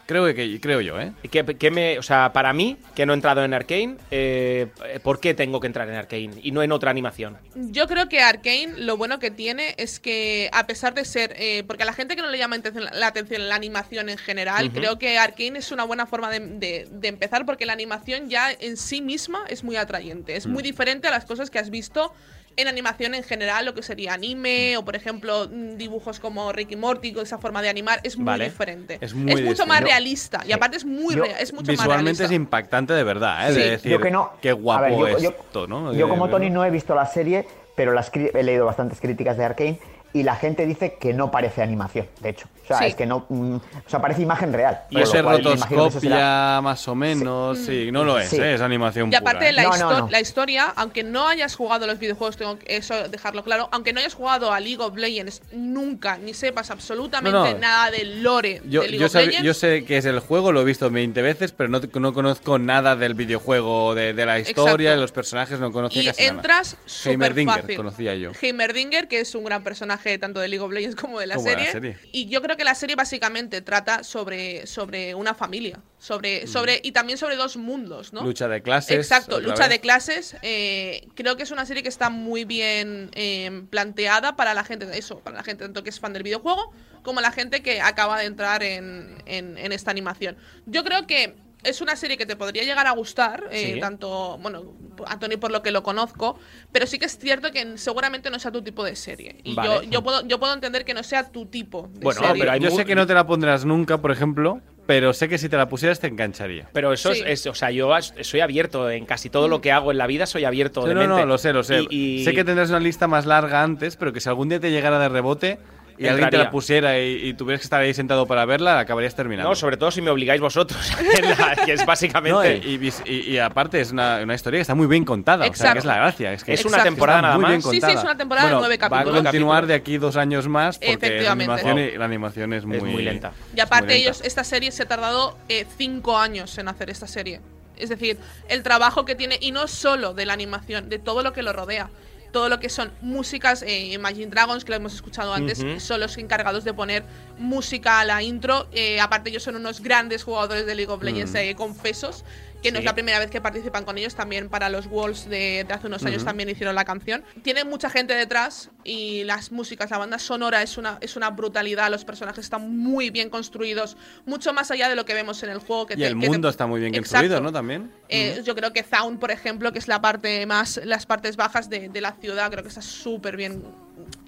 Creo 0.06 0.24
que 0.34 0.60
creo 0.60 0.80
yo, 0.80 1.00
¿eh? 1.00 1.12
¿Y 1.22 1.28
qué- 1.28 1.44
qué 1.56 1.70
me, 1.70 1.96
o 1.96 2.02
sea, 2.02 2.32
para 2.32 2.52
mí, 2.52 2.76
que 2.96 3.06
no 3.06 3.12
he 3.12 3.14
entrado 3.14 3.44
en 3.44 3.54
Arkane, 3.54 3.96
eh, 4.10 4.66
¿por 5.04 5.20
qué 5.20 5.34
tengo 5.34 5.60
que 5.60 5.68
entrar 5.68 5.88
en 5.88 5.94
Arkane 5.94 6.32
y 6.42 6.50
no 6.50 6.64
en 6.64 6.72
otra 6.72 6.90
animación? 6.90 7.38
Yo 7.54 7.86
creo 7.86 8.08
que 8.08 8.20
Arkane 8.20 8.72
lo 8.78 8.96
bueno 8.96 9.20
que 9.20 9.30
tiene 9.30 9.72
es 9.78 10.00
que 10.00 10.50
a 10.52 10.66
pesar 10.66 10.94
de 10.94 11.04
ser, 11.04 11.32
eh, 11.36 11.62
porque 11.64 11.84
a 11.84 11.86
la 11.86 11.92
gente 11.92 12.16
que 12.16 12.22
no 12.22 12.28
le 12.28 12.38
llama 12.38 12.56
la 12.92 13.06
atención 13.06 13.48
la 13.48 13.54
animación 13.54 14.08
en 14.08 14.18
general, 14.18 14.66
Ujú. 14.66 14.74
creo 14.78 14.98
que 14.98 15.16
Arkane 15.16 15.60
es 15.60 15.70
una 15.70 15.84
buena 15.84 16.06
forma 16.06 16.28
de, 16.28 16.40
de- 16.40 16.88
de 16.90 17.06
empezar 17.08 17.46
porque 17.46 17.64
la 17.64 17.74
animación 17.74 18.28
ya 18.28 18.50
en 18.50 18.76
sí 18.76 19.02
misma 19.02 19.44
es 19.48 19.62
muy 19.62 19.76
atrayente, 19.76 20.34
es 20.34 20.48
Mm. 20.48 20.50
muy 20.50 20.64
diferente 20.64 21.06
a 21.06 21.12
las 21.12 21.24
cosas 21.24 21.50
que 21.50 21.60
has 21.60 21.70
visto 21.70 22.12
en 22.60 22.68
animación 22.68 23.14
en 23.14 23.22
general, 23.22 23.64
lo 23.66 23.74
que 23.74 23.82
sería 23.82 24.14
anime 24.14 24.76
o 24.76 24.84
por 24.84 24.96
ejemplo 24.96 25.48
mm, 25.50 25.76
dibujos 25.76 26.20
como 26.20 26.52
Ricky 26.52 26.76
Morty, 26.76 27.12
con 27.12 27.22
esa 27.22 27.38
forma 27.38 27.62
de 27.62 27.68
animar, 27.68 28.00
es 28.02 28.16
muy 28.16 28.24
Vale. 28.26 28.44
diferente. 28.44 28.98
Es 29.00 29.14
muy 29.14 29.42
mucho 29.42 29.66
más 29.66 29.80
realista 29.80 30.42
y 30.46 30.52
aparte 30.52 30.76
es 30.76 30.84
muy 30.84 31.14
Yo- 31.14 31.24
rea- 31.24 31.38
es 31.40 31.52
mucho 31.52 31.72
más 31.72 31.78
Visualmente 31.80 32.02
realista. 32.18 32.24
es 32.24 32.32
impactante 32.32 32.92
de 32.92 33.04
verdad, 33.04 33.50
¿eh? 33.50 33.54
Sí. 33.54 33.60
De 33.60 33.70
decir, 33.70 33.92
Yo 33.92 34.00
que 34.00 34.10
no. 34.10 34.32
qué 34.40 34.52
guapo 34.52 35.02
ver, 35.02 35.18
yo- 35.20 35.30
esto, 35.30 35.66
¿no? 35.66 35.92
Yo 35.94 36.08
como 36.08 36.28
Tony 36.28 36.50
no 36.50 36.64
he 36.64 36.70
visto 36.70 36.94
la 36.94 37.06
serie, 37.06 37.46
pero 37.76 37.92
las 37.92 38.10
he 38.14 38.42
leído 38.42 38.66
bastantes 38.66 39.00
críticas 39.00 39.36
de 39.36 39.44
Arkane 39.44 39.80
y 40.12 40.22
la 40.24 40.34
gente 40.36 40.66
dice 40.66 40.96
que 41.00 41.12
no 41.14 41.30
parece 41.30 41.62
animación, 41.62 42.06
de 42.20 42.30
hecho. 42.30 42.48
O 42.64 42.66
sea, 42.66 42.78
Sí. 42.78 42.84
es 42.86 42.94
que 42.94 43.06
no... 43.06 43.26
mm, 43.28 43.54
o 43.56 43.60
sea, 43.88 44.00
parece 44.00 44.22
imagen 44.22 44.52
real. 44.52 44.80
Y 44.90 45.04
será- 45.06 45.32
rotoscopia, 45.32 46.60
más 46.62 46.86
o 46.88 46.94
menos, 46.94 47.58
sí, 47.58 47.90
no 47.92 48.04
lo 48.04 48.18
es, 48.18 48.28
Sí. 48.28 48.36
¿eh? 48.36 48.54
es 48.54 48.60
animación 48.60 49.10
Y 49.12 49.16
aparte 49.16 49.38
pura. 49.38 49.50
¿eh? 49.50 49.52
la, 49.52 49.62
No, 49.64 49.68
no, 49.70 49.74
histo- 49.76 49.98
no. 50.00 50.08
la 50.10 50.20
historia, 50.20 50.72
aunque 50.76 51.02
no 51.02 51.26
hayas 51.28 51.56
jugado 51.56 51.86
los 51.86 51.98
videojuegos, 51.98 52.36
tengo 52.36 52.58
que 52.58 52.76
eso 52.76 53.08
dejarlo 53.08 53.42
claro, 53.44 53.68
aunque 53.72 53.92
no 53.92 54.00
hayas 54.00 54.14
jugado 54.14 54.52
a 54.52 54.60
League 54.60 54.80
of 54.82 54.96
Legends 54.96 55.42
nunca, 55.52 56.16
ni 56.18 56.32
sepas 56.34 56.70
absolutamente 56.70 57.36
No, 57.38 57.52
no. 57.52 57.58
nada 57.58 57.90
del 57.90 58.22
lore 58.22 58.62
Yo, 58.68 58.82
de 58.82 58.88
League 58.88 58.98
yo, 59.00 59.06
of 59.06 59.14
sab- 59.14 59.26
Legends, 59.26 59.42
yo 59.44 59.54
sé 59.54 59.84
que 59.84 59.96
es 59.96 60.04
el 60.04 60.20
juego, 60.20 60.52
lo 60.52 60.60
he 60.60 60.64
visto 60.64 60.88
20 60.90 61.22
veces, 61.22 61.52
pero 61.52 61.68
no, 61.68 61.80
no 62.00 62.12
conozco 62.12 62.58
nada 62.58 62.94
del 62.96 63.14
videojuego, 63.14 63.94
de, 63.94 64.12
de 64.14 64.26
la 64.26 64.38
historia, 64.38 64.92
de 64.92 64.96
los 64.96 65.12
personajes, 65.12 65.58
no 65.60 65.72
conocía 65.72 66.02
y 66.02 66.06
casi 66.06 66.22
nada. 66.22 66.34
entras 66.34 66.76
súper 66.86 67.10
Heimerdinger 67.12 67.60
fácil. 67.62 67.76
conocía 67.76 68.14
yo. 68.14 68.30
Heimerdinger, 68.40 69.08
que 69.08 69.20
es 69.20 69.34
un 69.34 69.44
gran 69.44 69.62
personaje 69.64 69.99
tanto 70.18 70.40
de 70.40 70.48
League 70.48 70.64
of 70.64 70.72
Legends 70.72 70.96
como 70.96 71.20
de 71.20 71.26
la, 71.26 71.36
Como 71.36 71.48
de 71.48 71.56
la 71.56 71.70
serie. 71.72 71.96
Y 72.12 72.26
yo 72.26 72.42
creo 72.42 72.56
que 72.56 72.64
la 72.64 72.74
serie 72.74 72.96
básicamente 72.96 73.60
trata 73.62 74.02
sobre, 74.02 74.66
sobre 74.66 75.14
una 75.14 75.34
familia, 75.34 75.80
sobre, 75.98 76.46
sobre 76.46 76.80
y 76.82 76.92
también 76.92 77.18
sobre 77.18 77.36
dos 77.36 77.56
mundos, 77.56 78.12
¿no? 78.12 78.22
Mm. 78.22 78.26
Lucha 78.26 78.48
de 78.48 78.62
clases. 78.62 78.96
Exacto, 78.98 79.40
lucha 79.40 79.62
vez. 79.62 79.68
de 79.68 79.80
clases. 79.80 80.36
eh, 80.42 81.06
creo 81.14 81.36
que 81.36 81.42
es 81.44 81.50
una 81.50 81.66
serie 81.66 81.82
que 81.82 81.88
está 81.88 82.10
muy 82.10 82.44
bien 82.44 83.10
eh, 83.14 83.62
planteada 83.70 84.36
para 84.36 84.54
la 84.54 84.64
gente, 84.64 84.86
eso, 84.98 85.20
para 85.20 85.36
la 85.36 85.42
gente 85.44 85.64
tanto 85.64 85.82
que 85.82 85.90
es 85.90 86.00
fan 86.00 86.12
del 86.12 86.22
videojuego 86.22 86.72
como 87.02 87.20
la 87.20 87.32
gente 87.32 87.62
que 87.62 87.80
acaba 87.80 88.18
de 88.18 88.26
entrar 88.26 88.62
en, 88.62 89.22
en- 89.26 89.56
en 89.56 89.72
esta 89.72 89.90
animación. 89.90 90.36
Yo 90.66 90.84
creo 90.84 91.06
que 91.06 91.34
es 91.62 91.80
una 91.80 91.96
serie 91.96 92.16
que 92.16 92.26
te 92.26 92.36
podría 92.36 92.62
llegar 92.64 92.86
a 92.86 92.92
gustar, 92.92 93.44
eh, 93.50 93.72
Sí. 93.74 93.80
tanto, 93.80 94.38
bueno, 94.40 94.74
a 95.06 95.18
Tony 95.18 95.36
por 95.36 95.50
lo 95.50 95.62
que 95.62 95.70
lo 95.70 95.82
conozco, 95.82 96.38
pero 96.72 96.86
sí 96.86 96.98
que 96.98 97.06
es 97.06 97.18
cierto 97.18 97.50
que 97.52 97.76
seguramente 97.78 98.30
no 98.30 98.38
sea 98.38 98.50
tu 98.50 98.62
tipo 98.62 98.84
de 98.84 98.96
serie. 98.96 99.36
Y 99.44 99.54
Vale. 99.54 99.68
yo, 99.68 99.82
yo, 99.90 100.02
puedo, 100.02 100.26
yo 100.26 100.38
puedo 100.38 100.52
entender 100.54 100.84
que 100.84 100.94
no 100.94 101.02
sea 101.02 101.30
tu 101.30 101.46
tipo 101.46 101.88
de 101.94 102.00
Bueno, 102.00 102.20
serie. 102.20 102.42
pero 102.44 102.56
Yo 102.56 102.70
sé 102.70 102.84
que 102.84 102.94
no 102.94 103.06
te 103.06 103.14
la 103.14 103.26
pondrás 103.26 103.64
nunca, 103.64 103.98
por 103.98 104.10
ejemplo, 104.10 104.60
pero 104.86 105.12
sé 105.12 105.28
que 105.28 105.38
si 105.38 105.48
te 105.48 105.56
la 105.56 105.68
pusieras 105.68 106.00
te 106.00 106.08
engancharía. 106.08 106.68
Pero 106.72 106.92
eso 106.92 107.14
Sí. 107.14 107.20
es, 107.20 107.40
es- 107.40 107.46
o 107.46 107.54
sea, 107.54 107.70
yo 107.70 107.90
soy 108.22 108.40
abierto 108.40 108.90
en 108.90 109.06
casi 109.06 109.30
todo 109.30 109.46
lo 109.48 109.60
que 109.60 109.70
hago 109.72 109.92
en 109.92 109.98
la 109.98 110.06
vida, 110.06 110.26
soy 110.26 110.44
abierto 110.44 110.82
Sí, 110.82 110.88
de 110.88 110.94
no, 110.94 111.00
mente. 111.02 111.16
no, 111.20 111.26
lo 111.26 111.38
sé, 111.38 111.52
lo 111.52 111.62
sé. 111.62 111.82
Y- 111.90 112.20
y- 112.20 112.24
Sé 112.24 112.32
que 112.34 112.42
tendrás 112.44 112.70
una 112.70 112.80
lista 112.80 113.06
más 113.06 113.24
larga 113.26 113.62
antes, 113.62 113.96
pero 113.96 114.12
que 114.12 114.20
si 114.20 114.28
algún 114.28 114.48
día 114.48 114.58
te 114.60 114.70
llegara 114.70 114.98
de 114.98 115.08
rebote 115.08 115.58
y 116.00 116.08
alguien 116.08 116.30
te 116.30 116.38
la 116.38 116.50
pusiera 116.50 116.98
y, 116.98 117.28
y 117.28 117.34
tuvieras 117.34 117.60
que 117.60 117.64
estar 117.64 117.80
ahí 117.80 117.92
sentado 117.94 118.26
para 118.26 118.44
verla, 118.46 118.74
la 118.74 118.80
acabarías 118.80 119.14
terminando. 119.14 119.48
No, 119.50 119.54
sobre 119.54 119.76
todo 119.76 119.90
si 119.90 120.00
me 120.02 120.10
obligáis 120.10 120.40
vosotros, 120.40 120.80
la- 121.38 121.56
que 121.64 121.72
es 121.74 121.84
básicamente... 121.86 122.32
No, 122.32 122.66
y, 122.68 122.74
y- 122.88 122.92
y- 123.12 123.30
y 123.32 123.38
aparte 123.38 123.80
es 123.80 123.92
una, 123.92 124.20
una 124.22 124.34
historia 124.34 124.58
que 124.58 124.62
está 124.62 124.74
muy 124.74 124.86
bien 124.86 125.04
contada, 125.04 125.42
o 125.42 125.44
sea, 125.44 125.48
Exacto. 125.48 125.72
que 125.74 125.78
es 125.80 125.84
la 125.84 125.96
gracia. 125.96 126.32
Es, 126.32 126.44
que 126.44 126.54
Es 126.54 126.64
una 126.64 126.82
temporada 126.82 127.22
nada 127.22 127.34
muy 127.38 127.44
bien 127.46 127.56
más. 127.58 127.64
Sí, 127.64 127.70
sí, 127.72 127.80
contada. 127.80 127.98
es 127.98 128.04
una 128.04 128.16
temporada 128.16 128.48
de 128.48 128.54
nueve 128.54 128.76
Va 128.82 128.88
capítulos. 128.88 129.20
a 129.20 129.22
continuar 129.24 129.66
de 129.66 129.74
aquí 129.74 129.98
dos 129.98 130.16
años 130.16 130.48
más 130.48 130.78
porque 130.78 130.88
la 130.88 130.94
Efectivamente. 130.94 131.52
animación, 131.52 131.78
y- 131.78 131.98
la 131.98 132.04
animación 132.06 132.52
es 132.54 132.64
muy, 132.64 132.76
Es 132.78 132.82
muy 132.82 133.02
lenta. 133.02 133.32
Y 133.54 133.60
aparte 133.60 133.88
lenta. 133.88 134.02
ellos, 134.02 134.20
esta 134.24 134.42
serie 134.44 134.72
se 134.72 134.84
ha 134.84 134.88
tardado 134.88 135.36
eh, 135.48 135.66
cinco 135.76 136.18
años 136.18 136.56
en 136.58 136.68
hacer 136.68 136.88
esta 136.90 137.06
serie. 137.06 137.40
Es 137.76 137.88
decir, 137.88 138.18
el 138.48 138.62
trabajo 138.62 139.04
que 139.04 139.14
tiene, 139.14 139.38
y 139.40 139.52
no 139.52 139.66
solo 139.66 140.12
de 140.14 140.26
la 140.26 140.32
animación, 140.34 140.88
de 140.88 140.98
todo 140.98 141.22
lo 141.22 141.32
que 141.32 141.42
lo 141.42 141.52
rodea. 141.52 141.88
Todo 142.32 142.48
lo 142.48 142.60
que 142.60 142.68
son 142.68 142.92
músicas, 143.00 143.62
eh, 143.62 143.92
Imagine 143.92 144.26
Dragons, 144.26 144.64
que 144.64 144.70
lo 144.70 144.76
hemos 144.76 144.94
escuchado 144.94 145.34
antes, 145.34 145.64
son 145.82 146.00
los 146.00 146.16
encargados 146.16 146.64
de 146.64 146.72
poner 146.72 147.04
música 147.38 148.00
a 148.00 148.04
la 148.04 148.22
intro. 148.22 148.68
Eh, 148.72 149.00
aparte, 149.00 149.30
ellos 149.30 149.42
son 149.42 149.56
unos 149.56 149.80
grandes 149.80 150.22
jugadores 150.22 150.66
de 150.66 150.74
League 150.74 150.92
of 150.92 151.02
Legends, 151.02 151.34
eh, 151.34 151.54
confesos, 151.56 152.24
que 152.62 152.70
no 152.72 152.76
Sí. 152.76 152.80
es 152.80 152.84
la 152.84 152.94
primera 152.94 153.18
vez 153.18 153.30
que 153.30 153.40
participan 153.40 153.84
con 153.84 153.96
ellos. 153.98 154.14
También 154.14 154.48
para 154.48 154.68
los 154.68 154.86
Worlds 154.86 155.28
de, 155.28 155.64
de 155.66 155.74
hace 155.74 155.86
unos 155.86 156.04
años 156.04 156.24
también 156.24 156.48
hicieron 156.48 156.74
la 156.74 156.84
canción. 156.84 157.24
Tiene 157.42 157.64
mucha 157.64 157.90
gente 157.90 158.14
detrás 158.14 158.70
y 158.84 159.24
las 159.24 159.52
músicas, 159.52 159.90
la 159.90 159.98
banda 159.98 160.18
sonora 160.18 160.62
es 160.62 160.76
una, 160.78 160.98
es 161.00 161.16
una 161.16 161.30
brutalidad. 161.30 161.90
Los 161.90 162.04
personajes 162.04 162.44
están 162.44 162.76
muy 162.76 163.10
bien 163.10 163.30
construidos, 163.30 163.96
mucho 164.26 164.52
más 164.52 164.70
allá 164.70 164.88
de 164.88 164.96
lo 164.96 165.04
que 165.04 165.14
vemos 165.14 165.42
en 165.42 165.50
el 165.50 165.58
juego. 165.58 165.86
Que 165.86 165.94
Y 165.94 165.98
te- 165.98 166.06
el 166.06 166.14
que 166.14 166.20
te- 166.20 166.28
mundo 166.28 166.48
está 166.48 166.66
muy 166.66 166.80
bien 166.80 166.94
Exacto. 166.94 167.10
construido, 167.28 167.40
¿no? 167.40 167.52
También. 167.52 167.90
Eh, 168.08 168.42
Yo 168.44 168.54
creo 168.54 168.72
que 168.72 168.82
Zaun, 168.82 169.18
por 169.18 169.30
ejemplo, 169.30 169.72
que 169.72 169.78
es 169.78 169.88
la 169.88 170.00
parte 170.00 170.44
más, 170.46 170.80
las 170.84 171.06
partes 171.06 171.36
bajas 171.36 171.68
de, 171.70 171.88
de 171.88 172.00
la 172.00 172.12
ciudad, 172.12 172.50
creo 172.50 172.62
que 172.62 172.68
está 172.68 172.82
súper 172.82 173.36
bien 173.36 173.62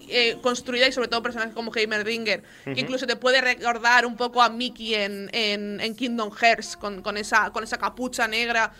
eh, 0.09 0.39
construida 0.43 0.87
y 0.89 0.93
sobre 0.93 1.09
todo 1.09 1.23
personajes 1.23 1.55
como 1.55 1.73
Heimerdinger, 1.75 2.43
que 2.65 2.81
incluso 2.81 3.07
te 3.07 3.17
puede 3.17 3.41
recordar 3.41 4.07
un 4.07 4.17
poco 4.17 4.43
a 4.43 4.49
Mickey 4.51 4.95
en, 4.95 5.29
en, 5.33 5.81
en 5.81 5.95
Kingdom 5.95 6.31
Hearts 6.31 6.77
con, 6.77 7.03
con 7.03 7.17
esa, 7.17 7.51
con 7.51 7.65
esa 7.65 7.79
capucha 7.79 8.27
negra. 8.29 8.73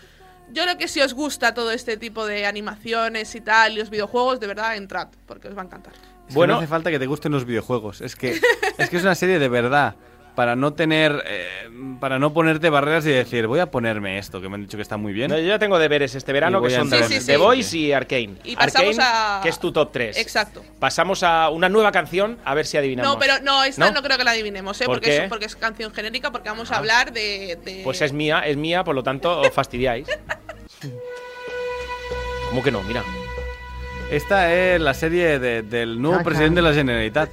Yo 0.51 0.63
creo 0.63 0.77
que 0.77 0.87
si 0.87 1.01
os 1.01 1.13
gusta 1.13 1.53
todo 1.53 1.71
este 1.71 1.97
tipo 1.97 2.25
de 2.25 2.45
animaciones 2.45 3.33
y 3.35 3.41
tal, 3.41 3.73
y 3.73 3.77
los 3.77 3.89
videojuegos, 3.89 4.39
de 4.39 4.47
verdad, 4.47 4.75
entrad, 4.75 5.07
porque 5.25 5.47
os 5.47 5.57
va 5.57 5.61
a 5.61 5.65
encantar. 5.65 5.93
Es 5.93 6.27
que 6.27 6.33
Bueno. 6.35 6.53
no 6.53 6.59
hace 6.59 6.67
falta 6.67 6.91
que 6.91 6.99
te 6.99 7.05
gusten 7.07 7.31
los 7.31 7.45
videojuegos. 7.45 8.01
Es 8.01 8.15
que 8.15 8.39
es 8.77 8.89
que 8.89 8.97
es 8.97 9.03
una 9.03 9.15
serie 9.15 9.39
de 9.39 9.49
verdad. 9.49 9.95
Para 10.35 10.55
no 10.55 10.73
tener. 10.73 11.23
eh, 11.27 11.69
para 11.99 12.17
no 12.19 12.33
ponerte 12.33 12.69
barreras 12.69 13.05
y 13.05 13.09
decir, 13.11 13.47
voy 13.47 13.59
a 13.59 13.67
ponerme 13.71 14.17
esto, 14.17 14.41
que 14.41 14.49
me 14.49 14.55
han 14.55 14.61
dicho 14.63 14.77
que 14.77 14.81
está 14.81 14.97
muy 14.97 15.13
bien. 15.13 15.29
No, 15.29 15.37
yo 15.37 15.45
ya 15.47 15.59
tengo 15.59 15.77
deberes 15.79 16.15
este 16.15 16.33
verano 16.33 16.61
que 16.61 16.69
son 16.71 16.89
Sí, 16.89 17.19
sí, 17.19 17.25
The. 17.25 17.37
Voice 17.37 17.77
y 17.77 17.91
Arkane. 17.93 18.35
Y 18.43 18.55
pasamos 18.55 18.97
Arcane, 18.99 19.17
a- 19.17 19.39
que 19.43 19.49
es 19.49 19.59
tu 19.59 19.71
top 19.71 19.91
3. 19.93 20.17
Exacto. 20.17 20.63
Pasamos 20.79 21.23
a 21.23 21.49
una 21.49 21.69
nueva 21.69 21.91
canción, 21.91 22.39
a 22.43 22.53
ver 22.55 22.65
si 22.65 22.77
adivinamos. 22.77 23.13
No, 23.13 23.19
pero 23.19 23.39
no, 23.41 23.63
esta 23.63 23.85
¿No? 23.85 23.91
¿No? 23.93 24.01
creo 24.01 24.17
que 24.17 24.23
la 24.23 24.31
adivinemos, 24.31 24.79
¿eh? 24.81 24.85
¿Por 24.85 24.95
porque, 24.97 25.09
qué? 25.11 25.19
Ah. 25.19 25.23
Es, 25.25 25.29
porque 25.29 25.45
es 25.45 25.55
canción 25.55 25.93
genérica, 25.93 26.31
porque 26.31 26.49
vamos 26.49 26.71
a 26.71 26.77
hablar 26.77 27.13
de, 27.13 27.57
de- 27.63 27.81
Pues 27.83 28.01
es 28.01 28.11
mía, 28.11 28.39
es 28.45 28.57
mía, 28.57 28.83
por 28.83 28.95
lo 28.95 29.03
tanto 29.03 29.39
os 29.39 29.51
fastidiáis. 29.51 30.07
¿Cómo 32.49 32.63
que 32.63 32.71
no? 32.71 32.81
Mira. 32.83 33.03
Esta 34.13 34.53
es 34.53 34.79
la 34.79 34.93
serie 34.93 35.39
de- 35.39 35.63
del 35.63 35.99
nuevo 35.99 36.17
Ajá. 36.17 36.23
presidente 36.23 36.57
de 36.61 36.61
la 36.69 36.73
Generalitat. 36.75 37.29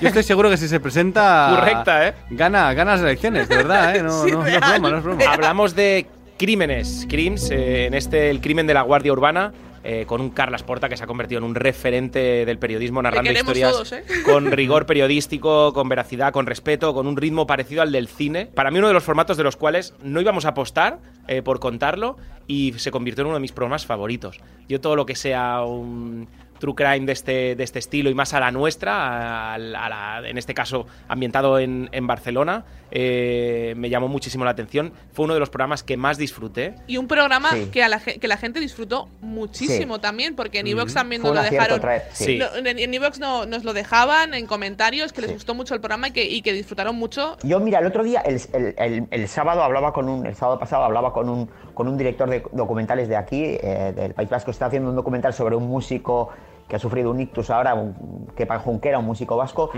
Yo 0.00 0.08
estoy 0.08 0.24
seguro 0.24 0.50
que 0.50 0.56
si 0.56 0.66
se 0.66 0.80
presenta. 0.80 1.54
Correcta, 1.54 2.08
¿eh? 2.08 2.14
Gana, 2.30 2.74
gana 2.74 2.92
las 2.92 3.02
elecciones, 3.02 3.48
de 3.48 3.56
verdad, 3.56 3.94
¿eh? 3.94 4.02
No, 4.02 4.24
Sí, 4.24 4.32
no, 4.32 4.38
no 4.42 4.46
es 4.48 4.58
broma, 4.60 4.90
no 4.90 4.98
es 4.98 5.04
broma. 5.04 5.22
Hablamos 5.28 5.76
de 5.76 6.06
crímenes, 6.36 7.06
crimes, 7.08 7.48
eh, 7.52 7.86
en 7.86 7.94
este 7.94 8.30
el 8.30 8.40
crimen 8.40 8.66
de 8.66 8.74
la 8.74 8.82
Guardia 8.82 9.12
Urbana. 9.12 9.52
Eh, 9.84 10.04
con 10.06 10.20
un 10.20 10.30
Carlas 10.30 10.62
Porta 10.62 10.88
que 10.88 10.96
se 10.96 11.04
ha 11.04 11.06
convertido 11.06 11.38
en 11.38 11.44
un 11.44 11.54
referente 11.54 12.44
del 12.44 12.58
periodismo 12.58 13.00
narrando 13.02 13.30
historias 13.40 13.72
todos, 13.72 13.92
¿eh? 13.92 14.04
con 14.24 14.50
rigor 14.52 14.86
periodístico, 14.86 15.72
con 15.72 15.88
veracidad, 15.88 16.32
con 16.32 16.46
respeto, 16.46 16.92
con 16.94 17.06
un 17.06 17.16
ritmo 17.16 17.46
parecido 17.46 17.82
al 17.82 17.92
del 17.92 18.08
cine. 18.08 18.46
Para 18.46 18.70
mí 18.70 18.78
uno 18.78 18.88
de 18.88 18.94
los 18.94 19.04
formatos 19.04 19.36
de 19.36 19.44
los 19.44 19.56
cuales 19.56 19.94
no 20.02 20.20
íbamos 20.20 20.44
a 20.44 20.50
apostar 20.50 20.98
eh, 21.28 21.42
por 21.42 21.60
contarlo 21.60 22.16
y 22.46 22.74
se 22.78 22.90
convirtió 22.90 23.22
en 23.22 23.28
uno 23.28 23.36
de 23.36 23.40
mis 23.40 23.52
programas 23.52 23.86
favoritos. 23.86 24.40
Yo 24.68 24.80
todo 24.80 24.96
lo 24.96 25.06
que 25.06 25.14
sea 25.14 25.62
un 25.62 26.28
true 26.58 26.74
crime 26.74 27.06
de 27.06 27.12
este, 27.12 27.54
de 27.54 27.62
este 27.62 27.78
estilo 27.78 28.10
y 28.10 28.14
más 28.14 28.34
a 28.34 28.40
la 28.40 28.50
nuestra, 28.50 29.54
a 29.54 29.58
la- 29.58 29.86
a 29.86 29.88
la- 30.20 30.28
en 30.28 30.38
este 30.38 30.54
caso 30.54 30.86
ambientado 31.06 31.58
en, 31.60 31.88
en 31.92 32.06
Barcelona, 32.08 32.64
eh, 32.90 33.74
me 33.76 33.90
llamó 33.90 34.08
muchísimo 34.08 34.44
la 34.44 34.50
atención. 34.52 34.92
Fue 35.12 35.24
uno 35.24 35.34
de 35.34 35.40
los 35.40 35.50
programas 35.50 35.82
que 35.82 35.96
más 35.96 36.18
disfruté. 36.18 36.74
Y 36.86 36.96
un 36.96 37.06
programa 37.08 37.50
Sí. 37.52 37.68
que, 37.72 37.82
a 37.82 37.88
la, 37.88 38.00
que 38.00 38.28
la 38.28 38.36
gente 38.36 38.60
disfrutó 38.60 39.08
muchísimo 39.20 40.00
también, 40.00 40.34
porque 40.36 40.60
en 40.60 40.66
Evox 40.66 40.94
también 40.94 41.22
nos 41.22 41.34
lo 41.34 41.42
dejaron. 41.42 41.80
sí. 42.12 42.38
No, 42.38 42.46
en 42.56 42.78
en 42.78 42.94
Evox 42.94 43.18
no, 43.18 43.46
nos 43.46 43.64
lo 43.64 43.72
dejaban 43.72 44.34
en 44.34 44.46
comentarios, 44.46 45.12
que 45.12 45.20
les 45.20 45.28
Sí. 45.30 45.34
gustó 45.34 45.54
mucho 45.54 45.74
el 45.74 45.80
programa 45.80 46.08
y 46.08 46.10
que, 46.12 46.24
y 46.24 46.42
que 46.42 46.52
disfrutaron 46.52 46.96
mucho. 46.96 47.36
Yo, 47.42 47.60
mira, 47.60 47.78
el 47.80 47.86
otro 47.86 48.02
día, 48.04 48.20
el, 48.20 48.40
el- 48.52 48.74
el- 48.78 49.06
el 49.10 49.28
sábado 49.28 49.62
hablaba 49.62 49.92
con 49.92 50.08
un, 50.08 50.26
el 50.26 50.34
sábado 50.34 50.58
pasado 50.58 50.84
hablaba 50.84 51.12
con 51.12 51.28
un, 51.28 51.48
con 51.74 51.88
un 51.88 51.96
director 51.98 52.28
de 52.28 52.42
documentales 52.52 53.08
de 53.08 53.16
aquí, 53.16 53.42
eh, 53.44 53.92
del 53.94 54.14
País 54.14 54.28
Vasco, 54.28 54.50
está 54.50 54.66
haciendo 54.66 54.90
un 54.90 54.96
documental 54.96 55.32
sobre 55.32 55.54
un 55.56 55.68
músico 55.68 56.30
que 56.68 56.76
ha 56.76 56.78
sufrido 56.78 57.10
un 57.10 57.20
ictus 57.20 57.50
ahora, 57.50 57.74
un, 57.74 58.26
Kepa 58.36 58.58
Junquera, 58.58 58.98
un 58.98 59.06
músico 59.06 59.36
vasco, 59.36 59.70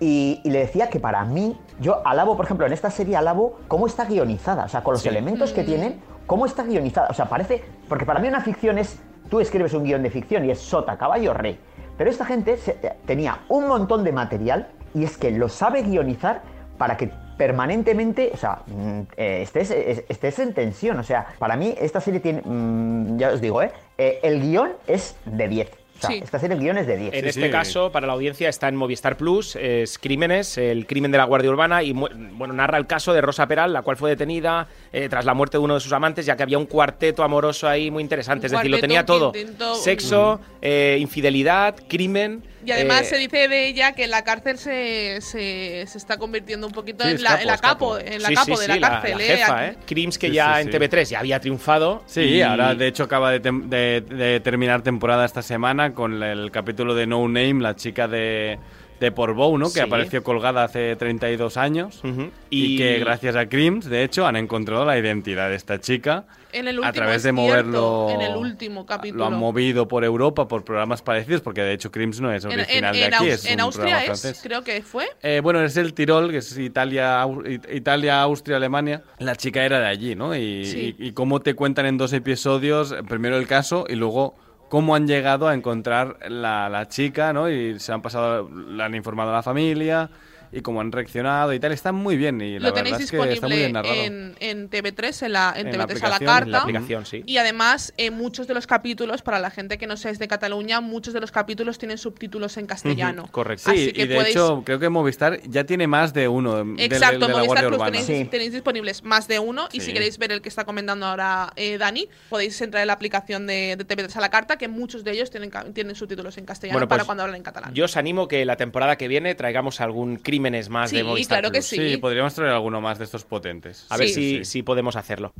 y, 0.00 0.40
y 0.44 0.50
le 0.50 0.60
decía 0.60 0.88
que 0.88 1.00
para 1.00 1.24
mí, 1.24 1.58
yo 1.80 2.00
alabo, 2.06 2.36
por 2.36 2.44
ejemplo, 2.44 2.66
en 2.66 2.72
esta 2.72 2.90
serie 2.90 3.16
alabo 3.16 3.58
cómo 3.68 3.86
está 3.86 4.04
guionizada, 4.04 4.64
o 4.64 4.68
sea, 4.68 4.82
con 4.84 4.94
los 4.94 5.02
elementos 5.06 5.52
que 5.52 5.64
tienen, 5.64 6.00
cómo 6.26 6.46
está 6.46 6.62
guionizada, 6.62 7.08
o 7.10 7.14
sea, 7.14 7.26
parece, 7.28 7.62
porque 7.88 8.06
para 8.06 8.20
mí 8.20 8.28
una 8.28 8.40
ficción 8.40 8.78
es, 8.78 8.98
tú 9.28 9.40
escribes 9.40 9.74
un 9.74 9.84
guion 9.84 10.02
de 10.02 10.10
ficción 10.10 10.44
y 10.44 10.50
es 10.50 10.60
sota, 10.60 10.96
caballo, 10.96 11.34
rey, 11.34 11.58
pero 11.98 12.10
esta 12.10 12.24
gente 12.24 12.56
se- 12.58 12.74
tenía 13.06 13.40
un 13.48 13.66
montón 13.66 14.04
de 14.04 14.12
material 14.12 14.68
y 14.94 15.04
es 15.04 15.16
que 15.18 15.30
lo 15.32 15.48
sabe 15.48 15.82
guionizar 15.82 16.42
para 16.78 16.96
que 16.96 17.10
permanentemente, 17.38 18.30
o 18.32 18.36
sea, 18.36 18.60
mm, 18.66 19.00
eh, 19.16 19.42
estés, 19.42 19.70
es- 19.70 20.04
estés 20.08 20.38
en 20.38 20.52
tensión. 20.54 20.98
O 20.98 21.02
sea, 21.02 21.26
para 21.38 21.56
mí 21.56 21.74
esta 21.80 22.00
serie 22.00 22.20
tiene, 22.20 22.42
mm, 22.44 23.16
ya 23.18 23.30
os 23.30 23.40
digo, 23.40 23.62
¿eh? 23.62 23.72
Eh, 23.98 24.20
el 24.22 24.40
guion 24.42 24.72
es 24.86 25.16
de 25.24 25.48
10. 25.48 25.70
O 25.96 26.00
sea, 26.00 26.10
Sí. 26.10 26.20
esta 26.22 26.38
serie 26.38 26.54
el 26.56 26.62
guion 26.62 26.78
es 26.78 26.86
de 26.86 26.96
10. 26.96 27.14
En 27.14 27.22
Sí, 27.22 27.28
este 27.28 27.44
sí. 27.46 27.50
caso, 27.50 27.90
para 27.90 28.06
la 28.06 28.12
audiencia, 28.12 28.48
está 28.48 28.68
en 28.68 28.76
Movistar 28.76 29.16
Plus, 29.16 29.56
es 29.56 29.98
Crímenes, 29.98 30.58
el 30.58 30.86
crimen 30.86 31.10
de 31.10 31.18
la 31.18 31.24
Guardia 31.24 31.50
Urbana, 31.50 31.82
y 31.82 31.92
bueno, 31.92 32.52
narra 32.54 32.78
el 32.78 32.86
caso 32.86 33.12
de 33.14 33.20
Rosa 33.20 33.46
Peral, 33.46 33.72
la 33.72 33.82
cual 33.82 33.96
fue 33.96 34.10
detenida 34.10 34.66
eh, 34.92 35.08
tras 35.08 35.24
la 35.24 35.34
muerte 35.34 35.58
de 35.58 35.64
uno 35.64 35.74
de 35.74 35.80
sus 35.80 35.92
amantes, 35.92 36.26
ya 36.26 36.36
que 36.36 36.42
había 36.42 36.58
un 36.58 36.66
cuarteto 36.66 37.22
amoroso 37.22 37.68
ahí 37.68 37.90
muy 37.90 38.02
interesante. 38.02 38.46
Un 38.46 38.46
es 38.46 38.52
decir, 38.52 38.70
lo 38.70 38.78
tenía 38.78 39.04
todo. 39.06 39.32
intentó- 39.34 39.74
Sexo, 39.74 40.40
eh, 40.62 40.98
infidelidad, 41.00 41.76
crimen. 41.88 42.42
Y 42.66 42.72
además 42.72 43.02
eh, 43.02 43.04
se 43.04 43.16
dice 43.18 43.48
de 43.48 43.68
ella 43.68 43.92
que 43.92 44.04
en 44.04 44.10
la 44.10 44.24
cárcel 44.24 44.58
se, 44.58 45.20
se, 45.20 45.84
se 45.86 45.98
está 45.98 46.16
convirtiendo 46.16 46.66
un 46.66 46.72
poquito 46.72 47.04
Sí, 47.04 47.10
en, 47.12 47.22
la, 47.22 47.30
capo, 47.30 47.40
en 47.42 47.46
la 47.46 47.56
capo. 47.58 47.90
capo, 47.94 47.98
en 47.98 48.22
la 48.22 48.28
sí, 48.28 48.34
capo 48.34 48.56
sí, 48.56 48.62
de 48.66 48.80
la 48.80 48.88
cárcel. 48.90 49.18
la 49.18 49.24
¿eh? 49.24 49.36
jefa, 49.38 49.66
¿eh? 49.68 49.76
Crims 49.86 50.18
que 50.18 50.28
Sí, 50.28 50.34
ya 50.34 50.54
sí, 50.56 50.60
en 50.62 50.72
sí. 50.72 50.78
TV3 50.78 51.04
ya 51.04 51.18
había 51.20 51.40
triunfado. 51.40 52.02
Sí, 52.06 52.20
y- 52.22 52.42
ahora 52.42 52.74
de 52.74 52.86
hecho 52.88 53.04
acaba 53.04 53.30
de, 53.30 53.40
tem- 53.40 53.68
de- 53.68 54.00
de 54.00 54.40
terminar 54.40 54.82
temporada 54.82 55.24
esta 55.24 55.42
semana 55.42 55.94
con 55.94 56.22
el 56.22 56.50
capítulo 56.50 56.94
de 56.94 57.06
No 57.06 57.20
Name, 57.28 57.54
la 57.62 57.76
chica 57.76 58.08
de, 58.08 58.58
de 59.00 59.12
Portbou, 59.12 59.58
¿no? 59.58 59.66
Que 59.66 59.72
Sí. 59.74 59.80
apareció 59.80 60.22
colgada 60.22 60.64
hace 60.64 60.96
32 60.96 61.56
años. 61.56 62.00
Ujú. 62.04 62.30
Y, 62.50 62.74
Y- 62.74 62.78
que 62.78 62.98
gracias 62.98 63.36
a 63.36 63.48
Crims, 63.48 63.86
de 63.86 64.04
hecho, 64.04 64.26
han 64.26 64.36
encontrado 64.36 64.84
la 64.84 64.98
identidad 64.98 65.48
de 65.50 65.56
esta 65.56 65.78
chica. 65.80 66.24
En 66.52 66.68
el 66.68 66.76
a 66.76 66.80
último, 66.80 66.92
través 66.94 67.16
es 67.16 67.22
de 67.24 67.32
cierto, 67.32 67.42
moverlo. 67.42 68.08
en 68.10 68.20
el 68.22 68.36
último 68.36 68.86
capítulo. 68.86 69.18
Lo 69.18 69.26
han 69.26 69.38
movido 69.38 69.86
por 69.88 70.04
Europa, 70.04 70.48
por 70.48 70.64
programas 70.64 71.02
parecidos, 71.02 71.42
porque 71.42 71.60
de 71.60 71.74
hecho 71.74 71.90
Crims 71.92 72.20
no 72.20 72.32
es 72.32 72.44
en- 72.46 72.52
original 72.52 72.94
en 72.96 73.10
de 73.10 73.14
aquí, 73.16 73.28
es 73.28 73.44
en 73.44 73.54
un 73.54 73.60
Austria 73.60 73.82
programa 73.96 74.00
es, 74.14 74.20
francés. 74.22 74.40
creo 74.42 74.64
que 74.64 74.80
fue. 74.80 75.04
Eh, 75.22 75.40
bueno, 75.42 75.60
es 75.62 75.76
el 75.76 75.92
Tirol, 75.92 76.30
que 76.30 76.38
es 76.38 76.56
Italia, 76.56 77.26
Italia, 77.72 78.22
Austria, 78.22 78.56
Alemania. 78.56 79.02
La 79.18 79.36
chica 79.36 79.64
era 79.64 79.80
de 79.80 79.86
allí, 79.86 80.14
¿no? 80.14 80.34
Y, 80.34 80.64
Sí. 80.64 80.96
y- 80.98 81.08
y 81.08 81.12
cómo 81.12 81.40
te 81.40 81.52
cuentan 81.54 81.84
en 81.84 81.98
dos 81.98 82.14
episodios, 82.14 82.94
primero 83.06 83.36
el 83.36 83.46
caso 83.46 83.84
y 83.88 83.96
luego 83.96 84.34
cómo 84.68 84.94
han 84.94 85.06
llegado 85.06 85.48
a 85.48 85.54
encontrar 85.54 86.18
la, 86.28 86.68
la 86.68 86.88
chica, 86.88 87.32
¿no? 87.32 87.50
Y 87.50 87.78
se 87.78 87.92
han 87.92 88.02
pasado, 88.02 88.48
le 88.48 88.82
han 88.82 88.94
informado 88.94 89.30
a 89.30 89.34
la 89.34 89.42
familia 89.42 90.10
y 90.52 90.60
cómo 90.60 90.80
han 90.80 90.92
reaccionado 90.92 91.52
y 91.52 91.60
tal. 91.60 91.72
Está 91.72 91.92
muy 91.92 92.16
bien 92.16 92.40
y 92.40 92.58
la 92.58 92.68
Lo 92.68 92.74
tenéis 92.74 92.92
verdad 92.98 93.04
es 93.04 93.10
que 93.10 93.16
está 93.16 93.24
muy 93.26 93.28
disponible 93.32 93.60
bien 93.62 93.72
narrado. 93.72 93.94
en, 93.94 94.36
en 94.40 94.70
TV3, 94.70 95.26
en, 95.26 95.32
la, 95.32 95.54
en 95.56 95.68
En 95.68 95.78
la 95.78 95.86
TV3 95.86 96.02
a 96.04 96.08
la 96.08 96.14
aplicación, 96.16 96.26
carta. 96.26 96.44
en 96.46 96.50
la 96.52 96.58
aplicación, 96.60 97.06
sí. 97.06 97.22
Y 97.26 97.36
además, 97.38 97.92
eh, 97.96 98.10
muchos 98.10 98.46
de 98.46 98.54
los 98.54 98.66
capítulos, 98.66 99.22
para 99.22 99.38
la 99.38 99.50
gente 99.50 99.78
que 99.78 99.86
no 99.86 99.96
seáis 99.96 100.18
de 100.18 100.28
Cataluña, 100.28 100.80
muchos 100.80 101.14
de 101.14 101.20
los 101.20 101.30
capítulos 101.32 101.78
tienen 101.78 101.98
subtítulos 101.98 102.56
en 102.56 102.66
castellano. 102.66 103.28
Correcto. 103.30 103.70
Así 103.70 103.86
Sí, 103.86 103.92
que 103.92 104.02
y 104.02 104.06
de 104.06 104.16
podéis- 104.18 104.30
hecho 104.30 104.62
creo 104.64 104.78
que 104.78 104.88
Movistar 104.88 105.40
ya 105.42 105.64
tiene 105.64 105.86
más 105.86 106.12
de 106.14 106.28
uno 106.28 106.56
de, 106.64 106.74
de- 106.74 106.84
Exacto, 106.86 107.26
de 107.26 107.32
la 107.32 107.38
Movistar 107.38 107.66
Plus 107.68 107.82
tenéis, 107.84 108.30
tenéis 108.30 108.52
disponibles 108.52 109.02
más 109.02 109.28
de 109.28 109.38
uno 109.38 109.68
y 109.72 109.80
si 109.80 109.92
queréis 109.92 110.18
ver 110.18 110.32
el 110.32 110.40
que 110.42 110.48
está 110.48 110.64
comentando 110.64 111.06
ahora 111.06 111.52
eh, 111.56 111.78
Dani, 111.78 112.08
podéis 112.28 112.60
entrar 112.60 112.82
en 112.82 112.86
la 112.88 112.92
aplicación 112.94 113.46
de, 113.46 113.76
de 113.76 113.86
TV3 113.86 114.16
a 114.16 114.20
la 114.20 114.30
carta, 114.30 114.56
que 114.56 114.68
muchos 114.68 115.04
de 115.04 115.12
ellos 115.12 115.30
tienen, 115.30 115.50
tienen 115.74 115.94
subtítulos 115.94 116.38
en 116.38 116.44
castellano 116.46 116.76
Bueno, 116.76 116.88
para 116.88 117.00
pues, 117.00 117.06
cuando 117.06 117.22
hablan 117.24 117.36
en 117.36 117.42
catalán. 117.42 117.74
Yo 117.74 117.84
os 117.84 117.96
animo 117.96 118.28
que 118.28 118.44
la 118.44 118.56
temporada 118.56 118.96
que 118.96 119.08
viene 119.08 119.34
traigamos 119.34 119.80
algún 119.80 120.16
crímenes 120.36 120.68
más 120.68 120.90
Sí, 120.90 120.96
de 120.96 121.04
Movistar 121.04 121.38
claro 121.40 121.50
que 121.50 121.62
sí. 121.62 121.76
Sí, 121.76 121.96
podríamos 121.96 122.34
traer 122.34 122.52
alguno 122.52 122.82
más 122.82 122.98
de 122.98 123.04
estos 123.04 123.24
potentes. 123.24 123.86
A 123.88 123.96
ver 123.96 124.08
si, 124.08 124.38
Sí. 124.38 124.44
si 124.44 124.62
podemos 124.62 124.94
hacerlo. 124.94 125.32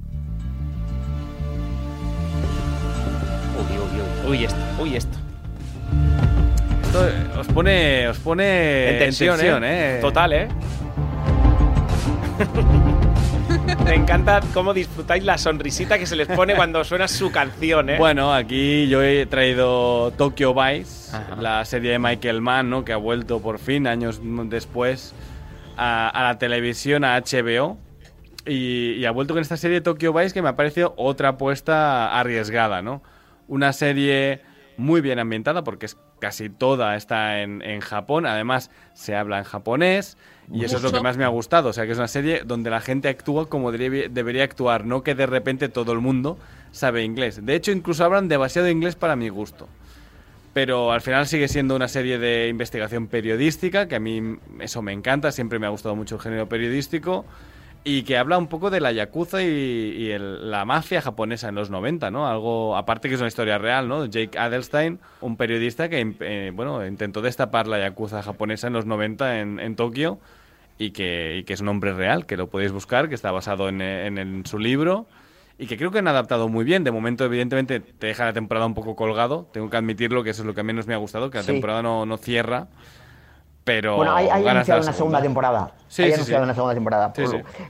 Uy, 3.59 3.77
uy, 3.77 4.31
uy. 4.31 4.39
Uy, 4.39 4.45
esto, 4.45 4.59
uy, 4.81 4.97
esto. 4.97 5.19
Esto 6.83 7.09
eh, 7.09 7.13
os 7.39 7.47
pone, 7.49 8.09
os 8.09 8.19
pone 8.21 8.93
en 8.93 8.99
tensión, 9.01 9.39
¿eh? 9.65 9.99
¿eh? 9.99 9.99
Total, 10.01 10.33
¿eh? 10.33 10.49
Me 13.87 13.95
encanta 13.95 14.41
cómo 14.53 14.75
disfrutáis 14.75 15.23
la 15.25 15.39
sonrisita 15.39 15.99
que 15.99 16.07
se 16.07 16.17
les 16.17 16.27
pone 16.27 16.55
cuando 16.57 16.83
suena 16.85 17.07
su 17.07 17.31
canción, 17.31 17.89
¿eh? 17.89 17.99
Bueno, 17.99 18.35
aquí 18.35 18.89
yo 18.89 19.01
he 19.03 19.27
traído 19.27 20.11
Tokyo 20.13 20.55
Vice, 20.55 21.17
Ajá. 21.17 21.37
la 21.41 21.65
serie 21.65 21.93
de 21.93 21.99
Michael 22.01 22.41
Mann, 22.43 22.69
¿no? 22.69 22.85
que 22.85 22.93
ha 22.93 22.97
vuelto 22.97 23.41
por 23.41 23.59
fin, 23.61 23.87
años 23.87 24.21
después, 24.23 25.15
a, 25.77 26.09
a 26.09 26.23
la 26.25 26.39
televisión, 26.39 27.05
a 27.05 27.17
HBO. 27.21 27.79
Y, 28.45 28.93
y 28.95 29.05
ha 29.07 29.11
vuelto 29.13 29.35
con 29.35 29.41
esta 29.41 29.57
serie 29.57 29.81
Tokyo 29.81 30.13
Vice 30.13 30.35
que 30.35 30.43
me 30.43 30.49
ha 30.49 30.57
parecido 30.57 30.95
otra 30.97 31.31
apuesta 31.31 32.19
arriesgada, 32.19 32.83
¿no? 32.83 33.03
Una 33.49 33.73
serie 33.73 34.43
muy 34.77 35.01
bien 35.01 35.19
ambientada 35.21 35.63
porque 35.65 35.87
es 35.87 35.97
casi 36.21 36.49
toda 36.51 36.97
está 36.97 37.41
en, 37.43 37.63
en 37.63 37.81
Japón. 37.81 38.27
Además, 38.27 38.71
se 38.95 39.15
habla 39.17 39.39
en 39.39 39.45
japonés. 39.45 40.17
Y 40.53 40.65
eso 40.65 40.77
es 40.77 40.83
lo 40.83 40.93
que 40.93 41.01
más 41.01 41.17
me 41.17 41.25
ha 41.25 41.29
gustado. 41.29 41.71
O 41.71 41.73
sea, 41.73 41.87
que 41.87 41.93
es 41.93 41.99
una 41.99 42.09
serie 42.09 42.43
donde 42.45 42.71
la 42.71 42.81
gente 42.81 43.09
actúa 43.09 43.49
como 43.49 43.73
debería, 43.73 44.09
debería 44.09 44.45
actuar, 44.45 44.85
no 44.85 45.03
que 45.03 45.15
de 45.15 45.27
repente 45.27 45.69
todo 45.69 45.93
el 45.93 46.01
mundo 46.01 46.39
sabe 46.71 47.03
inglés. 47.03 47.45
De 47.45 47.55
hecho, 47.55 47.73
incluso 47.73 48.05
hablan 48.05 48.29
demasiado 48.29 48.69
inglés 48.69 48.95
para 48.97 49.17
mi 49.17 49.29
gusto. 49.29 49.69
Pero 50.55 50.91
al 50.93 51.03
final 51.03 51.27
sigue 51.27 51.49
siendo 51.49 51.77
una 51.77 51.89
serie 51.89 52.19
de 52.19 52.49
investigación 52.49 53.09
periodística, 53.09 53.89
que 53.89 53.97
a 53.97 54.01
mí 54.01 54.37
eso 54.61 54.81
me 54.83 54.93
encanta, 54.93 55.31
siempre 55.31 55.59
me 55.59 55.67
ha 55.67 55.71
gustado 55.71 55.95
mucho 55.97 56.15
el 56.15 56.21
género 56.23 56.49
periodístico, 56.49 57.27
y 57.85 58.03
que 58.03 58.17
habla 58.17 58.39
un 58.39 58.49
poco 58.49 58.71
de 58.71 58.81
la 58.81 58.91
yakuza 58.91 59.43
y, 59.43 59.47
y 59.47 60.11
el- 60.11 60.51
la 60.51 60.65
mafia 60.65 61.03
japonesa 61.03 61.49
en 61.51 61.55
los 61.57 61.71
90, 61.71 62.11
¿no? 62.11 62.27
Algo, 62.27 62.75
aparte 62.77 63.09
que 63.09 63.15
es 63.15 63.21
una 63.21 63.29
historia 63.29 63.59
real, 63.59 63.87
¿no? 63.87 64.07
Jake 64.07 64.37
Adelstein, 64.39 64.99
un 65.21 65.37
periodista 65.37 65.89
que, 65.89 66.15
eh, 66.21 66.51
bueno, 66.55 66.85
intentó 66.87 67.21
destapar 67.21 67.67
la 67.69 67.79
yakuza 67.79 68.23
japonesa 68.23 68.67
en 68.69 68.73
los 68.73 68.87
90 68.87 69.41
en, 69.41 69.61
en 69.61 69.77
Tokio, 69.77 70.19
y 70.79 70.91
que, 70.91 71.37
y 71.39 71.45
que 71.45 71.55
es 71.55 71.61
un 71.61 71.69
hombre 71.69 71.93
real, 71.95 72.27
que 72.27 72.37
lo 72.37 72.49
podéis 72.49 72.73
buscar, 72.73 73.09
que 73.09 73.15
está 73.15 73.31
basado 73.31 73.69
en, 73.69 73.81
en- 73.81 74.19
en 74.19 74.47
su 74.47 74.59
libro 74.59 75.07
y 75.59 75.67
que 75.67 75.77
creo 75.79 75.91
que 75.91 76.01
han 76.01 76.09
adaptado 76.09 76.49
muy 76.49 76.65
bien. 76.65 76.85
De 76.85 76.91
momento, 76.91 77.25
evidentemente, 77.25 77.81
te 77.81 78.09
deja 78.09 78.27
la 78.27 78.33
temporada 78.35 78.67
un 78.67 78.75
poco 78.75 78.95
colgado. 78.95 79.49
Tengo 79.53 79.71
que 79.71 79.77
admitirlo, 79.79 80.23
que 80.23 80.31
eso 80.31 80.43
es 80.43 80.47
lo 80.47 80.55
que 80.55 80.63
menos 80.63 80.87
me 80.87 80.93
ha 80.95 80.99
gustado, 80.99 81.31
que 81.31 81.39
la 81.39 81.45
Sí. 81.45 81.53
temporada 81.53 81.83
no, 81.83 82.05
no 82.05 82.19
cierra. 82.19 82.67
Pero. 83.65 83.97
Bueno, 83.97 84.15
hay, 84.15 84.29
hay 84.29 84.47
anunciado 84.47 84.81
una 84.83 84.93
segunda 84.93 85.21
temporada. 85.23 85.73
Sí, 85.89 86.03
hay 86.03 86.09
sí, 86.11 86.15
anunciado 86.15 86.43
sí. 86.43 86.45
una 86.45 86.55
segunda 86.55 86.75
temporada. 86.75 87.13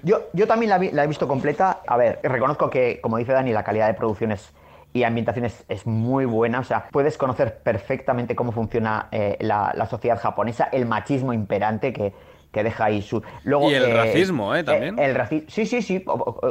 Yo, 0.02 0.22
yo 0.32 0.46
también 0.46 0.70
la, 0.70 0.78
vi- 0.78 0.90
la 0.90 1.04
he 1.04 1.06
visto 1.06 1.26
completa. 1.28 1.80
A 1.86 1.96
ver, 1.96 2.18
reconozco 2.22 2.68
que, 2.68 3.00
como 3.00 3.16
dice 3.18 3.32
Dani, 3.32 3.52
la 3.52 3.62
calidad 3.62 3.86
de 3.86 3.94
producciones 3.94 4.52
y 4.92 5.04
ambientación 5.04 5.44
es, 5.46 5.64
es 5.68 5.86
muy 5.86 6.24
buena. 6.26 6.60
O 6.60 6.64
sea, 6.64 6.88
puedes 6.90 7.16
conocer 7.16 7.60
perfectamente 7.62 8.34
cómo 8.36 8.52
funciona 8.52 9.06
eh, 9.10 9.36
la, 9.40 9.72
la 9.74 9.86
sociedad 9.86 10.18
japonesa, 10.20 10.64
el 10.72 10.84
machismo 10.86 11.32
imperante 11.32 11.92
que, 11.94 12.12
que 12.52 12.62
deja 12.62 12.86
ahí 12.86 13.02
su. 13.02 13.22
Luego, 13.44 13.70
Y 13.70 13.74
el 13.74 13.92
racismo, 13.92 14.54
¿eh? 14.54 14.64
También. 14.64 14.98
el 14.98 15.14
racismo. 15.14 15.48
Sí, 15.48 15.66
sí, 15.66 15.82
sí, 15.82 16.04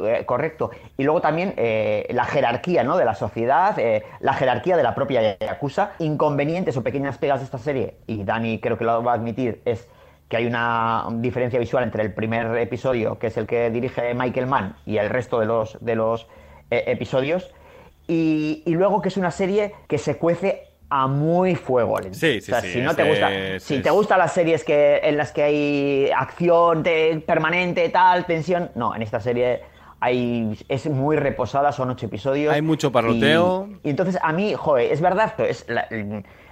eh, 0.04 0.24
correcto. 0.26 0.72
Y 0.98 1.04
luego 1.04 1.22
también 1.22 1.54
eh, 1.58 2.08
la 2.12 2.26
jerarquía 2.26 2.84
¿no? 2.84 2.98
de 2.98 3.06
la 3.06 3.16
sociedad, 3.16 3.78
eh, 3.80 4.04
la 4.20 4.34
jerarquía 4.34 4.78
de 4.78 4.84
la 4.84 4.94
propia 4.96 5.38
Yakuza. 5.40 5.92
Inconvenientes 6.00 6.78
o 6.78 6.84
pequeñas 6.84 7.18
pegas 7.18 7.40
de 7.40 7.46
esta 7.46 7.58
serie, 7.58 7.96
y 8.08 8.24
Dani 8.24 8.60
creo 8.60 8.78
que 8.78 8.84
lo 8.84 9.04
va 9.04 9.14
a 9.14 9.16
admitir, 9.16 9.62
es 9.66 9.88
que 10.28 10.38
hay 10.38 10.46
una 10.46 11.06
diferencia 11.14 11.60
visual 11.60 11.84
entre 11.84 12.04
el 12.04 12.14
primer 12.14 12.58
episodio, 12.58 13.20
que 13.20 13.28
es 13.28 13.38
el 13.38 13.46
que 13.46 13.70
dirige 13.70 14.14
Michael 14.14 14.48
Mann, 14.48 14.76
y 14.86 14.98
el 14.98 15.10
resto 15.10 15.40
de 15.40 15.46
los, 15.46 15.78
de 15.82 15.96
los 15.96 16.28
eh, 16.72 16.84
episodios. 16.88 17.54
Y, 18.08 18.64
y 18.66 18.74
luego 18.74 19.02
que 19.02 19.10
es 19.10 19.18
una 19.18 19.32
serie 19.32 19.74
que 19.88 19.98
se 19.98 20.18
cuece 20.18 20.65
a 20.90 21.08
muy 21.08 21.56
fuego 21.56 22.00
lento. 22.00 22.18
Sí, 22.18 22.40
sí, 22.42 22.52
o 22.52 22.56
sea, 22.56 22.62
sí, 22.62 22.74
si 22.74 22.82
no 22.82 22.92
es, 22.92 22.96
te 22.98 23.04
gusta, 23.04 23.30
si 23.60 23.76
es- 23.78 23.82
te 23.84 23.90
gustan 23.90 24.20
las 24.20 24.34
series 24.34 24.64
que 24.64 24.98
en 25.04 25.18
las 25.18 25.32
que 25.32 25.44
hay 25.44 26.10
acción 26.16 26.84
te- 26.84 27.18
permanente, 27.26 27.90
tal, 27.90 28.26
tensión, 28.26 28.70
no, 28.76 28.96
en 28.96 29.02
esta 29.02 29.20
serie 29.20 29.62
hay 30.00 30.58
es 30.70 30.86
muy 30.88 31.16
reposada, 31.16 31.72
son 31.72 31.90
ocho 31.90 32.06
episodios. 32.06 32.54
Hay 32.54 32.62
mucho 32.62 32.92
parloteo. 32.92 33.68
Y, 33.84 33.88
y 33.88 33.90
entonces 33.90 34.20
a 34.22 34.32
mí, 34.34 34.54
joder, 34.54 34.92
es 34.92 35.02
verdad, 35.02 35.34
es 35.40 35.66
la, 35.68 35.88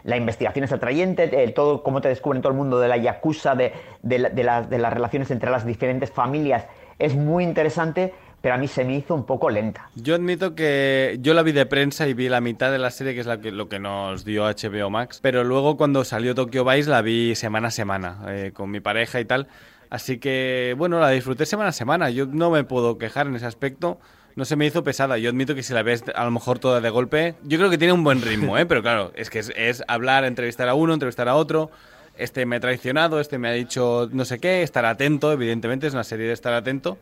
la 0.03 0.17
investigación 0.17 0.65
es 0.65 0.71
atrayente, 0.71 1.29
eh, 1.43 1.49
todo 1.51 1.83
cómo 1.83 2.01
te 2.01 2.07
descubren 2.09 2.41
todo 2.41 2.51
el 2.51 2.57
mundo 2.57 2.79
de 2.79 2.87
la 2.87 2.97
yakuza, 2.97 3.53
de, 3.55 3.73
de 4.01 4.43
las 4.43 4.93
relaciones 4.93 5.29
entre 5.29 5.51
las 5.51 5.65
diferentes 5.65 6.09
familias, 6.09 6.65
es 6.99 7.15
muy 7.15 7.43
interesante, 7.43 8.13
pero 8.43 8.55
a 8.55 8.57
mí 8.57 8.67
se 8.67 8.83
me 8.83 8.97
hizo 8.97 9.15
un 9.15 9.25
poco 9.25 9.49
lenta. 9.49 9.89
Yo 9.95 10.15
admito 10.15 10.53
que 10.53 11.17
yo 11.21 11.33
la 11.33 11.43
vi 11.43 11.53
de 11.53 11.65
prensa 11.65 12.09
y 12.09 12.13
vi 12.13 12.27
la 12.27 12.41
mitad 12.41 12.73
de 12.73 12.77
la 12.77 12.91
serie, 12.91 13.13
que 13.13 13.21
es 13.21 13.25
la 13.25 13.39
que, 13.39 13.53
lo 13.53 13.69
que 13.69 13.79
nos 13.79 14.25
dio 14.25 14.43
HBO 14.43 14.89
Max. 14.89 15.19
Pero 15.21 15.45
luego 15.45 15.77
cuando 15.77 16.03
salió 16.03 16.35
Tokyo 16.35 16.65
Vice 16.65 16.89
la 16.89 17.01
vi 17.01 17.35
semana 17.35 17.69
a 17.69 17.71
semana, 17.71 18.17
eh, 18.27 18.51
con 18.53 18.69
mi 18.69 18.81
pareja 18.81 19.21
y 19.21 19.25
tal. 19.25 19.47
Así 19.89 20.17
que, 20.17 20.75
bueno, 20.77 20.99
la 20.99 21.11
disfruté 21.11 21.45
semana 21.45 21.69
a 21.69 21.71
semana. 21.71 22.09
Yo 22.09 22.25
no 22.25 22.51
me 22.51 22.65
puedo 22.65 22.97
quejar 22.97 23.27
en 23.27 23.37
ese 23.37 23.45
aspecto. 23.45 23.97
No 24.35 24.43
se 24.43 24.57
me 24.57 24.65
hizo 24.65 24.83
pesada. 24.83 25.17
Yo 25.17 25.29
admito 25.29 25.55
que 25.55 25.63
si 25.63 25.73
la 25.73 25.81
ves 25.81 26.03
a 26.13 26.25
lo 26.25 26.31
mejor 26.31 26.59
toda 26.59 26.81
de 26.81 26.89
golpe, 26.89 27.35
yo 27.43 27.57
creo 27.57 27.69
que 27.69 27.77
tiene 27.77 27.93
un 27.93 28.03
buen 28.03 28.21
ritmo, 28.21 28.57
¿eh? 28.57 28.65
Pero 28.65 28.81
claro, 28.81 29.13
es 29.15 29.29
que 29.29 29.39
es, 29.39 29.53
es 29.55 29.85
hablar, 29.87 30.25
entrevistar 30.25 30.67
a 30.67 30.73
uno, 30.73 30.93
entrevistar 30.93 31.29
a 31.29 31.35
otro. 31.35 31.71
Este 32.17 32.45
me 32.45 32.57
ha 32.57 32.59
traicionado, 32.59 33.21
este 33.21 33.37
me 33.37 33.47
ha 33.47 33.53
dicho 33.53 34.09
no 34.11 34.25
sé 34.25 34.39
qué, 34.39 34.63
estar 34.63 34.83
atento, 34.83 35.31
evidentemente 35.31 35.87
es 35.87 35.93
una 35.93 36.03
serie 36.03 36.27
de 36.27 36.33
estar 36.33 36.53
atento 36.53 36.97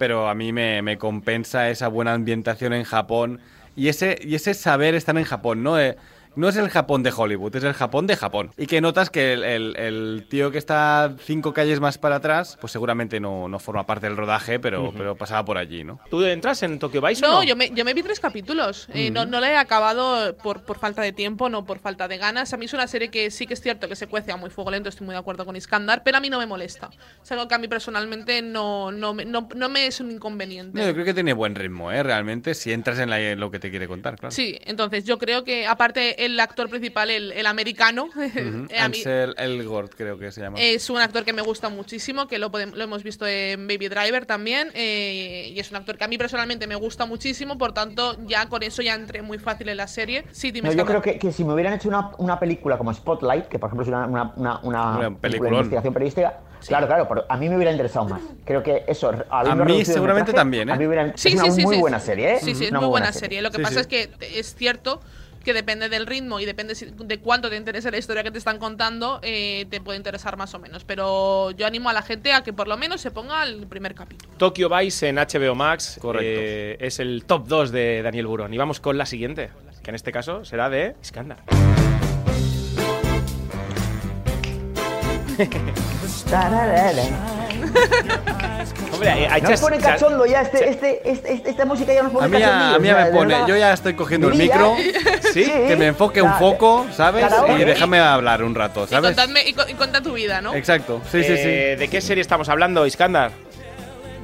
pero 0.00 0.30
a 0.30 0.34
mí 0.34 0.50
me, 0.50 0.80
me 0.80 0.96
compensa 0.96 1.68
esa 1.68 1.88
buena 1.88 2.14
ambientación 2.14 2.72
en 2.72 2.84
Japón 2.84 3.38
y 3.76 3.88
ese, 3.88 4.18
y 4.22 4.34
ese 4.34 4.54
saber 4.54 4.94
estar 4.94 5.16
en 5.18 5.24
Japón, 5.24 5.62
¿no? 5.62 5.78
Eh, 5.78 5.98
no 6.36 6.48
es 6.48 6.56
el 6.56 6.68
Japón 6.68 7.02
de 7.02 7.12
Hollywood, 7.16 7.54
es 7.56 7.64
el 7.64 7.72
Japón 7.74 8.06
de 8.06 8.16
Japón. 8.16 8.50
Y 8.56 8.66
que 8.66 8.80
notas 8.80 9.10
que 9.10 9.32
el, 9.34 9.44
el- 9.44 9.76
el 9.76 10.26
tío 10.28 10.50
que 10.50 10.58
está 10.58 11.14
cinco 11.24 11.52
calles 11.52 11.80
más 11.80 11.98
para 11.98 12.16
atrás, 12.16 12.56
pues 12.60 12.72
seguramente 12.72 13.20
no, 13.20 13.48
no 13.48 13.58
forma 13.58 13.86
parte 13.86 14.06
del 14.06 14.16
rodaje, 14.16 14.58
pero, 14.60 14.92
pero 14.96 15.16
pasaba 15.16 15.44
por 15.44 15.58
allí, 15.58 15.84
¿no? 15.84 16.00
¿Tú 16.10 16.22
entras 16.24 16.62
en 16.62 16.78
Tokyo 16.78 17.00
Vice 17.00 17.24
o 17.24 17.28
No, 17.28 17.42
yo 17.42 17.56
me, 17.56 17.70
yo 17.70 17.84
me 17.84 17.94
vi 17.94 18.02
tres 18.02 18.20
capítulos. 18.20 18.88
Eh, 18.92 19.10
no, 19.10 19.26
no 19.26 19.40
la 19.40 19.50
he 19.52 19.56
acabado 19.56 20.36
por, 20.38 20.62
por 20.64 20.78
falta 20.78 21.02
de 21.02 21.12
tiempo, 21.12 21.48
no 21.48 21.64
por 21.64 21.78
falta 21.78 22.08
de 22.08 22.18
ganas. 22.18 22.52
A 22.52 22.56
mí 22.56 22.64
es 22.66 22.72
una 22.72 22.86
serie 22.86 23.08
que 23.10 23.30
sí 23.30 23.46
que 23.46 23.54
es 23.54 23.60
cierto 23.60 23.88
que 23.88 23.96
se 23.96 24.06
cuece 24.06 24.32
a 24.32 24.36
muy 24.36 24.50
fuego 24.50 24.70
lento, 24.70 24.88
estoy 24.88 25.04
muy 25.06 25.14
de 25.14 25.18
acuerdo 25.20 25.44
con 25.44 25.56
Iskandar, 25.56 26.02
pero 26.04 26.18
a 26.18 26.20
mí 26.20 26.30
no 26.30 26.38
me 26.38 26.46
molesta. 26.46 26.90
Es 27.22 27.32
algo 27.32 27.48
que 27.48 27.54
a 27.54 27.58
mí 27.58 27.68
personalmente 27.68 28.42
no, 28.42 28.92
no, 28.92 29.14
me, 29.14 29.24
no, 29.24 29.48
no 29.54 29.68
me 29.68 29.86
es 29.86 30.00
un 30.00 30.10
inconveniente. 30.10 30.78
No, 30.78 30.86
yo 30.86 30.92
creo 30.92 31.04
que 31.04 31.14
tiene 31.14 31.32
buen 31.32 31.54
ritmo, 31.54 31.90
¿eh? 31.92 32.02
Realmente, 32.02 32.54
si 32.54 32.72
entras 32.72 32.98
en, 32.98 33.10
la- 33.10 33.20
en 33.20 33.40
lo 33.40 33.50
que 33.50 33.58
te 33.58 33.70
quiere 33.70 33.88
contar, 33.88 34.16
claro. 34.16 34.30
Sí, 34.32 34.58
entonces 34.64 35.04
yo 35.04 35.18
creo 35.18 35.44
que 35.44 35.66
aparte 35.66 36.19
el 36.20 36.38
actor 36.38 36.68
principal, 36.68 37.10
el, 37.10 37.32
el 37.32 37.46
americano, 37.46 38.04
Ujú. 38.04 38.20
eh, 38.70 38.78
a 38.78 38.88
mí 38.88 38.98
Ansel 38.98 39.34
Elgort, 39.38 39.94
creo 39.96 40.18
que 40.18 40.30
se 40.30 40.42
llama. 40.42 40.58
es 40.60 40.90
un 40.90 40.98
actor 40.98 41.24
que 41.24 41.32
me 41.32 41.40
gusta 41.42 41.70
muchísimo, 41.70 42.28
que 42.28 42.38
lo, 42.38 42.52
podem- 42.52 42.74
lo 42.74 42.84
hemos 42.84 43.02
visto 43.02 43.26
en 43.26 43.66
Baby 43.66 43.88
Driver 43.88 44.26
también, 44.26 44.70
eh, 44.74 45.50
y 45.54 45.58
es 45.58 45.70
un 45.70 45.76
actor 45.78 45.96
que 45.96 46.04
a 46.04 46.08
mí 46.08 46.18
personalmente 46.18 46.66
me 46.66 46.74
gusta 46.76 47.06
muchísimo, 47.06 47.56
por 47.56 47.72
tanto 47.72 48.18
ya 48.26 48.48
con 48.50 48.62
eso 48.62 48.82
ya 48.82 48.94
entré 48.94 49.22
muy 49.22 49.38
fácil 49.38 49.70
en 49.70 49.78
la 49.78 49.86
serie. 49.88 50.24
Sí, 50.30 50.50
dime 50.50 50.68
No, 50.68 50.74
yo 50.74 50.84
creo 50.84 51.00
que, 51.00 51.18
que 51.18 51.32
si 51.32 51.42
me 51.42 51.54
hubieran 51.54 51.72
hecho 51.72 51.88
una, 51.88 52.10
una 52.18 52.38
película 52.38 52.76
como 52.76 52.92
Spotlight, 52.92 53.46
que 53.46 53.58
por 53.58 53.68
ejemplo 53.68 53.84
es 53.84 53.88
una, 53.88 54.32
una, 54.36 54.60
una, 54.62 55.16
película 55.18 55.48
de 55.50 55.56
investigación 55.56 55.94
periodística, 55.94 56.38
claro, 56.66 56.86
claro, 56.86 57.08
pero 57.08 57.24
a 57.28 57.36
mí 57.38 57.48
me 57.48 57.56
hubiera 57.56 57.72
interesado 57.72 58.04
más. 58.06 58.20
Creo 58.44 58.62
que 58.62 58.84
eso, 58.86 59.10
mí 59.12 59.84
seguramente 59.86 60.32
metraje, 60.32 60.36
también, 60.36 60.68
¿eh? 60.68 60.72
A 60.72 60.76
mí 60.76 60.80
me 60.80 60.88
hubiera- 60.88 61.16
Sí, 61.16 61.28
es 61.28 61.34
una 61.34 61.44
sí, 61.44 61.50
sí, 61.52 61.62
muy 61.62 61.76
sí, 61.76 61.80
buena 61.80 61.98
sí. 62.00 62.06
serie, 62.06 62.34
¿eh? 62.34 62.38
Sí, 62.42 62.54
sí, 62.54 62.64
es 62.64 62.70
Una 62.70 62.80
muy 62.80 62.88
buena 62.90 63.12
serie. 63.12 63.40
Lo 63.40 63.50
que 63.50 63.56
Sí, 63.56 63.62
pasa 63.62 63.74
sí. 63.76 63.80
es 63.80 63.86
que 63.86 64.10
es 64.38 64.54
cierto 64.54 65.00
que 65.44 65.54
depende 65.54 65.88
del 65.88 66.06
ritmo 66.06 66.40
y 66.40 66.44
depende 66.44 66.74
si- 66.74 66.86
de 66.86 67.18
cuánto 67.20 67.48
te 67.48 67.56
interese 67.56 67.90
la 67.90 67.98
historia 67.98 68.22
que 68.22 68.30
te 68.30 68.38
están 68.38 68.58
contando, 68.58 69.20
eh, 69.22 69.66
te 69.70 69.80
puede 69.80 69.96
interesar 69.96 70.36
más 70.36 70.52
o 70.54 70.58
menos. 70.58 70.84
Pero 70.84 71.50
yo 71.52 71.66
animo 71.66 71.88
a 71.88 71.92
la 71.92 72.02
gente 72.02 72.32
a 72.32 72.42
que 72.42 72.52
por 72.52 72.68
lo 72.68 72.76
menos 72.76 73.00
se 73.00 73.10
ponga 73.10 73.42
el 73.44 73.66
primer 73.66 73.94
capítulo. 73.94 74.30
Tokyo 74.36 74.68
Vice 74.68 75.08
en 75.08 75.16
HBO 75.18 75.54
Max. 75.54 75.98
Correcto. 76.00 76.26
eh, 76.28 76.76
es 76.80 76.98
el 77.00 77.24
top 77.24 77.46
2 77.48 77.72
de 77.72 78.02
Daniel 78.02 78.26
Burón. 78.26 78.52
Y 78.52 78.58
vamos 78.58 78.80
con 78.80 78.98
la 78.98 79.06
siguiente, 79.06 79.50
que 79.82 79.90
en 79.90 79.94
este 79.96 80.12
caso 80.12 80.44
será 80.44 80.68
de 80.68 80.94
Iskandar. 81.02 81.38
Hombre, 89.08 89.26
hay, 89.28 89.42
Nos 89.42 89.60
pone 89.60 89.78
cachondo 89.78 90.26
ya, 90.26 90.42
este, 90.42 90.68
este, 90.68 91.10
este- 91.10 91.32
este- 91.32 91.50
esta 91.50 91.64
música 91.64 91.92
ya 91.92 92.02
nos 92.02 92.12
pone 92.12 92.26
A 92.26 92.28
mí, 92.28 92.38
cachondillos, 92.38 92.74
a 92.74 92.78
mí 92.78 92.86
ya 92.88 92.94
o 92.94 92.96
sea, 92.98 93.04
me 93.06 93.12
pone, 93.12 93.36
yo 93.48 93.56
ya 93.56 93.72
estoy 93.72 93.94
cogiendo 93.94 94.28
el 94.28 94.34
micro, 94.34 94.74
Sí, 95.32 95.44
que 95.44 95.76
me 95.76 95.86
enfoque 95.88 96.20
un 96.22 96.32
poco, 96.38 96.86
¿sabes? 96.92 97.26
Y 97.58 97.64
déjame 97.64 97.98
hablar 98.00 98.42
un 98.42 98.54
rato, 98.54 98.84
Y, 98.84 98.88
¿sabes? 98.88 99.16
contadme- 99.16 99.46
y, 99.46 99.52
co- 99.54 99.68
y 99.68 99.74
cuenta 99.74 100.00
tu 100.02 100.12
vida, 100.12 100.40
¿no? 100.40 100.54
Exacto, 100.54 101.00
sí, 101.10 101.22
sí, 101.22 101.36
sí. 101.36 101.42
Eh, 101.44 101.76
¿De 101.78 101.88
qué 101.88 102.00
serie 102.00 102.20
estamos 102.20 102.48
hablando, 102.48 102.84
Iskandar? 102.86 103.30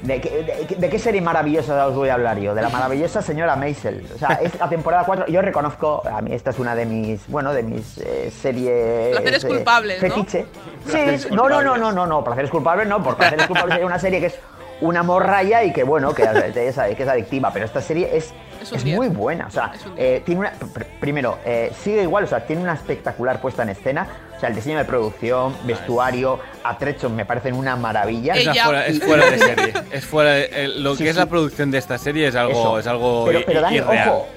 ¿De 0.03 0.21
qué, 0.21 0.29
de, 0.69 0.77
de 0.77 0.89
qué 0.91 0.99
serie 0.99 1.21
maravillosa 1.21 1.87
os 1.89 1.95
voy 1.97 2.11
a 2.11 2.15
hablar 2.15 2.39
yo? 2.39 2.55
De 2.55 2.62
la 2.62 2.69
maravillosa 2.69 3.23
señora 3.23 3.57
Maisel. 3.57 4.07
O 4.15 4.19
sea, 4.19 4.39
es 4.43 4.55
la 4.61 4.69
temporada 4.69 5.03
4. 5.05 5.27
Yo 5.27 5.43
reconozco, 5.43 6.03
a 6.07 6.21
mí 6.21 6.33
esta 6.33 6.51
es 6.51 6.59
una 6.61 6.75
de 6.77 6.87
mis, 6.87 7.27
bueno, 7.29 7.53
de 7.53 7.62
mis 7.65 7.99
eh, 7.99 8.31
series. 8.31 9.11
Placeres 9.17 9.45
eh, 9.45 9.49
culpables, 9.49 10.03
¿no? 10.03 10.09
Fetiche. 10.09 10.47
Placeres 10.85 11.23
Sí, 11.23 11.29
no, 11.33 11.49
no, 11.49 11.62
no, 11.62 11.77
no, 11.77 11.91
no, 11.93 12.07
no, 12.07 12.23
placeres 12.23 12.51
culpables 12.51 12.87
no, 12.87 13.03
por 13.03 13.16
placeres 13.16 13.47
culpables 13.47 13.72
sería 13.74 13.87
una 13.87 13.99
serie 13.99 14.20
que 14.20 14.27
es 14.27 14.35
una 14.81 15.03
morralla 15.03 15.64
y 15.64 15.72
que 15.72 15.83
bueno, 15.85 16.14
que 16.14 16.22
es, 16.55 16.77
que 16.77 17.03
es 17.03 17.09
adictiva, 17.09 17.51
pero 17.53 17.64
esta 17.64 17.81
serie 17.81 18.16
es, 18.16 18.33
Es 18.72 18.85
muy 18.85 19.09
buena. 19.09 19.47
O 19.47 19.51
sea, 19.51 19.72
eh, 19.97 20.22
tiene 20.24 20.41
una, 20.41 20.53
pr- 20.53 20.87
primero, 21.01 21.39
eh, 21.45 21.72
sigue 21.83 22.03
igual, 22.03 22.24
o 22.24 22.27
sea, 22.27 22.47
tiene 22.47 22.62
una 22.62 22.74
espectacular 22.74 23.41
puesta 23.41 23.62
en 23.62 23.70
escena. 23.70 24.07
O 24.37 24.41
sea, 24.41 24.51
el 24.51 24.55
diseño 24.55 24.77
de 24.77 24.85
producción, 24.85 25.57
vestuario, 25.64 26.39
atrechos 26.62 27.11
me 27.11 27.24
parecen 27.24 27.55
una 27.55 27.74
maravilla. 27.77 28.35
Es 28.35 28.45
fuera, 28.62 28.87
es 28.87 28.97
Y- 28.97 29.01
fuera 29.01 29.31
de 29.31 29.39
serie. 29.39 29.72
Es 29.91 30.05
fuera 30.05 30.31
de- 30.33 30.64
el- 30.64 30.83
lo 30.83 30.95
Sí, 30.95 31.05
que 31.05 31.11
es 31.11 31.16
la 31.16 31.27
producción 31.27 31.70
de 31.70 31.79
esta 31.79 31.97
serie 31.97 32.29
es 32.29 32.35
algo, 32.37 32.53
Eso. 32.53 32.79
es 32.81 32.87
algo 32.87 33.24
pero, 33.27 33.41
pero 33.47 33.61
Dani, 33.62 33.77
irreal. 33.77 34.09
ojo, 34.11 34.29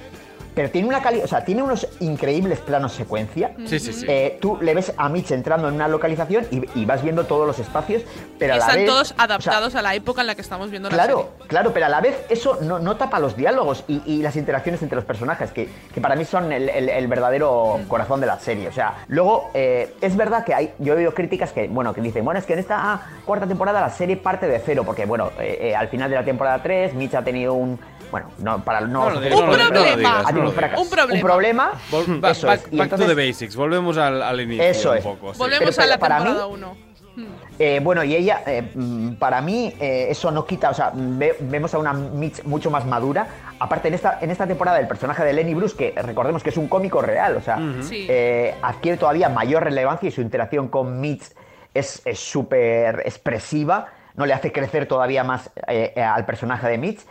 pero 0.60 0.72
tiene 0.72 0.90
una 0.90 1.02
calidad, 1.02 1.24
o 1.24 1.28
sea, 1.30 1.46
tiene 1.46 1.64
unos 1.64 1.88
increíbles 2.02 2.60
planos 2.60 2.92
secuencia. 2.92 3.52
Sí, 3.66 3.80
sí, 3.80 3.94
sí. 3.94 4.06
Eh, 4.10 4.38
tú 4.42 4.58
le 4.60 4.74
ves 4.74 4.92
a 4.98 5.08
Mitch 5.08 5.32
entrando 5.32 5.70
en 5.70 5.76
una 5.76 5.88
localización 5.88 6.46
y, 6.52 6.62
y 6.78 6.84
vas 6.84 7.02
viendo 7.02 7.24
todos 7.24 7.48
los 7.48 7.60
espacios, 7.60 8.02
pero 8.38 8.56
a 8.56 8.58
la 8.58 8.64
Están 8.66 8.76
vez, 8.80 8.86
todos 8.86 9.12
o 9.12 9.16
sea, 9.16 9.24
adaptados 9.24 9.76
a 9.76 9.82
la 9.82 9.96
época 9.96 10.20
en 10.20 10.28
la 10.28 10.36
que 10.36 10.42
estamos 10.42 10.70
viendo 10.70 10.90
la 10.90 10.96
Claro, 10.96 11.30
serie. 11.38 11.48
claro, 11.48 11.72
pero 11.74 11.86
a 11.86 11.90
la 11.90 12.02
vez 12.02 12.26
eso 12.28 12.58
no, 12.62 12.78
no 12.78 12.98
tapa 12.98 13.20
los 13.22 13.38
diálogos 13.38 13.86
y, 13.88 14.02
y 14.06 14.22
las 14.22 14.36
interacciones 14.36 14.82
entre 14.82 14.98
los 14.98 15.06
personajes, 15.06 15.52
que, 15.52 15.70
que 15.94 16.02
para 16.02 16.18
mí 16.18 16.26
son 16.26 16.52
el, 16.52 16.68
el- 16.68 16.90
el 16.90 17.08
verdadero 17.08 17.80
corazón 17.88 18.20
de 18.20 18.28
la 18.28 18.38
serie. 18.38 18.68
O 18.68 18.74
sea, 18.74 19.06
luego 19.08 19.52
eh, 19.54 19.96
es 20.02 20.18
verdad 20.18 20.44
que 20.44 20.54
hay, 20.54 20.74
yo 20.80 20.94
he 20.94 20.98
oído 20.98 21.14
críticas 21.14 21.54
que, 21.54 21.70
bueno, 21.70 21.94
que 21.94 22.02
dicen, 22.02 22.26
bueno, 22.26 22.38
es 22.38 22.46
que 22.46 22.52
en 22.52 22.60
esta 22.60 22.76
ah, 22.82 23.02
cuarta 23.24 23.48
temporada 23.48 23.80
la 23.80 23.92
serie 23.92 24.18
parte 24.18 24.46
de 24.50 24.60
cero, 24.60 24.84
porque 24.86 25.06
bueno, 25.06 25.32
eh, 25.40 25.74
al 25.74 25.88
final 25.88 26.10
de 26.10 26.18
la 26.18 26.26
temporada 26.26 26.62
3, 26.62 26.96
Mitch 26.96 27.14
ha 27.16 27.24
tenido 27.24 27.54
un, 27.54 27.80
bueno, 28.12 28.32
no, 28.40 28.64
para 28.64 28.82
no, 28.82 29.10
No 29.10 29.20
digas, 29.22 29.40
digas, 29.40 29.44
un 29.44 29.98
digas. 30.00 30.80
Un 30.80 30.90
problema. 30.90 31.14
Un 31.14 31.22
problema. 31.22 31.72
Vol- 31.92 32.20
ba- 32.20 32.32
eso 32.32 32.48
back 32.48 32.60
es. 32.66 32.72
To 32.78 32.84
entonces- 32.84 33.08
the 33.08 33.28
basics. 33.28 33.56
Volvemos 33.56 33.98
al, 33.98 34.22
al 34.22 34.42
inicio 34.42 34.64
Eso 34.64 34.92
un 34.92 34.98
es. 34.98 35.04
poco. 35.04 35.34
sí. 35.34 35.40
Volvemos 35.40 35.76
Pero- 35.76 35.84
a 35.84 35.88
la 35.88 35.98
temporada 35.98 36.46
1. 36.48 36.90
Eh, 37.62 37.82
bueno, 37.84 38.02
y 38.06 38.16
ella, 38.16 38.42
eh, 38.48 38.72
mm, 38.74 39.16
para 39.16 39.42
mí, 39.42 39.74
eh, 39.82 40.08
eso 40.10 40.32
no 40.32 40.46
quita, 40.46 40.70
o 40.70 40.74
sea, 40.74 40.92
ve- 40.96 41.36
vemos 41.42 41.74
a 41.74 41.78
una 41.78 41.92
Mitch 41.92 42.44
mucho 42.46 42.72
más 42.72 42.86
madura. 42.86 43.28
Aparte, 43.60 43.90
en 43.90 43.96
esta, 43.96 44.20
en 44.22 44.32
esta 44.32 44.48
temporada, 44.48 44.80
el 44.80 44.88
personaje 44.88 45.26
de 45.26 45.34
Lenny 45.34 45.54
Bruce, 45.54 45.76
que 45.76 45.94
recordemos 46.02 46.42
que 46.42 46.52
es 46.52 46.58
un 46.58 46.70
cómico 46.70 47.02
real, 47.02 47.36
o 47.36 47.42
sea, 47.42 47.60
Sí. 47.82 48.08
eh, 48.10 48.56
adquiere 48.62 48.98
todavía 48.98 49.28
mayor 49.28 49.66
relevancia 49.66 50.08
y 50.08 50.12
su 50.14 50.22
interacción 50.22 50.70
con 50.70 51.02
Mitch 51.02 51.24
es 51.74 52.02
súper 52.14 53.02
expresiva, 53.06 53.88
no 54.16 54.26
le 54.26 54.34
hace 54.34 54.54
crecer 54.54 54.86
todavía 54.86 55.26
más 55.26 55.52
al 55.98 56.26
personaje 56.26 56.68
de 56.70 56.78
Mitch. 56.78 57.02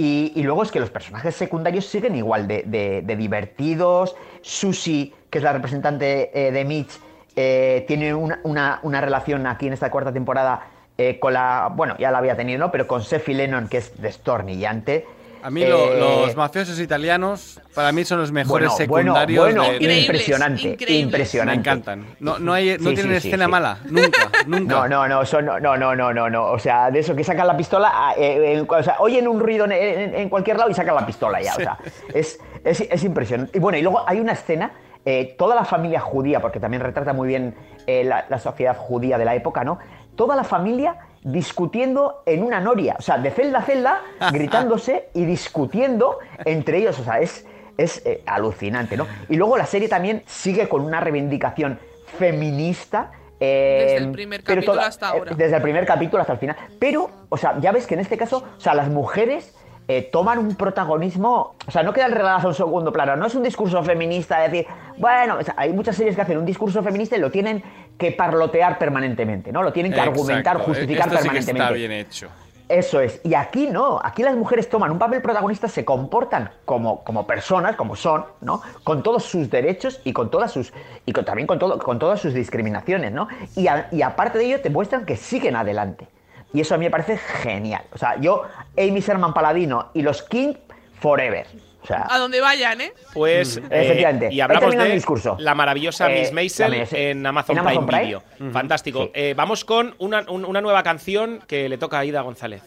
Y, 0.00 0.32
luego 0.44 0.62
es 0.62 0.70
que 0.70 0.78
los 0.78 0.90
personajes 0.90 1.34
secundarios 1.34 1.84
siguen 1.84 2.14
igual 2.14 2.46
de, 2.46 2.62
de- 3.04 3.16
divertidos. 3.16 4.14
Susie, 4.42 5.12
que 5.28 5.38
es 5.38 5.44
la 5.44 5.52
representante 5.52 6.30
eh, 6.32 6.52
de 6.52 6.64
Mitch, 6.64 7.00
eh, 7.34 7.84
tiene 7.88 8.14
una, 8.14 8.38
una- 8.44 8.78
una 8.84 9.00
relación 9.00 9.44
aquí 9.48 9.66
en 9.66 9.72
esta 9.72 9.90
cuarta 9.90 10.12
temporada 10.12 10.68
eh, 10.96 11.18
con 11.18 11.32
la. 11.32 11.72
Bueno, 11.74 11.96
ya 11.98 12.12
la 12.12 12.18
había 12.18 12.36
tenido, 12.36 12.60
¿no? 12.60 12.70
Pero 12.70 12.86
con 12.86 13.02
Seffi 13.02 13.34
Lennon, 13.34 13.66
que 13.66 13.78
es 13.78 14.00
destornillante. 14.00 15.04
A 15.42 15.50
mí 15.50 15.64
lo- 15.64 15.92
Eh, 15.94 16.00
los 16.26 16.36
mafiosos 16.36 16.78
italianos, 16.80 17.60
para 17.74 17.92
mí 17.92 18.04
son 18.04 18.18
los 18.20 18.32
mejores 18.32 18.68
bueno, 18.68 18.76
secundarios 18.76 19.44
bueno, 19.44 19.62
de- 19.62 19.68
de- 19.68 19.74
Increíbles, 19.76 20.04
impresionante, 20.06 20.68
increíbles. 20.68 21.04
impresionante. 21.04 21.56
Me 21.56 21.60
encantan. 21.60 22.06
No, 22.20 22.38
no, 22.38 22.52
hay, 22.52 22.76
no 22.78 22.90
Sí, 22.90 22.94
tienen 22.96 23.20
sí, 23.20 23.28
escena 23.28 23.44
sí. 23.46 23.50
mala. 23.50 23.78
Nunca, 23.84 24.18
nunca. 24.46 24.74
No, 24.74 24.88
no, 24.88 25.08
no, 25.08 25.24
son- 25.24 25.44
no, 25.46 25.60
no, 25.60 25.76
no, 25.76 25.94
no, 25.94 26.12
no, 26.12 26.28
no. 26.28 26.46
O 26.46 26.58
sea, 26.58 26.90
de 26.90 26.98
eso 26.98 27.14
que 27.14 27.22
sacan 27.24 27.46
la 27.46 27.56
pistola, 27.56 27.90
ah, 27.92 28.14
eh, 28.16 28.54
en- 28.58 28.66
o 28.68 28.82
sea, 28.82 28.96
oyen 28.98 29.28
un 29.28 29.38
ruido 29.40 29.64
en, 29.64 29.72
en- 29.72 30.14
en 30.14 30.28
cualquier 30.28 30.56
lado 30.56 30.70
y 30.70 30.74
sacan 30.74 30.94
la 30.96 31.06
pistola 31.06 31.40
ya. 31.40 31.52
O 31.54 31.56
sea, 31.60 31.78
es, 32.12 32.40
es, 32.64 32.80
es 32.80 33.04
impresionante. 33.04 33.56
Y 33.56 33.60
bueno, 33.60 33.78
y 33.78 33.82
luego 33.82 34.02
hay 34.08 34.20
una 34.20 34.32
escena, 34.32 34.72
eh, 35.04 35.36
toda 35.38 35.54
la 35.54 35.64
familia 35.64 36.00
judía, 36.00 36.40
porque 36.40 36.58
también 36.60 36.82
retrata 36.82 37.12
muy 37.12 37.28
bien 37.28 37.54
eh, 37.86 38.04
la, 38.04 38.26
la 38.28 38.38
sociedad 38.38 38.76
judía 38.76 39.16
de 39.16 39.24
la 39.24 39.34
época, 39.34 39.64
¿no? 39.64 39.78
Toda 40.16 40.34
la 40.36 40.44
familia 40.44 40.96
discutiendo 41.22 42.22
en 42.26 42.42
una 42.42 42.60
noria, 42.60 42.96
o 42.98 43.02
sea, 43.02 43.18
de 43.18 43.30
celda 43.30 43.58
a 43.60 43.62
celda, 43.62 44.00
gritándose 44.32 45.08
y 45.14 45.24
discutiendo 45.24 46.18
entre 46.44 46.78
ellos. 46.78 46.98
O 46.98 47.04
sea, 47.04 47.20
es, 47.20 47.46
es 47.76 48.02
eh, 48.06 48.22
alucinante, 48.26 48.96
¿no? 48.96 49.06
Y 49.28 49.36
luego 49.36 49.56
la 49.56 49.66
serie 49.66 49.88
también 49.88 50.22
sigue 50.26 50.68
con 50.68 50.82
una 50.82 51.00
reivindicación 51.00 51.78
feminista. 52.18 53.12
eh, 53.40 53.84
Desde 53.92 53.96
el 54.06 54.12
primer 54.12 54.42
capítulo 54.42 54.72
toda- 54.74 54.86
hasta 54.88 55.08
ahora. 55.10 55.30
eh, 55.32 55.34
Desde 55.36 55.56
el 55.56 55.62
primer 55.62 55.86
capítulo 55.86 56.20
hasta 56.22 56.32
el 56.32 56.38
final. 56.38 56.56
Pero, 56.80 57.10
o 57.28 57.36
sea, 57.36 57.58
ya 57.60 57.70
ves 57.72 57.86
que 57.86 57.94
en 57.94 58.00
este 58.00 58.16
caso, 58.16 58.44
o 58.56 58.60
sea, 58.60 58.74
las 58.74 58.88
mujeres 58.88 59.54
eh, 59.90 60.02
toman 60.12 60.38
un 60.38 60.54
protagonismo, 60.56 61.54
o 61.66 61.70
sea, 61.70 61.82
no 61.82 61.94
quedan 61.94 62.10
relegadas 62.10 62.44
a 62.44 62.48
un 62.48 62.54
segundo 62.54 62.92
plano, 62.92 63.16
no 63.16 63.26
es 63.26 63.34
un 63.34 63.42
discurso 63.42 63.82
feminista 63.82 64.38
de 64.40 64.48
decir, 64.48 64.66
bueno, 64.98 65.38
o 65.38 65.42
sea, 65.42 65.54
hay 65.56 65.72
muchas 65.72 65.96
series 65.96 66.14
que 66.14 66.20
hacen 66.20 66.36
un 66.36 66.44
discurso 66.44 66.82
feminista 66.82 67.16
y 67.16 67.20
lo 67.20 67.30
tienen 67.30 67.62
que 67.98 68.12
parlotear 68.12 68.78
permanentemente, 68.78 69.50
¿no? 69.52 69.62
Lo 69.62 69.72
tienen 69.72 69.92
que 69.92 70.00
argumentar, 70.00 70.58
justificar 70.58 71.08
Esto 71.08 71.16
sí 71.18 71.22
que 71.28 71.34
permanentemente. 71.34 71.62
está 71.62 71.72
bien 71.74 71.92
hecho. 71.92 72.28
Eso 72.68 73.00
es. 73.00 73.20
Y 73.24 73.32
aquí 73.34 73.66
no. 73.66 73.98
Aquí 74.04 74.22
las 74.22 74.36
mujeres 74.36 74.68
toman 74.68 74.90
un 74.90 74.98
papel 74.98 75.22
protagonista, 75.22 75.68
se 75.68 75.86
comportan 75.86 76.50
como, 76.66 77.02
como 77.02 77.26
personas, 77.26 77.76
como 77.76 77.96
son, 77.96 78.26
¿no? 78.42 78.60
Con 78.84 79.02
todos 79.02 79.24
sus 79.24 79.48
derechos 79.50 80.00
y 80.04 80.12
con 80.12 80.30
todas 80.30 80.52
sus. 80.52 80.72
y 81.06 81.12
con- 81.12 81.24
también 81.24 81.46
con, 81.46 81.58
todo, 81.58 81.78
con 81.78 81.98
todas 81.98 82.20
sus 82.20 82.34
discriminaciones, 82.34 83.10
¿no? 83.10 83.26
Y, 83.56 83.68
a- 83.68 83.88
y 83.90 84.02
aparte 84.02 84.36
de 84.38 84.44
ello, 84.44 84.60
te 84.60 84.68
muestran 84.70 85.06
que 85.06 85.16
siguen 85.16 85.56
adelante. 85.56 86.08
Y 86.52 86.60
eso 86.60 86.74
a 86.74 86.78
mí 86.78 86.84
me 86.84 86.90
parece 86.90 87.16
genial. 87.16 87.82
O 87.92 87.98
sea, 87.98 88.20
yo, 88.20 88.42
Amy 88.76 89.00
Sherman 89.00 89.32
Paladino 89.34 89.88
y 89.94 90.02
los 90.02 90.22
King, 90.22 90.52
forever. 91.00 91.46
Sea, 91.88 92.06
A 92.08 92.18
donde 92.18 92.40
vayan, 92.40 92.80
¿eh? 92.82 92.92
Pues, 93.14 93.60
Mm, 93.60 93.64
efectivamente. 93.72 94.26
y 94.26 94.34
Ahí 94.34 94.40
hablamos 94.42 94.76
de 94.76 94.92
discurso. 94.92 95.36
la 95.40 95.54
maravillosa 95.54 96.08
Eh, 96.12 96.20
Miss 96.20 96.32
Maisel 96.32 96.74
en 96.92 97.26
Amazon, 97.26 97.56
en 97.56 97.58
Amazon 97.60 97.86
Prime, 97.86 97.86
Prime. 97.86 98.04
Video. 98.04 98.52
Fantástico. 98.52 99.04
Sí. 99.04 99.10
Eh, 99.14 99.34
vamos 99.36 99.64
con 99.64 99.94
una, 99.98 100.24
un- 100.28 100.44
una 100.44 100.60
nueva 100.60 100.82
canción 100.82 101.40
que 101.48 101.68
le 101.68 101.78
toca 101.78 101.98
a 101.98 102.04
Ida 102.04 102.20
González. 102.20 102.62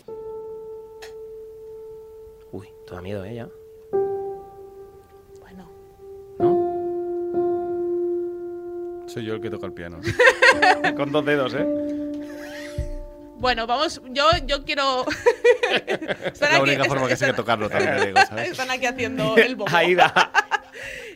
Uy, 2.52 2.68
todo 2.88 3.02
miedo, 3.02 3.24
¿eh? 3.24 3.36
Ya. 3.36 3.48
Bueno. 5.40 5.70
Soy 9.08 9.24
yo 9.26 9.36
el 9.36 9.42
que 9.42 9.50
toca 9.50 9.68
el 9.68 9.74
piano. 9.74 10.00
con 10.98 11.12
dos 11.12 11.24
dedos, 11.26 11.54
¿eh? 11.54 11.66
Bueno, 13.42 13.66
vamos, 13.66 14.00
yo, 14.12 14.30
yo 14.46 14.64
quiero... 14.64 15.04
Están 16.26 16.54
la 16.54 16.62
única 16.62 16.86
forma 16.86 17.08
que 17.08 17.18
sé 17.18 17.26
que 17.26 17.34
tocarlo 17.34 17.70
también, 17.70 18.14
digo, 18.14 18.20
¿sabes? 18.28 18.52
Están 18.52 18.70
aquí 18.70 18.86
haciendo 18.86 19.36
el 19.38 19.56
bobo. 19.56 19.76
Aida. 19.76 20.14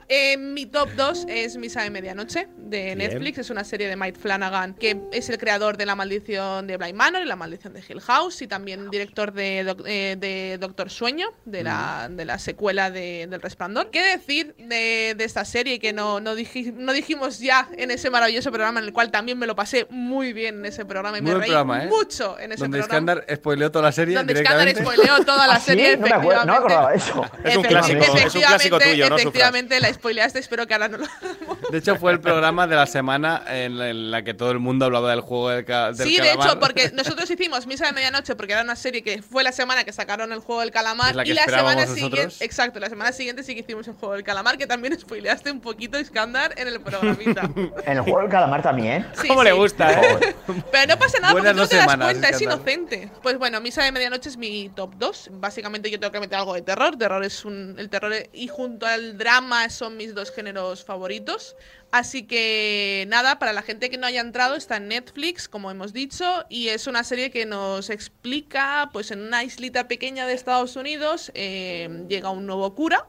Eh, 0.07 0.37
mi 0.37 0.67
top 0.67 0.89
2 0.95 1.25
es 1.27 1.57
Misa 1.57 1.81
de 1.81 1.89
Medianoche 1.89 2.47
de 2.57 2.95
Bien. 2.95 2.97
Netflix. 2.99 3.39
Es 3.39 3.49
una 3.49 3.63
serie 3.63 3.87
de 3.87 3.95
Mike 3.95 4.19
Flanagan 4.19 4.75
que 4.75 5.01
es 5.11 5.29
el 5.29 5.37
creador 5.39 5.77
de 5.77 5.85
La 5.87 5.95
Maldición 5.95 6.67
de 6.67 6.77
Bly 6.77 6.93
Manor 6.93 7.23
y 7.23 7.25
La 7.25 7.35
Maldición 7.35 7.73
de 7.73 7.81
Hill 7.87 8.01
House 8.01 8.41
y 8.43 8.47
también 8.47 8.91
director 8.91 9.33
de, 9.33 9.63
Doc- 9.63 9.83
eh, 9.87 10.15
de 10.19 10.57
Doctor 10.59 10.91
Sueño, 10.91 11.29
de 11.45 11.63
la, 11.63 12.07
de 12.11 12.23
la 12.25 12.37
secuela 12.37 12.91
de- 12.91 13.25
del 13.27 13.41
Resplandor. 13.41 13.89
¿Qué 13.89 14.03
decir 14.03 14.53
de, 14.59 15.15
de 15.17 15.23
esta 15.23 15.43
serie 15.43 15.79
que 15.79 15.91
no, 15.91 16.19
no, 16.19 16.35
diji- 16.35 16.73
no 16.73 16.93
dijimos 16.93 17.39
ya 17.39 17.67
en 17.75 17.89
ese 17.89 18.11
maravilloso 18.11 18.51
programa 18.51 18.79
en 18.79 18.85
el 18.85 18.93
cual 18.93 19.09
también 19.09 19.39
me 19.39 19.47
lo 19.47 19.55
pasé 19.55 19.87
muy 19.89 20.33
bien 20.33 20.59
en 20.59 20.65
ese 20.65 20.85
programa 20.85 21.17
y 21.17 21.21
Muy 21.21 21.29
me 21.29 21.35
buen 21.35 21.41
reí 21.41 21.49
programa, 21.51 21.83
¿eh? 21.83 21.87
mucho 21.87 22.37
en 22.39 22.51
ese 22.51 22.61
Donde 22.61 22.79
programa? 22.79 23.11
Iskandar 23.13 23.37
spoileó 23.37 23.71
toda 23.71 23.85
la 23.85 23.91
serie 23.91 24.15
Donde 24.15 24.35
spoileó 24.75 25.25
toda 25.25 25.47
la 25.47 25.53
¿Ah, 25.55 25.59
sí? 25.59 25.65
serie, 25.65 25.97
No 25.97 26.05
me 26.07 26.13
acuerdo- 26.13 26.45
no 26.45 26.51
me 26.51 26.57
acordaba 26.59 26.93
efectivamente. 26.93 27.37
eso. 27.41 27.49
Es 27.49 27.57
un 27.57 27.63
clásico, 27.63 28.03
es 28.03 28.35
un 28.35 28.41
clásico 28.41 28.77
efectivamente, 28.77 28.91
tuyo, 28.91 29.09
¿no? 29.09 29.15
Efectivamente, 29.17 29.79
la 29.79 29.94
spoileaste, 29.95 30.39
espero 30.39 30.67
que 30.67 30.73
ahora 30.73 30.87
no 30.87 30.97
lo 30.97 31.07
De 31.71 31.77
hecho, 31.77 31.95
fue 31.95 32.11
el 32.11 32.19
programa 32.19 32.67
de 32.67 32.75
la 32.75 32.85
semana 32.85 33.43
en 33.47 33.77
la, 33.77 33.89
en 33.89 34.11
la 34.11 34.23
que 34.23 34.33
todo 34.33 34.51
el 34.51 34.59
mundo 34.59 34.85
hablaba 34.85 35.09
del 35.11 35.21
juego 35.21 35.49
del, 35.49 35.65
ca- 35.65 35.91
del 35.91 36.07
Sí, 36.07 36.15
de 36.17 36.23
calamar. 36.23 36.47
hecho, 36.47 36.59
porque 36.59 36.91
nosotros 36.93 37.29
hicimos 37.29 37.65
Misa 37.67 37.85
de 37.87 37.93
Medianoche 37.93 38.35
porque 38.35 38.53
era 38.53 38.61
una 38.61 38.75
serie 38.75 39.01
que 39.03 39.21
fue 39.21 39.43
la 39.43 39.51
semana 39.51 39.83
que 39.83 39.91
sacaron 39.93 40.31
el 40.31 40.39
juego 40.39 40.61
del 40.61 40.71
calamar 40.71 41.11
Es 41.11 41.15
la 41.15 41.23
que 41.23 41.31
y 41.31 41.33
la 41.33 41.41
esperábamos 41.41 41.71
semana 41.73 41.91
nosotros. 41.91 42.11
siguiente, 42.33 42.45
exacto, 42.45 42.79
la 42.79 42.89
semana 42.89 43.11
siguiente 43.11 43.43
sí 43.43 43.53
que 43.53 43.61
hicimos 43.61 43.87
el 43.87 43.93
juego 43.95 44.13
del 44.15 44.23
calamar 44.23 44.57
que 44.57 44.67
también 44.67 44.97
spoileaste 44.99 45.51
un 45.51 45.61
poquito 45.61 45.99
Iskandar 45.99 46.53
en 46.57 46.67
el 46.67 46.79
programita. 46.81 47.49
en 47.55 47.71
el 47.97 48.01
juego 48.01 48.19
del 48.21 48.29
calamar 48.29 48.61
también. 48.61 49.05
Sí, 49.21 49.27
¿Cómo 49.27 49.41
sí. 49.41 49.45
le 49.45 49.51
gusta, 49.53 49.91
eh? 49.91 50.35
Pero 50.71 50.93
no 50.93 50.99
pasa 50.99 51.19
nada 51.19 51.33
Buenas 51.33 51.53
porque 51.53 51.53
tú 51.53 51.59
dos 51.61 51.69
te 51.69 51.75
das 51.75 51.83
semanas, 51.85 52.07
cuenta, 52.07 52.29
es 52.29 52.41
inocente. 52.41 53.11
Pues 53.21 53.37
bueno, 53.37 53.61
Misa 53.61 53.83
de 53.83 53.91
Medianoche 53.91 54.29
es 54.29 54.37
mi 54.37 54.69
top 54.69 54.93
2. 54.97 55.29
Básicamente 55.33 55.89
yo 55.89 55.99
tengo 55.99 56.11
que 56.11 56.19
meter 56.19 56.37
algo 56.39 56.53
de 56.53 56.61
terror. 56.61 56.97
Terror 56.97 57.23
es 57.23 57.45
un. 57.45 57.75
El 57.77 57.89
terror 57.89 58.13
y 58.33 58.47
junto 58.47 58.85
al 58.85 59.17
drama 59.17 59.69
son 59.69 59.97
mis 59.97 60.13
dos 60.13 60.31
géneros 60.31 60.83
favoritos. 60.83 61.44
Así 61.91 62.23
que 62.23 63.05
nada, 63.07 63.39
para 63.39 63.53
la 63.53 63.61
gente 63.61 63.89
que 63.89 63.97
no 63.97 64.05
haya 64.05 64.19
entrado, 64.19 64.55
está 64.55 64.77
en 64.77 64.89
Netflix, 64.89 65.47
como 65.47 65.71
hemos 65.71 65.93
dicho, 65.93 66.45
y 66.49 66.67
es 66.67 66.87
una 66.87 67.03
serie 67.03 67.31
que 67.31 67.45
nos 67.45 67.89
explica, 67.89 68.89
pues 68.91 69.11
en 69.11 69.21
una 69.21 69.43
islita 69.43 69.87
pequeña 69.87 70.27
de 70.27 70.33
Estados 70.33 70.75
Unidos, 70.75 71.31
eh, 71.35 72.05
llega 72.09 72.31
un 72.31 72.47
nuevo 72.47 72.75
cura, 72.75 73.07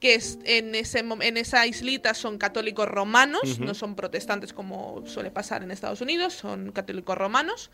que 0.00 0.14
es, 0.14 0.38
en, 0.44 0.74
ese, 0.74 1.00
en 1.00 1.36
esa 1.36 1.66
islita 1.66 2.14
son 2.14 2.38
católicos 2.38 2.88
romanos, 2.88 3.58
no 3.58 3.74
son 3.74 3.96
protestantes 3.96 4.52
como 4.52 5.06
suele 5.06 5.30
pasar 5.30 5.62
en 5.62 5.70
Estados 5.70 6.00
Unidos, 6.00 6.34
son 6.34 6.72
católicos 6.72 7.16
romanos. 7.18 7.70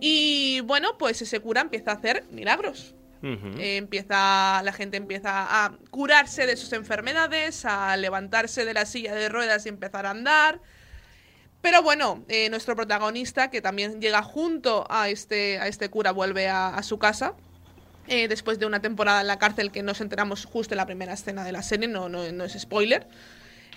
Y 0.00 0.60
bueno, 0.60 0.96
pues 0.98 1.22
ese 1.22 1.40
cura 1.40 1.60
empieza 1.62 1.92
a 1.92 1.94
hacer 1.94 2.24
milagros. 2.30 2.94
Eh, 3.22 3.76
empieza 3.76 4.62
la 4.62 4.72
gente 4.72 4.96
empieza 4.96 5.64
a 5.64 5.72
curarse 5.90 6.46
de 6.46 6.56
sus 6.56 6.72
enfermedades, 6.72 7.64
a 7.64 7.96
levantarse 7.96 8.64
de 8.64 8.74
la 8.74 8.86
silla 8.86 9.14
de 9.14 9.28
ruedas 9.28 9.66
y 9.66 9.68
empezar 9.68 10.06
a 10.06 10.10
andar. 10.10 10.60
Pero 11.60 11.82
bueno, 11.82 12.24
eh, 12.28 12.48
nuestro 12.48 12.74
protagonista, 12.74 13.50
que 13.50 13.60
también 13.60 14.00
llega 14.00 14.22
junto 14.22 14.86
a 14.88 15.10
este, 15.10 15.58
a 15.58 15.68
este 15.68 15.90
cura, 15.90 16.12
vuelve 16.12 16.48
a, 16.48 16.82
su 16.82 16.98
casa. 16.98 17.34
Eh, 18.08 18.26
después 18.28 18.58
de 18.58 18.66
una 18.66 18.80
temporada 18.80 19.20
en 19.20 19.26
la 19.26 19.38
cárcel 19.38 19.70
que 19.70 19.82
nos 19.82 20.00
enteramos 20.00 20.46
justo 20.46 20.74
en 20.74 20.78
la 20.78 20.86
primera 20.86 21.12
escena 21.12 21.44
de 21.44 21.52
la 21.52 21.62
serie, 21.62 21.86
no, 21.86 22.08
no, 22.08 22.24
es 22.24 22.58
spoiler. 22.58 23.06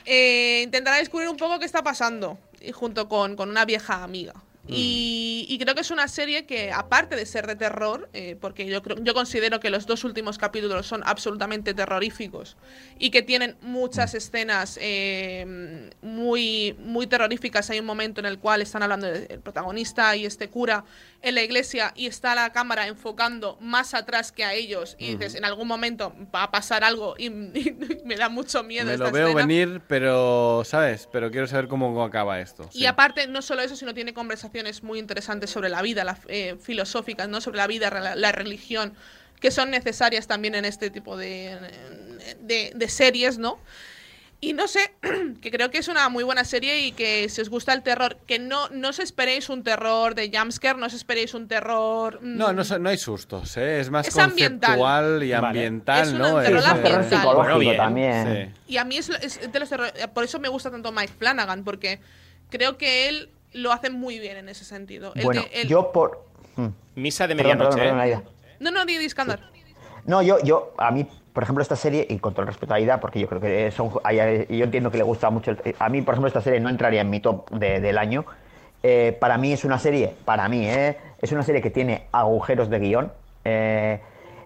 intentará 0.05 0.97
descubrir 0.97 1.27
un 1.27 1.37
poco 1.37 1.59
qué 1.59 1.65
está 1.65 1.83
pasando, 1.83 2.39
junto 2.73 3.09
con, 3.09 3.35
con 3.35 3.49
una 3.49 3.65
vieja 3.65 4.03
amiga. 4.03 4.33
Mm. 4.63 4.73
Y, 4.75 5.57
creo 5.59 5.75
que 5.75 5.81
es 5.81 5.91
una 5.91 6.07
serie 6.07 6.45
que, 6.45 6.71
aparte 6.71 7.15
de 7.15 7.25
ser 7.25 7.47
de 7.47 7.55
terror, 7.55 8.09
eh, 8.13 8.37
porque 8.39 8.65
yo, 8.65 8.81
creo, 8.81 8.97
yo 9.01 9.13
considero 9.13 9.59
que 9.59 9.69
los 9.69 9.85
dos 9.85 10.03
últimos 10.05 10.37
capítulos 10.37 10.87
son 10.87 11.03
absolutamente 11.05 11.73
terroríficos 11.73 12.55
y 12.97 13.09
que 13.11 13.21
tienen 13.21 13.57
muchas 13.61 14.13
mm. 14.13 14.17
escenas 14.17 14.79
eh, 14.81 15.89
muy, 16.01 16.77
muy 16.79 17.07
terroríficas. 17.07 17.69
Hay 17.69 17.79
un 17.79 17.85
momento 17.85 18.21
en 18.21 18.25
el 18.25 18.39
cual 18.39 18.61
están 18.61 18.83
hablando 18.83 19.07
del 19.07 19.39
protagonista 19.41 20.15
y 20.15 20.25
este 20.25 20.49
cura 20.49 20.85
en 21.21 21.35
la 21.35 21.41
iglesia 21.41 21.93
y 21.95 22.07
está 22.07 22.35
la 22.35 22.51
cámara 22.51 22.87
enfocando 22.87 23.57
más 23.61 23.93
atrás 23.93 24.31
que 24.31 24.43
a 24.43 24.53
ellos 24.53 24.95
y 24.99 25.15
dices, 25.15 25.35
en 25.35 25.45
algún 25.45 25.67
momento 25.67 26.13
va 26.33 26.43
a 26.43 26.51
pasar 26.51 26.83
algo 26.83 27.15
y, 27.17 27.29
me 28.05 28.15
da 28.15 28.29
mucho 28.29 28.63
miedo. 28.63 28.85
Me 28.85 28.97
lo 28.97 29.11
veo 29.11 29.33
venir, 29.33 29.81
pero, 29.87 30.63
¿sabes? 30.65 31.07
Pero 31.11 31.31
quiero 31.31 31.47
saber 31.47 31.67
cómo 31.67 32.03
acaba 32.03 32.39
esto. 32.39 32.69
Y 32.73 32.85
aparte, 32.85 33.27
no 33.27 33.41
solo 33.41 33.61
eso, 33.61 33.75
sino 33.75 33.93
tiene 33.93 34.13
conversación 34.53 34.87
muy 34.87 34.99
interesantes 34.99 35.49
sobre 35.49 35.69
la 35.69 35.81
vida, 35.81 36.03
la, 36.03 36.17
eh, 36.27 36.55
filosóficas, 36.61 37.27
¿no? 37.27 37.41
sobre 37.41 37.57
la 37.57 37.67
vida, 37.67 37.89
la, 38.15 38.31
religión, 38.31 38.93
que 39.39 39.51
son 39.51 39.71
necesarias 39.71 40.27
también 40.27 40.55
en 40.55 40.65
este 40.65 40.89
tipo 40.89 41.17
de, 41.17 41.57
de, 42.39 42.89
series, 42.89 43.37
¿no? 43.37 43.59
Y 44.39 44.51
no 44.51 44.67
sé, 44.67 44.93
que 45.41 45.51
creo 45.51 45.71
que 45.71 45.77
es 45.77 45.87
una 45.87 46.09
muy 46.09 46.23
buena 46.23 46.43
serie 46.43 46.85
y 46.85 46.91
que 46.91 47.29
si 47.29 47.41
os 47.41 47.49
gusta 47.49 47.73
el 47.73 47.81
terror, 47.81 48.17
que 48.27 48.39
no, 48.39 48.67
no 48.69 48.89
os 48.89 48.99
esperéis 48.99 49.49
un 49.49 49.63
terror 49.63 50.15
de 50.15 50.29
jumpscare, 50.33 50.77
no 50.77 50.85
os 50.85 50.93
esperéis 50.93 51.33
un 51.33 51.47
terror... 51.47 52.19
Mm, 52.21 52.37
no, 52.37 52.53
no, 52.53 52.63
no 52.79 52.89
hay 52.89 52.97
sustos, 52.97 53.55
¿eh? 53.57 53.79
es 53.79 53.89
más 53.89 54.09
conceptual 54.09 55.23
y 55.23 55.31
ambiental, 55.31 56.07
es 56.07 56.13
¿no? 56.13 56.41
terror 56.41 57.01
es, 57.01 57.09
psicológico 57.09 57.75
también. 57.75 58.53
Y 58.67 58.77
a 58.77 58.83
mí 58.83 58.97
es, 58.97 59.07
de 59.09 59.59
los 59.59 59.69
terror, 59.69 59.91
por 60.13 60.25
eso 60.25 60.39
me 60.39 60.49
gusta 60.49 60.69
tanto 60.69 60.91
Mike 60.91 61.13
Flanagan, 61.17 61.63
porque 61.63 61.99
creo 62.49 62.77
que 62.77 63.07
él 63.07 63.29
lo 63.53 63.71
hacen 63.71 63.93
muy 63.99 64.19
bien 64.19 64.37
en 64.37 64.49
ese 64.49 64.65
sentido. 64.65 65.13
bueno, 65.23 65.43
yo 65.67 65.91
por... 65.91 66.25
Hmm. 66.55 66.67
Misa 66.95 67.27
de 67.27 67.35
medianoche. 67.35 67.79
¿eh? 67.87 68.21
no, 68.59 68.71
no, 68.71 68.85
di 68.85 68.95
Iskandar. 68.97 69.39
No, 70.05 70.21
yo, 70.21 70.39
yo, 70.43 70.73
a 70.77 70.91
mí, 70.91 71.07
por 71.31 71.43
ejemplo, 71.43 71.61
esta 71.61 71.75
serie, 71.75 72.05
y 72.09 72.19
con 72.19 72.33
todo 72.33 72.41
el 72.41 72.47
respeto 72.47 72.73
a 72.73 72.77
Aida, 72.77 72.99
porque 72.99 73.19
yo 73.19 73.27
creo 73.27 73.41
que 73.41 73.71
son, 73.71 73.89
yo 73.89 74.65
entiendo 74.65 74.91
que 74.91 74.97
le 74.97 75.03
gusta 75.03 75.29
mucho, 75.29 75.55
a 75.79 75.89
mí, 75.89 76.01
por 76.01 76.13
ejemplo, 76.13 76.27
esta 76.27 76.41
serie 76.41 76.59
no 76.59 76.69
entraría 76.69 77.01
en 77.01 77.09
mi 77.09 77.19
top 77.19 77.49
del 77.51 77.97
año. 77.97 78.25
Eh, 78.83 79.17
para 79.19 79.37
mí 79.37 79.53
es 79.53 79.63
una 79.63 79.79
serie, 79.79 80.13
para 80.25 80.49
mí, 80.49 80.67
eh, 80.67 80.97
es 81.21 81.31
una 81.31 81.43
serie 81.43 81.61
que 81.61 81.69
tiene 81.69 82.07
agujeros 82.11 82.69
de 82.69 82.79
guion. 82.79 83.11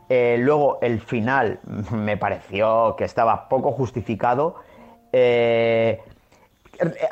luego 0.09 0.79
el 0.81 1.01
final 1.01 1.59
me 1.91 2.17
pareció 2.17 2.95
que 2.95 3.03
estaba 3.03 3.49
poco 3.49 3.71
justificado. 3.71 4.57
Eh, 5.11 5.99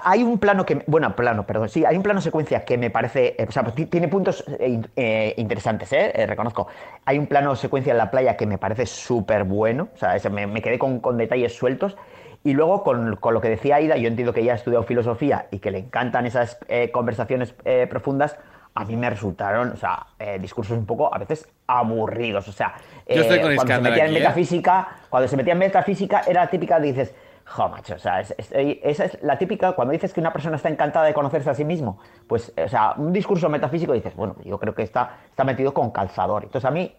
hay 0.03 0.23
un 0.23 0.37
plano 0.39 0.65
que. 0.65 0.83
Bueno, 0.87 1.15
plano, 1.15 1.45
perdón. 1.45 1.69
Sí, 1.69 1.85
hay 1.85 1.95
un 1.97 2.03
plano 2.03 2.21
secuencia 2.21 2.65
que 2.65 2.77
me 2.77 2.89
parece. 2.89 3.35
Eh, 3.37 3.45
o 3.47 3.51
sea, 3.51 3.63
pues 3.63 3.89
tiene 3.89 4.07
puntos 4.07 4.43
eh, 4.59 4.81
eh, 4.95 5.33
interesantes, 5.37 5.91
¿eh? 5.93 6.25
Reconozco. 6.27 6.67
Hay 7.05 7.17
un 7.17 7.27
plano 7.27 7.55
secuencia 7.55 7.91
en 7.91 7.97
la 7.97 8.11
playa 8.11 8.37
que 8.37 8.45
me 8.45 8.57
parece 8.57 8.85
súper 8.85 9.43
bueno. 9.43 9.89
O 9.93 9.97
sea, 9.97 10.17
me, 10.29 10.61
quedé 10.61 10.79
con, 10.79 11.17
detalles 11.17 11.55
sueltos. 11.55 11.97
Y 12.43 12.53
luego, 12.53 12.83
con, 12.83 13.17
lo 13.21 13.41
que 13.41 13.49
decía 13.49 13.77
Aida, 13.77 13.97
yo 13.97 14.07
entiendo 14.07 14.33
que 14.33 14.41
ella 14.41 14.53
ha 14.53 14.55
estudiado 14.55 14.83
filosofía 14.83 15.47
y 15.49 15.59
que 15.59 15.71
le 15.71 15.79
encantan 15.79 16.27
esas 16.27 16.59
conversaciones 16.91 17.55
profundas. 17.89 18.37
A 18.75 18.85
mí 18.85 18.95
me 18.95 19.09
resultaron, 19.09 19.71
o 19.71 19.77
sea, 19.77 20.05
discursos 20.39 20.77
un 20.77 20.85
poco 20.85 21.11
a 21.11 21.17
veces 21.17 21.47
aburridos. 21.65 22.47
O 22.47 22.51
sea, 22.51 22.75
cuando 23.07 23.65
se 23.65 23.81
metía 23.81 24.05
en 24.05 24.13
metafísica, 24.13 24.87
cuando 25.09 25.27
se 25.27 25.37
metía 25.37 25.53
en 25.53 25.59
metafísica, 25.59 26.21
era 26.27 26.45
típica, 26.47 26.79
dices 26.79 27.15
Jo, 27.45 27.69
macho, 27.69 27.93
o 27.93 27.99
sea, 27.99 28.21
esa 28.21 29.05
es 29.05 29.21
la 29.21 29.37
típica, 29.37 29.73
cuando 29.73 29.91
dices 29.91 30.13
que 30.13 30.19
una 30.19 30.33
persona 30.33 30.55
está 30.55 30.67
encantada 30.67 31.05
de 31.05 31.13
conocerse 31.13 31.51
a 31.51 31.53
sí 31.53 31.63
mismo, 31.63 31.99
pues, 32.27 32.51
o 32.57 32.67
sea, 32.67 32.93
un 32.97 33.13
discurso 33.13 33.49
metafísico 33.49 33.93
dices, 33.93 34.15
bueno, 34.15 34.35
yo 34.43 34.57
creo 34.57 34.73
que 34.73 34.81
está, 34.81 35.17
está 35.29 35.43
metido 35.43 35.71
con 35.71 35.91
calzador. 35.91 36.43
Entonces 36.43 36.67
a 36.67 36.71
mí 36.71 36.91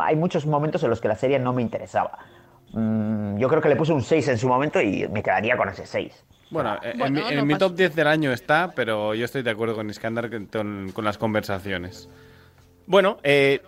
hay 0.00 0.16
muchos 0.16 0.46
momentos 0.46 0.82
en 0.84 0.90
los 0.90 1.00
que 1.00 1.08
la 1.08 1.16
serie 1.16 1.38
no 1.38 1.52
me 1.52 1.60
interesaba. 1.60 2.18
Mm, 2.72 3.36
yo 3.36 3.48
creo 3.48 3.60
que 3.60 3.68
le 3.68 3.76
puse 3.76 3.92
un 3.92 4.02
6 4.02 4.28
en 4.28 4.38
su 4.38 4.48
momento 4.48 4.80
y 4.80 5.06
me 5.08 5.22
quedaría 5.22 5.56
con 5.56 5.68
ese 5.68 5.84
6. 5.84 6.24
Bueno, 6.50 6.78
en, 6.82 7.46
mi, 7.46 7.58
top 7.58 7.74
10 7.74 7.94
del 7.94 8.06
año 8.06 8.32
está, 8.32 8.72
pero 8.74 9.14
yo 9.14 9.26
estoy 9.26 9.42
de 9.42 9.50
acuerdo 9.50 9.74
con 9.74 9.90
Iskandar 9.90 10.30
con, 10.30 10.92
con 10.92 11.04
las 11.04 11.18
conversaciones. 11.18 12.08
Bueno, 12.86 13.18
eh, 13.22 13.60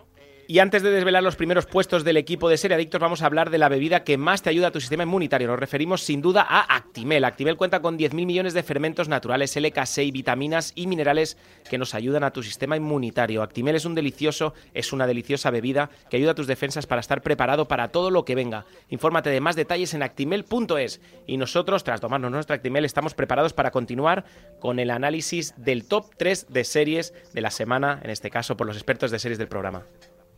y 0.50 0.58
antes 0.58 0.82
de 0.82 0.90
desvelar 0.90 1.22
los 1.22 1.36
primeros 1.36 1.66
puestos 1.66 2.02
del 2.02 2.16
equipo 2.16 2.48
de 2.48 2.56
Serie 2.56 2.74
Adictos, 2.74 3.00
vamos 3.00 3.22
a 3.22 3.26
hablar 3.26 3.50
de 3.50 3.58
la 3.58 3.68
bebida 3.68 4.02
que 4.02 4.18
más 4.18 4.42
te 4.42 4.50
ayuda 4.50 4.66
a 4.66 4.70
tu 4.72 4.80
sistema 4.80 5.04
inmunitario. 5.04 5.46
Nos 5.46 5.60
referimos 5.60 6.02
sin 6.02 6.20
duda 6.20 6.42
a 6.42 6.74
Actimel. 6.74 7.24
Actimel 7.24 7.56
cuenta 7.56 7.80
con 7.80 7.96
10.000 7.96 8.26
millones 8.26 8.52
de 8.52 8.64
fermentos 8.64 9.08
naturales, 9.08 9.56
LK6, 9.56 10.10
vitaminas 10.10 10.72
y 10.74 10.88
minerales 10.88 11.36
que 11.70 11.78
nos 11.78 11.94
ayudan 11.94 12.24
a 12.24 12.32
tu 12.32 12.42
sistema 12.42 12.76
inmunitario. 12.76 13.44
Actimel 13.44 13.76
es 13.76 13.84
un 13.84 13.94
delicioso, 13.94 14.52
es 14.74 14.92
una 14.92 15.06
deliciosa 15.06 15.52
bebida 15.52 15.88
que 16.10 16.16
ayuda 16.16 16.32
a 16.32 16.34
tus 16.34 16.48
defensas 16.48 16.84
para 16.84 17.00
estar 17.00 17.22
preparado 17.22 17.68
para 17.68 17.92
todo 17.92 18.10
lo 18.10 18.24
que 18.24 18.34
venga. 18.34 18.66
Infórmate 18.88 19.30
de 19.30 19.40
más 19.40 19.54
detalles 19.54 19.94
en 19.94 20.02
actimel.es. 20.02 21.00
Y 21.28 21.36
nosotros, 21.36 21.84
tras 21.84 22.00
tomarnos 22.00 22.32
nuestra 22.32 22.56
Actimel, 22.56 22.84
estamos 22.84 23.14
preparados 23.14 23.52
para 23.52 23.70
continuar 23.70 24.24
con 24.58 24.80
el 24.80 24.90
análisis 24.90 25.54
del 25.56 25.84
top 25.86 26.06
3 26.16 26.48
de 26.48 26.64
series 26.64 27.14
de 27.32 27.40
la 27.40 27.52
semana, 27.52 28.00
en 28.02 28.10
este 28.10 28.30
caso 28.30 28.56
por 28.56 28.66
los 28.66 28.74
expertos 28.74 29.12
de 29.12 29.20
series 29.20 29.38
del 29.38 29.46
programa. 29.46 29.84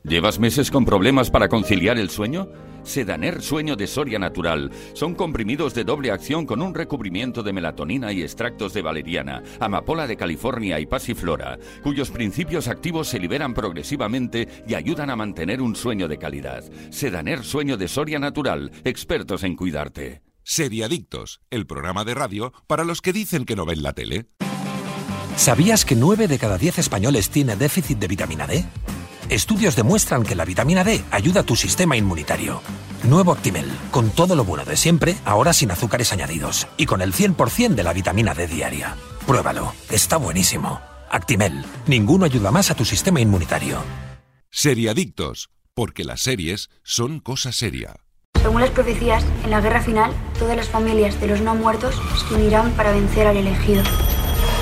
¿Llevas 0.05 0.41
meses 0.41 0.71
con 0.73 0.85
problemas 0.85 1.31
para 1.31 1.49
conciliar 1.49 1.97
el 1.97 2.11
sueño? 2.11 2.49
Sedaner 2.83 3.41
Sueño 3.41 3.77
de 3.77 3.87
Soria 3.87 4.19
Natural. 4.19 4.73
Son 4.95 5.15
comprimidos 5.15 5.75
de 5.75 5.85
doble 5.85 6.11
acción 6.11 6.45
con 6.45 6.61
un 6.61 6.75
recubrimiento 6.75 7.45
de 7.45 7.53
melatonina 7.53 8.13
y 8.13 8.23
extractos 8.23 8.75
de 8.75 8.83
valeriana, 8.83 9.45
amapola 9.61 10.09
de 10.09 10.17
California 10.17 10.81
y 10.81 10.87
pasiflora, 10.87 11.57
cuyos 11.85 12.11
principios 12.11 12.67
activos 12.67 13.07
se 13.09 13.21
liberan 13.21 13.55
progresivamente 13.55 14.49
y 14.67 14.75
ayudan 14.75 15.09
a 15.11 15.17
mantener 15.17 15.63
un 15.63 15.77
sueño 15.77 16.09
de 16.09 16.19
calidad. 16.19 16.65
Sedaner 16.91 17.45
Sueño 17.45 17.77
de 17.77 17.87
Soria 17.87 18.19
Natural, 18.19 18.73
expertos 18.83 19.45
en 19.45 19.55
cuidarte. 19.55 20.23
Seriadictos, 20.43 21.41
el 21.51 21.69
programa 21.69 22.05
de 22.05 22.15
radio 22.15 22.53
para 22.67 22.83
los 22.83 23.01
que 23.01 23.13
dicen 23.13 23.45
que 23.45 23.55
no 23.55 23.65
ven 23.65 23.85
la 23.85 23.93
tele. 23.93 24.27
¿Sabías 25.37 25.85
que 25.85 25.95
9 25.95 26.27
de 26.27 26.39
cada 26.41 26.59
10 26.59 26.81
españoles 26.81 27.31
tiene 27.31 27.55
déficit 27.55 27.99
de 28.01 28.09
vitamina 28.09 28.49
D? 28.49 28.65
Estudios 29.33 29.77
demuestran 29.77 30.25
que 30.25 30.35
la 30.35 30.45
vitamina 30.45 30.85
D 30.85 31.03
ayuda 31.11 31.41
a 31.41 31.43
tu 31.43 31.57
sistema 31.57 31.97
inmunitario. 31.97 32.61
Nuevo 33.05 33.33
Actimel, 33.33 33.65
con 33.91 34.11
todo 34.11 34.37
lo 34.37 34.45
bueno 34.45 34.67
de 34.67 34.77
siempre, 34.77 35.17
ahora 35.25 35.55
sin 35.55 35.71
azúcares 35.71 36.13
añadidos 36.13 36.69
y 36.77 36.85
con 36.85 37.01
el 37.01 37.15
100% 37.15 37.75
de 37.75 37.83
la 37.83 37.95
vitamina 37.95 38.35
D 38.35 38.47
diaria. 38.47 38.95
Pruébalo, 39.27 39.73
está 39.89 40.19
buenísimo. 40.19 40.83
Actimel, 41.11 41.65
ninguno 41.87 42.27
ayuda 42.27 42.51
más 42.51 42.71
a 42.71 42.75
tu 42.75 42.85
sistema 42.85 43.23
inmunitario. 43.23 43.83
Seriadictos, 44.51 45.49
porque 45.73 46.05
las 46.05 46.21
series 46.21 46.69
son 46.83 47.19
cosa 47.19 47.53
seria. 47.53 47.97
Según 48.43 48.61
las 48.61 48.71
profecías, 48.71 49.25
en 49.45 49.51
la 49.51 49.63
guerra 49.63 49.81
final, 49.81 50.13
todas 50.39 50.59
las 50.59 50.69
familias 50.69 51.19
de 51.23 51.29
los 51.29 51.41
no 51.41 51.55
muertos 51.55 51.95
se 52.29 52.35
unirán 52.35 52.73
para 52.73 52.93
vencer 52.93 53.27
al 53.27 53.39
elegido. 53.39 53.83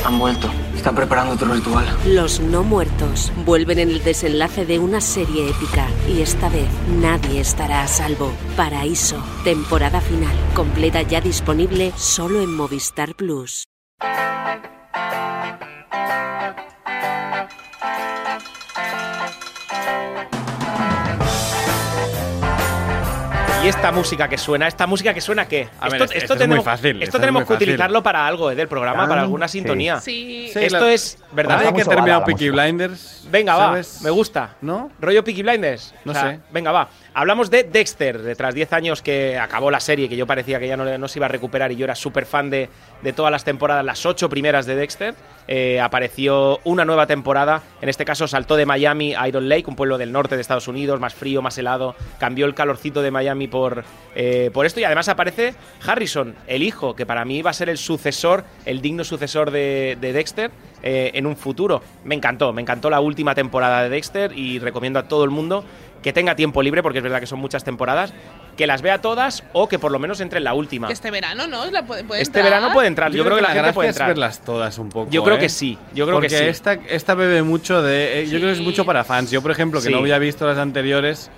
Han 0.05 0.17
vuelto. 0.21 0.49
Están 0.75 0.95
preparando 0.95 1.35
otro 1.35 1.53
ritual. 1.53 1.87
Los 2.07 2.41
no 2.41 2.63
muertos 2.63 3.33
vuelven 3.45 3.79
en 3.79 3.91
el 3.91 4.03
desenlace 4.03 4.65
de 4.65 4.79
una 4.79 5.01
serie 5.01 5.51
épica 5.51 5.89
y 6.09 6.23
esta 6.23 6.49
vez 6.49 6.69
nadie 7.01 7.41
estará 7.41 7.83
a 7.83 7.89
salvo. 7.89 8.33
Paraíso, 8.57 9.23
temporada 9.45 10.01
final, 10.01 10.35
completa 10.55 11.03
ya 11.03 11.21
disponible 11.21 11.93
solo 11.97 12.41
en 12.41 12.55
Movistar 12.55 13.15
Plus. 13.15 13.65
Y 23.63 23.69
esta 23.69 23.93
música 23.93 24.27
que 24.27 24.39
suena, 24.39 24.67
esta 24.67 24.87
música 24.87 25.13
que 25.13 25.21
suena 25.21 25.47
qué? 25.47 25.69
A 25.81 25.91
ver, 25.91 26.01
esto, 26.01 26.15
esto 26.17 26.33
es 26.33 26.39
tenemos, 26.39 26.57
muy 26.57 26.65
fácil, 26.65 26.91
Esto 26.93 27.05
esto 27.05 27.17
es 27.19 27.21
tenemos 27.21 27.41
muy 27.41 27.47
que 27.47 27.55
fácil. 27.55 27.69
utilizarlo 27.69 28.03
para 28.03 28.27
algo 28.27 28.51
eh, 28.51 28.55
del 28.55 28.69
programa, 28.69 29.07
para 29.07 29.21
alguna 29.21 29.49
sintonía. 29.49 30.01
Sí. 30.01 30.49
Sí, 30.51 30.61
esto 30.61 30.81
la- 30.87 30.93
es, 30.93 31.19
¿verdad? 31.33 31.59
Ahora 31.67 31.73
que 31.75 31.85
bala, 31.85 32.25
Peaky. 32.25 32.49
Blinders. 32.49 33.27
Venga, 33.31 33.55
¿sabes? 33.57 33.99
va, 34.01 34.05
me 34.05 34.11
gusta. 34.11 34.57
¿No? 34.63 34.91
¿Rollo 34.99 35.23
Peaky 35.23 35.43
Blinders? 35.43 35.93
No 36.07 36.15
sé. 36.15 36.41
Venga, 36.51 36.73
va. 36.73 36.89
Hablamos 37.13 37.51
de 37.51 37.65
Dexter, 37.65 38.23
de 38.23 38.37
tras 38.37 38.55
10 38.55 38.73
años 38.73 39.03
que 39.03 39.37
acabó 39.37 39.73
la 39.73 39.81
serie, 39.81 40.09
que 40.09 40.17
yo 40.17 40.29
parecía 40.29 40.61
que 40.61 40.69
ya 40.69 40.77
no, 40.77 41.09
se 41.09 41.19
iba 41.19 41.27
a 41.27 41.29
recuperar 41.29 41.73
y 41.73 41.77
yo 41.77 41.85
era 41.85 41.97
súper 41.97 42.25
fan 42.25 42.51
de, 42.51 42.69
todas 43.17 43.33
las 43.33 43.43
temporadas, 43.43 43.85
las 43.85 44.07
ocho 44.07 44.29
primeras 44.29 44.65
de 44.65 44.77
Dexter. 44.77 45.15
Eh, 45.49 45.81
apareció 45.81 46.61
una 46.63 46.85
nueva 46.85 47.09
temporada, 47.09 47.63
en 47.81 47.89
este 47.89 48.05
caso 48.05 48.29
saltó 48.29 48.55
de 48.55 48.65
Miami 48.65 49.15
a 49.15 49.27
Iron 49.27 49.49
Lake, 49.49 49.65
un 49.67 49.75
pueblo 49.75 49.99
del 49.99 50.13
norte 50.13 50.37
de 50.37 50.41
Estados 50.41 50.69
Unidos, 50.69 51.01
más 51.01 51.15
frío, 51.15 51.43
más 51.43 51.59
helado. 51.59 51.97
Cambió 52.21 52.47
el 52.47 52.55
calorcito 52.55 53.03
de 53.03 53.11
Miami 53.11 53.49
por, 53.49 53.83
eh, 54.15 54.53
esto 54.65 54.79
y 54.79 54.85
además 54.85 55.09
aparece 55.09 55.55
Harrison, 55.85 56.37
el 56.47 56.63
hijo, 56.63 56.95
que 56.95 57.07
para 57.07 57.25
mí 57.25 57.43
va 57.43 57.51
a 57.51 57.55
ser 57.55 57.69
el 57.69 57.79
sucesor, 57.79 58.45
el 58.65 58.81
digno 58.81 59.03
sucesor 59.03 59.51
de, 59.51 59.99
de 60.01 60.13
Dexter 60.13 60.53
eh, 60.83 61.11
en 61.15 61.27
un 61.27 61.37
futuro. 61.37 61.83
Me 62.05 62.15
encantó, 62.15 62.55
me 62.55 62.63
encantó 62.63 62.89
la 62.89 63.01
última 63.01 63.35
temporada 63.35 63.83
de 63.83 63.91
Dexter 63.91 64.33
y 64.37 64.59
recomiendo 64.59 64.99
a 64.99 65.09
todo 65.09 65.25
el 65.25 65.31
mundo 65.31 65.63
que 66.03 66.13
tenga 66.13 66.35
tiempo 66.35 66.63
libre, 66.63 66.83
porque 66.83 66.99
es 66.99 67.03
verdad 67.05 67.21
que 67.21 67.27
son 67.27 67.39
muchas 67.41 67.63
temporadas, 67.65 68.13
que 68.57 68.67
las 68.67 68.83
vea 68.83 69.01
todas 69.01 69.45
o 69.53 69.69
que 69.69 69.79
por 69.79 69.93
lo 69.93 69.99
menos 69.99 70.21
entre 70.21 70.39
en 70.39 70.45
la 70.45 70.55
última. 70.55 70.87
Que 70.87 70.93
este 70.95 71.11
verano, 71.11 71.47
¿no? 71.47 71.71
La 71.71 71.85
puede, 71.85 72.05
puede 72.05 72.23
Este 72.23 72.39
entrar. 72.41 72.55
verano 72.61 72.75
puede 72.75 72.89
entrar, 72.89 73.13
yo, 73.13 73.23
creo 73.25 73.37
que 73.37 73.43
la, 73.43 73.51
gente 73.51 73.73
puede 73.73 73.91
es 73.91 73.97
entrar. 73.97 74.09
verlas 74.09 74.41
todas 74.45 74.79
un 74.79 74.89
poco. 74.89 75.11
Yo 75.11 75.23
creo 75.23 75.37
¿eh? 75.37 75.41
que 75.41 75.49
sí, 75.49 75.79
yo 75.95 76.07
creo 76.07 76.17
Porque 76.17 76.29
que 76.29 76.39
sí. 76.39 76.45
esta, 76.45 76.73
esta 76.75 77.15
bebe 77.15 77.43
mucho 77.43 77.83
de. 77.83 78.21
eh, 78.23 78.27
Yo 78.27 78.39
creo 78.39 78.49
que 78.49 78.53
es 78.53 78.61
mucho 78.61 78.85
para 78.87 79.05
fans. 79.05 79.31
Yo, 79.31 79.43
por 79.43 79.51
ejemplo, 79.51 79.81
que 79.81 79.87
Sí. 79.87 79.93
no 79.93 79.99
había 79.99 80.19
visto 80.19 80.47
las 80.47 80.59
anteriores, 80.59 81.31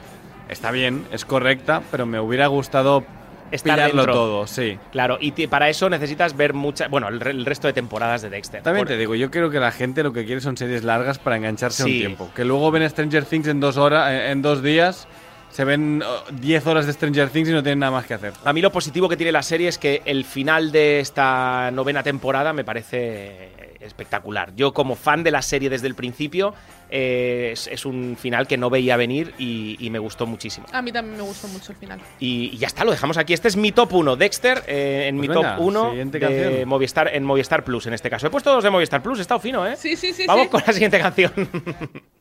está 0.49 0.71
bien, 0.71 1.05
es 1.13 1.25
correcta, 1.25 1.83
pero 1.91 2.07
me 2.07 2.21
hubiera 2.21 2.47
gustado 2.47 3.05
Estar 3.53 3.75
pillarlo 3.77 4.03
dentro. 4.03 4.13
todo, 4.15 4.47
sí. 4.47 4.79
Claro, 4.91 5.19
y 5.21 5.31
para 5.47 5.69
eso 5.69 5.89
necesitas 5.91 6.37
ver 6.37 6.55
mucha, 6.55 6.89
bueno, 6.89 7.09
el, 7.09 7.21
re- 7.21 7.31
el 7.31 7.45
resto 7.47 7.67
de 7.69 7.73
temporadas 7.73 8.23
de 8.23 8.31
Dexter. 8.31 8.63
También 8.63 8.85
Por- 8.87 8.89
te 8.95 8.99
digo, 8.99 9.15
yo 9.15 9.31
creo 9.31 9.51
que 9.51 9.61
la 9.61 9.71
gente 9.71 10.03
lo 10.03 10.13
que 10.13 10.25
quiere 10.25 10.41
son 10.41 10.57
series 10.57 10.83
largas 10.85 11.19
para 11.19 11.37
engancharse 11.37 11.85
Sí. 11.85 11.93
un 11.93 11.99
tiempo. 11.99 12.31
Que 12.35 12.45
luego 12.45 12.71
ven 12.71 12.89
Stranger 12.89 13.25
Things 13.25 13.47
en 13.49 13.61
dos 13.61 13.77
horas, 13.77 14.11
en- 14.11 14.21
en 14.33 14.43
dos 14.43 14.63
días, 14.63 15.07
se 15.51 15.65
ven 15.67 16.03
oh, 16.03 16.25
10 16.33 16.67
horas 16.67 16.87
de 16.87 16.95
Stranger 16.95 17.29
Things 17.29 17.51
y 17.51 17.53
no 17.53 17.63
tienen 17.63 17.81
nada 17.81 17.93
más 17.93 18.07
que 18.07 18.15
hacer. 18.15 18.33
A 18.43 18.53
mí 18.55 18.63
lo 18.63 18.73
positivo 18.73 19.07
que 19.07 19.19
tiene 19.19 19.33
la 19.33 19.43
serie 19.43 19.69
es 19.69 19.77
que 19.77 20.01
el 20.07 20.25
final 20.25 20.73
de 20.73 21.01
esta 21.01 21.71
novena 21.73 22.03
temporada 22.03 22.55
me 22.55 22.65
parece 22.65 23.51
espectacular. 23.83 24.55
Yo 24.57 24.73
como 24.73 24.95
fan 24.97 25.23
de 25.23 25.31
la 25.31 25.43
serie 25.43 25.69
desde 25.71 25.87
el 25.89 25.95
principio, 25.95 26.55
eh, 26.91 27.51
es, 27.53 27.67
es 27.67 27.85
un 27.87 28.17
final 28.19 28.47
que 28.47 28.57
no 28.57 28.71
veía 28.71 28.97
venir 28.97 29.35
y, 29.39 29.77
y 29.79 29.91
me 29.91 29.99
gustó 29.99 30.27
muchísimo. 30.27 30.67
A 30.73 30.83
mí 30.83 30.93
también 30.93 31.17
me 31.17 31.23
gustó 31.23 31.49
mucho 31.49 31.73
el 31.73 31.79
final. 31.79 32.01
Y, 32.21 32.51
y 32.53 32.57
ya 32.59 32.67
está, 32.67 32.85
lo 32.85 32.91
dejamos 32.91 33.17
aquí. 33.19 33.33
Este 33.33 33.49
es 33.49 33.57
mi 33.57 33.73
top 33.73 33.93
1, 33.93 34.17
Dexter, 34.17 34.63
eh, 34.67 35.07
en 35.09 35.17
Pues 35.17 35.29
mi 35.29 35.35
venga, 35.35 35.57
top 35.57 35.65
1 35.67 35.91
siguiente 35.91 36.19
de 36.19 36.27
canción. 36.27 36.69
Movistar, 36.69 37.11
en 37.15 37.25
Movistar 37.25 37.65
Plus 37.65 37.87
en 37.87 37.95
este 37.95 38.09
caso. 38.11 38.27
He 38.27 38.31
puesto 38.31 38.53
dos 38.53 38.65
de 38.65 38.71
Movistar 38.71 39.03
Plus, 39.03 39.19
he 39.19 39.23
estado 39.23 39.41
fino, 39.41 39.67
¿eh? 39.67 39.77
Sí, 39.77 39.97
sí, 39.97 40.13
sí. 40.13 40.27
Vamos 40.27 40.45
sí. 40.45 40.49
con 40.51 40.63
la 40.67 40.73
siguiente 40.73 40.99
canción. 40.99 41.33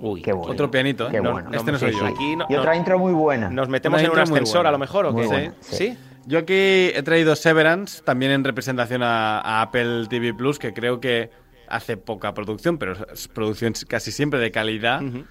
Uy, 0.00 0.22
Qué 0.22 0.32
bueno. 0.32 0.52
Otro 0.52 0.70
pianito, 0.70 1.08
¿eh? 1.08 1.10
Qué 1.10 1.20
No, 1.20 1.32
bueno. 1.32 1.50
este 1.52 1.72
no 1.72 1.78
soy 1.78 1.92
sí. 1.92 1.98
yo. 1.98 2.06
Aquí 2.06 2.36
no- 2.36 2.46
y 2.48 2.54
otra 2.54 2.76
intro 2.76 2.98
muy 2.98 3.12
buena. 3.12 3.50
nos 3.50 3.68
metemos 3.68 3.98
Una 4.00 4.06
en 4.06 4.12
un 4.14 4.18
ascensor 4.20 4.66
a 4.66 4.70
lo 4.70 4.78
mejor, 4.78 5.06
¿o 5.06 5.14
qué? 5.14 5.26
buena, 5.26 5.54
¿Sí? 5.60 5.76
sí. 5.76 5.98
Yo 6.28 6.38
aquí 6.40 6.52
he 6.94 7.02
traído 7.04 7.34
Severance, 7.36 8.02
también 8.02 8.32
en 8.32 8.44
representación 8.44 9.02
a, 9.02 9.40
a 9.40 9.62
Apple 9.62 10.06
TV 10.10 10.34
Plus, 10.34 10.58
que 10.58 10.74
creo 10.74 11.00
que 11.00 11.30
hace 11.68 11.96
poca 11.96 12.34
producción, 12.34 12.76
pero 12.76 12.92
es 13.12 13.28
producción 13.28 13.72
casi 13.88 14.12
siempre 14.12 14.38
de 14.38 14.50
calidad. 14.50 15.02
Ujú. 15.02 15.24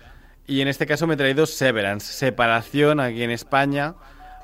Y 0.48 0.62
en 0.62 0.68
este 0.68 0.88
caso 0.88 1.06
me 1.06 1.14
he 1.14 1.18
traído 1.18 1.46
Severance, 1.46 2.12
Separación 2.14 3.00
aquí 3.00 3.22
en 3.22 3.30
España, 3.30 3.94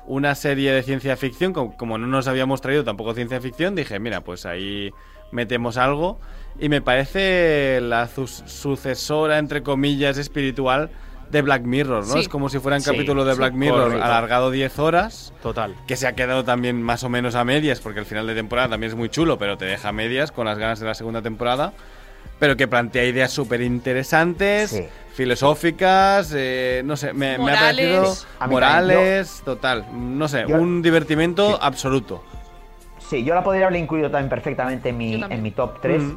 una 0.06 0.36
serie 0.36 0.70
de 0.72 0.84
ciencia 0.84 1.16
ficción. 1.16 1.52
Como, 1.52 1.76
como 1.76 1.98
no 1.98 2.06
nos 2.06 2.28
habíamos 2.28 2.60
traído 2.60 2.84
tampoco 2.84 3.14
ciencia 3.14 3.40
ficción, 3.40 3.74
dije, 3.74 3.98
mira, 3.98 4.20
pues 4.22 4.46
ahí 4.46 4.90
metemos 5.32 5.76
algo. 5.76 6.20
Y 6.60 6.68
me 6.68 6.80
parece 6.80 7.80
la 7.82 8.06
su- 8.06 8.28
sucesora, 8.28 9.38
entre 9.38 9.64
comillas, 9.64 10.18
espiritual 10.18 10.90
de 11.34 11.42
Black 11.42 11.62
Mirror, 11.64 12.06
¿no? 12.06 12.12
Sí. 12.14 12.20
Es 12.20 12.28
como 12.28 12.48
si 12.48 12.60
fuera 12.60 12.76
un 12.76 12.82
Sí, 12.82 12.90
capítulo 12.92 13.24
de 13.24 13.32
sí, 13.32 13.38
Black 13.38 13.52
Mirror 13.54 13.82
correcto. 13.88 14.04
alargado 14.04 14.50
10 14.52 14.78
horas 14.78 15.32
Total. 15.42 15.74
que 15.86 15.96
se 15.96 16.06
ha 16.06 16.14
quedado 16.14 16.44
también 16.44 16.80
más 16.80 17.02
o 17.02 17.08
menos 17.08 17.34
a 17.34 17.44
medias, 17.44 17.80
porque 17.80 17.98
el 18.00 18.06
final 18.06 18.26
de 18.28 18.34
temporada 18.36 18.68
también 18.68 18.90
es 18.92 18.96
muy 18.96 19.08
chulo, 19.08 19.36
pero 19.36 19.58
te 19.58 19.64
deja 19.64 19.88
a 19.88 19.92
medias 19.92 20.30
con 20.30 20.46
las 20.46 20.58
ganas 20.58 20.78
de 20.78 20.86
la 20.86 20.94
segunda 20.94 21.22
temporada, 21.22 21.72
pero 22.38 22.56
que 22.56 22.68
plantea 22.68 23.04
ideas 23.04 23.32
súper 23.32 23.62
interesantes, 23.62 24.70
Sí. 24.70 24.84
filosóficas, 25.14 26.32
eh, 26.36 26.82
no 26.84 26.96
sé, 26.96 27.12
me, 27.12 27.36
me 27.38 27.52
ha 27.52 27.60
parecido 27.60 28.14
morales, 28.48 29.42
total, 29.44 29.86
no 29.92 30.28
sé, 30.28 30.44
Yo- 30.48 30.56
un 30.56 30.82
divertimento 30.82 31.58
absoluto. 31.60 32.22
Sí, 33.14 33.24
yo 33.24 33.34
la 33.34 33.42
podría 33.44 33.66
haber 33.66 33.78
incluido 33.78 34.10
también 34.10 34.28
perfectamente 34.28 34.88
en 34.88 34.98
mi, 34.98 35.22
en 35.22 35.42
mi 35.42 35.50
top 35.50 35.80
3. 35.80 36.02
Mm. 36.02 36.14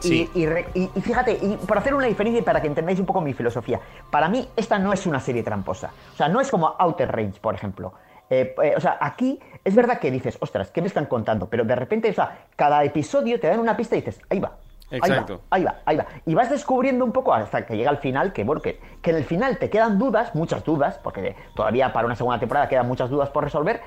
Sí. 0.00 0.30
y, 0.34 0.40
y 0.40 0.46
re- 0.46 0.66
y- 0.74 0.90
y 0.94 1.00
fíjate, 1.00 1.32
y 1.32 1.58
por 1.66 1.78
hacer 1.78 1.94
una 1.94 2.06
diferencia 2.06 2.40
y 2.40 2.42
para 2.42 2.60
que 2.60 2.66
entendáis 2.68 2.98
un 3.00 3.06
poco 3.06 3.20
mi 3.20 3.34
filosofía, 3.34 3.80
para 4.10 4.28
mí 4.28 4.48
esta 4.56 4.78
no 4.78 4.92
es 4.92 5.06
una 5.06 5.20
serie 5.20 5.42
tramposa. 5.42 5.90
O 6.12 6.16
sea, 6.16 6.28
no 6.28 6.40
es 6.40 6.50
como 6.50 6.74
Outer 6.78 7.10
Range, 7.10 7.38
por 7.40 7.54
ejemplo. 7.54 7.92
Eh, 8.30 8.54
eh, 8.62 8.74
o 8.76 8.80
sea, 8.80 8.96
aquí 9.00 9.38
es 9.62 9.74
verdad 9.74 9.98
que 9.98 10.10
dices, 10.10 10.38
ostras, 10.40 10.70
¿qué 10.70 10.80
me 10.80 10.86
están 10.86 11.04
contando? 11.06 11.48
Pero 11.50 11.64
de 11.64 11.74
repente, 11.76 12.08
o 12.08 12.14
sea, 12.14 12.38
cada 12.56 12.82
episodio 12.82 13.38
te 13.38 13.46
dan 13.48 13.60
una 13.60 13.76
pista 13.76 13.94
y 13.94 14.00
dices, 14.00 14.20
ahí 14.30 14.40
va. 14.40 14.52
ahí 14.90 14.98
va, 15.00 15.06
Exacto. 15.06 15.40
Ahí 15.50 15.64
va, 15.64 15.76
ahí 15.84 15.96
va. 15.96 16.06
Y 16.24 16.34
vas 16.34 16.48
descubriendo 16.48 17.04
un 17.04 17.12
poco 17.12 17.34
hasta 17.34 17.66
que 17.66 17.76
llega 17.76 17.90
al 17.90 17.98
final, 17.98 18.32
que 18.32 18.44
bueno, 18.44 18.62
que, 18.62 18.80
que 19.02 19.10
en 19.10 19.16
el 19.16 19.24
final 19.24 19.58
te 19.58 19.68
quedan 19.68 19.98
dudas, 19.98 20.34
muchas 20.34 20.64
dudas, 20.64 20.98
porque 21.02 21.36
todavía 21.54 21.92
para 21.92 22.06
una 22.06 22.16
segunda 22.16 22.38
temporada 22.38 22.68
quedan 22.68 22.88
muchas 22.88 23.10
dudas 23.10 23.28
por 23.28 23.44
resolver, 23.44 23.82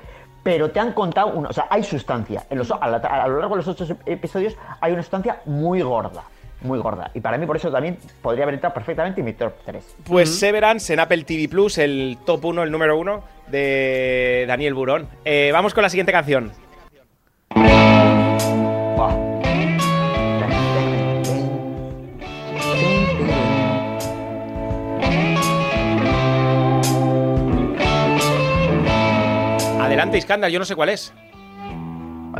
pero 0.46 0.70
te 0.70 0.78
han 0.78 0.92
contado, 0.92 1.26
una, 1.32 1.48
o 1.48 1.52
sea, 1.52 1.66
hay 1.68 1.82
sustancia. 1.82 2.44
En 2.48 2.58
los, 2.58 2.70
a, 2.70 2.86
la- 2.86 2.98
a 2.98 3.26
lo 3.26 3.40
largo 3.40 3.56
de 3.56 3.64
los 3.64 3.68
ocho 3.68 3.96
episodios 4.06 4.54
hay 4.80 4.92
una 4.92 5.02
sustancia 5.02 5.40
muy 5.44 5.82
gorda, 5.82 6.22
muy 6.60 6.78
gorda. 6.78 7.10
Y 7.14 7.20
para 7.20 7.36
mí 7.36 7.46
por 7.46 7.56
eso 7.56 7.68
también 7.72 7.98
podría 8.22 8.44
haber 8.44 8.54
entrado 8.54 8.72
perfectamente 8.72 9.20
en 9.22 9.24
mi 9.24 9.32
top 9.32 9.54
3. 9.64 9.96
Pues 10.04 10.38
Severance 10.38 10.92
en 10.94 11.00
Apple 11.00 11.24
TV 11.24 11.48
Plus, 11.48 11.78
el 11.78 12.16
top 12.24 12.44
1, 12.44 12.62
el 12.62 12.70
número 12.70 12.96
1 12.96 13.24
de 13.48 14.44
Daniel 14.46 14.74
Burón. 14.74 15.08
Eh, 15.24 15.50
vamos 15.52 15.74
con 15.74 15.82
la 15.82 15.88
siguiente 15.88 16.12
canción. 16.12 16.52
Adelante, 30.06 30.18
Iskandar, 30.18 30.50
yo 30.50 30.58
no 30.60 30.64
sé 30.64 30.76
cuál 30.76 30.90
es. 30.90 31.12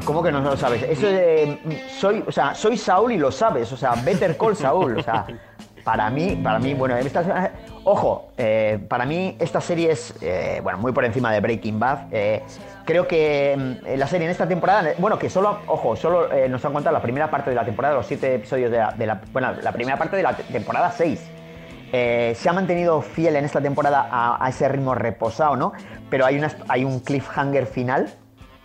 ¿Cómo 0.04 0.22
que 0.22 0.30
no 0.30 0.40
lo 0.40 0.56
sabes? 0.56 0.82
Eso 0.82 1.06
de, 1.06 1.58
soy, 1.98 2.22
o 2.26 2.30
sea, 2.30 2.54
soy 2.54 2.76
Saúl 2.76 3.12
y 3.12 3.16
lo 3.18 3.32
sabes, 3.32 3.72
o 3.72 3.76
sea, 3.76 3.94
Better 4.04 4.36
Call 4.36 4.54
Saúl, 4.54 4.98
o 4.98 5.02
sea, 5.02 5.26
para 5.82 6.10
mí, 6.10 6.36
para 6.42 6.58
mí, 6.58 6.74
bueno, 6.74 6.94
ojo, 7.84 8.28
eh, 8.36 8.78
para 8.88 9.06
mí 9.06 9.36
esta 9.40 9.60
serie 9.60 9.90
es, 9.92 10.14
eh, 10.20 10.60
bueno, 10.62 10.78
muy 10.78 10.92
por 10.92 11.04
encima 11.06 11.32
de 11.32 11.40
Breaking 11.40 11.80
Bad. 11.80 11.98
eh, 12.12 12.42
creo 12.84 13.08
que 13.08 13.56
mm, 13.56 13.98
la 13.98 14.06
serie 14.06 14.26
en 14.26 14.30
esta 14.32 14.46
temporada, 14.46 14.90
bueno, 14.98 15.18
que 15.18 15.30
solo, 15.30 15.58
ojo, 15.66 15.96
solo 15.96 16.30
eh, 16.30 16.48
nos 16.48 16.62
han 16.64 16.72
contado 16.74 16.92
la 16.94 17.02
primera 17.02 17.30
parte 17.30 17.50
de 17.50 17.56
la 17.56 17.64
temporada, 17.64 17.94
los 17.94 18.06
siete 18.06 18.34
episodios 18.34 18.70
de 18.70 19.06
la, 19.06 19.20
bueno, 19.32 19.54
la 19.62 19.72
primera 19.72 19.96
parte 19.96 20.16
de 20.16 20.22
la 20.22 20.36
te- 20.36 20.44
temporada 20.44 20.92
6. 20.92 21.20
Eh, 21.92 22.34
se 22.36 22.48
ha 22.48 22.52
mantenido 22.52 23.00
fiel 23.00 23.36
en 23.36 23.44
esta 23.44 23.60
temporada 23.60 24.08
a, 24.10 24.44
a 24.44 24.48
ese 24.48 24.68
ritmo 24.68 24.94
reposado, 24.94 25.56
¿no? 25.56 25.72
Pero 26.10 26.26
hay, 26.26 26.36
unas, 26.38 26.56
hay 26.68 26.84
un 26.84 27.00
cliffhanger 27.00 27.66
final 27.66 28.12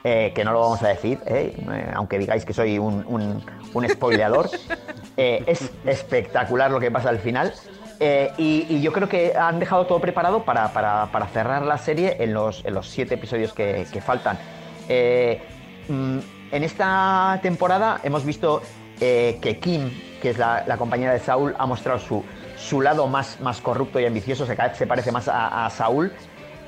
eh, 0.04 0.32
que 0.34 0.44
no 0.44 0.52
lo 0.54 0.60
vamos 0.62 0.82
a 0.82 0.88
decir, 0.88 1.20
¿eh? 1.28 1.56
Aunque 1.94 2.18
digáis 2.18 2.44
que 2.46 2.54
soy 2.54 2.80
un, 2.80 3.06
un, 3.08 3.44
un 3.74 3.90
spoileador. 3.90 4.50
Es 5.18 5.70
espectacular 5.86 6.72
lo 6.72 6.80
que 6.80 6.90
pasa 6.90 7.10
al 7.10 7.20
final. 7.20 7.54
Y, 8.38 8.66
y 8.68 8.82
yo 8.82 8.92
creo 8.92 9.08
que 9.08 9.34
han 9.38 9.60
dejado 9.60 9.86
todo 9.86 10.00
preparado 10.00 10.44
para, 10.44 10.70
para- 10.74 11.12
para 11.12 11.28
cerrar 11.28 11.62
la 11.62 11.78
serie 11.78 12.16
en 12.20 12.34
los, 12.34 12.66
en 12.66 12.74
los 12.74 12.90
siete 12.90 13.14
episodios 13.16 13.54
que, 13.54 13.86
que 13.94 14.02
faltan. 14.02 14.40
Mm, 15.88 16.20
en 16.52 16.64
esta 16.64 17.40
temporada 17.44 18.00
hemos 18.04 18.26
visto 18.26 18.64
que 18.98 19.60
Kim, 19.62 19.92
que 20.22 20.32
es 20.32 20.38
la, 20.40 20.64
la 20.66 20.78
compañera 20.78 21.14
de 21.14 21.20
Saúl, 21.20 21.54
ha 21.60 21.66
mostrado 21.68 22.00
su, 22.00 22.24
su 22.62 22.82
lado 22.82 23.08
más, 23.08 23.40
más 23.42 23.60
corrupto 23.60 24.00
y 24.00 24.06
ambicioso, 24.06 24.46
se, 24.46 24.56
parece 24.88 25.12
más 25.12 25.28
a, 25.28 25.66
a 25.66 25.70
Saúl. 25.70 26.14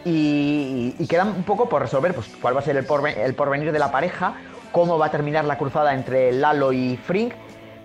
Y, 0.06 0.96
y 1.00 1.08
queda 1.08 1.24
un 1.24 1.44
poco 1.44 1.70
por 1.70 1.82
resolver 1.82 2.14
pues, 2.14 2.28
cuál 2.41 2.56
va 2.56 2.60
a 2.60 2.64
ser 2.64 2.76
el, 2.76 2.86
porve- 2.86 3.18
el 3.18 3.36
porvenir 3.36 3.72
de 3.72 3.80
la 3.80 3.91
pareja, 3.91 4.34
cómo 4.72 4.98
va 4.98 5.06
a 5.06 5.12
terminar 5.12 5.46
la 5.46 5.58
cruzada 5.58 5.94
entre 5.94 6.32
Lalo 6.34 6.74
y 6.74 6.98
Frink. 6.98 7.34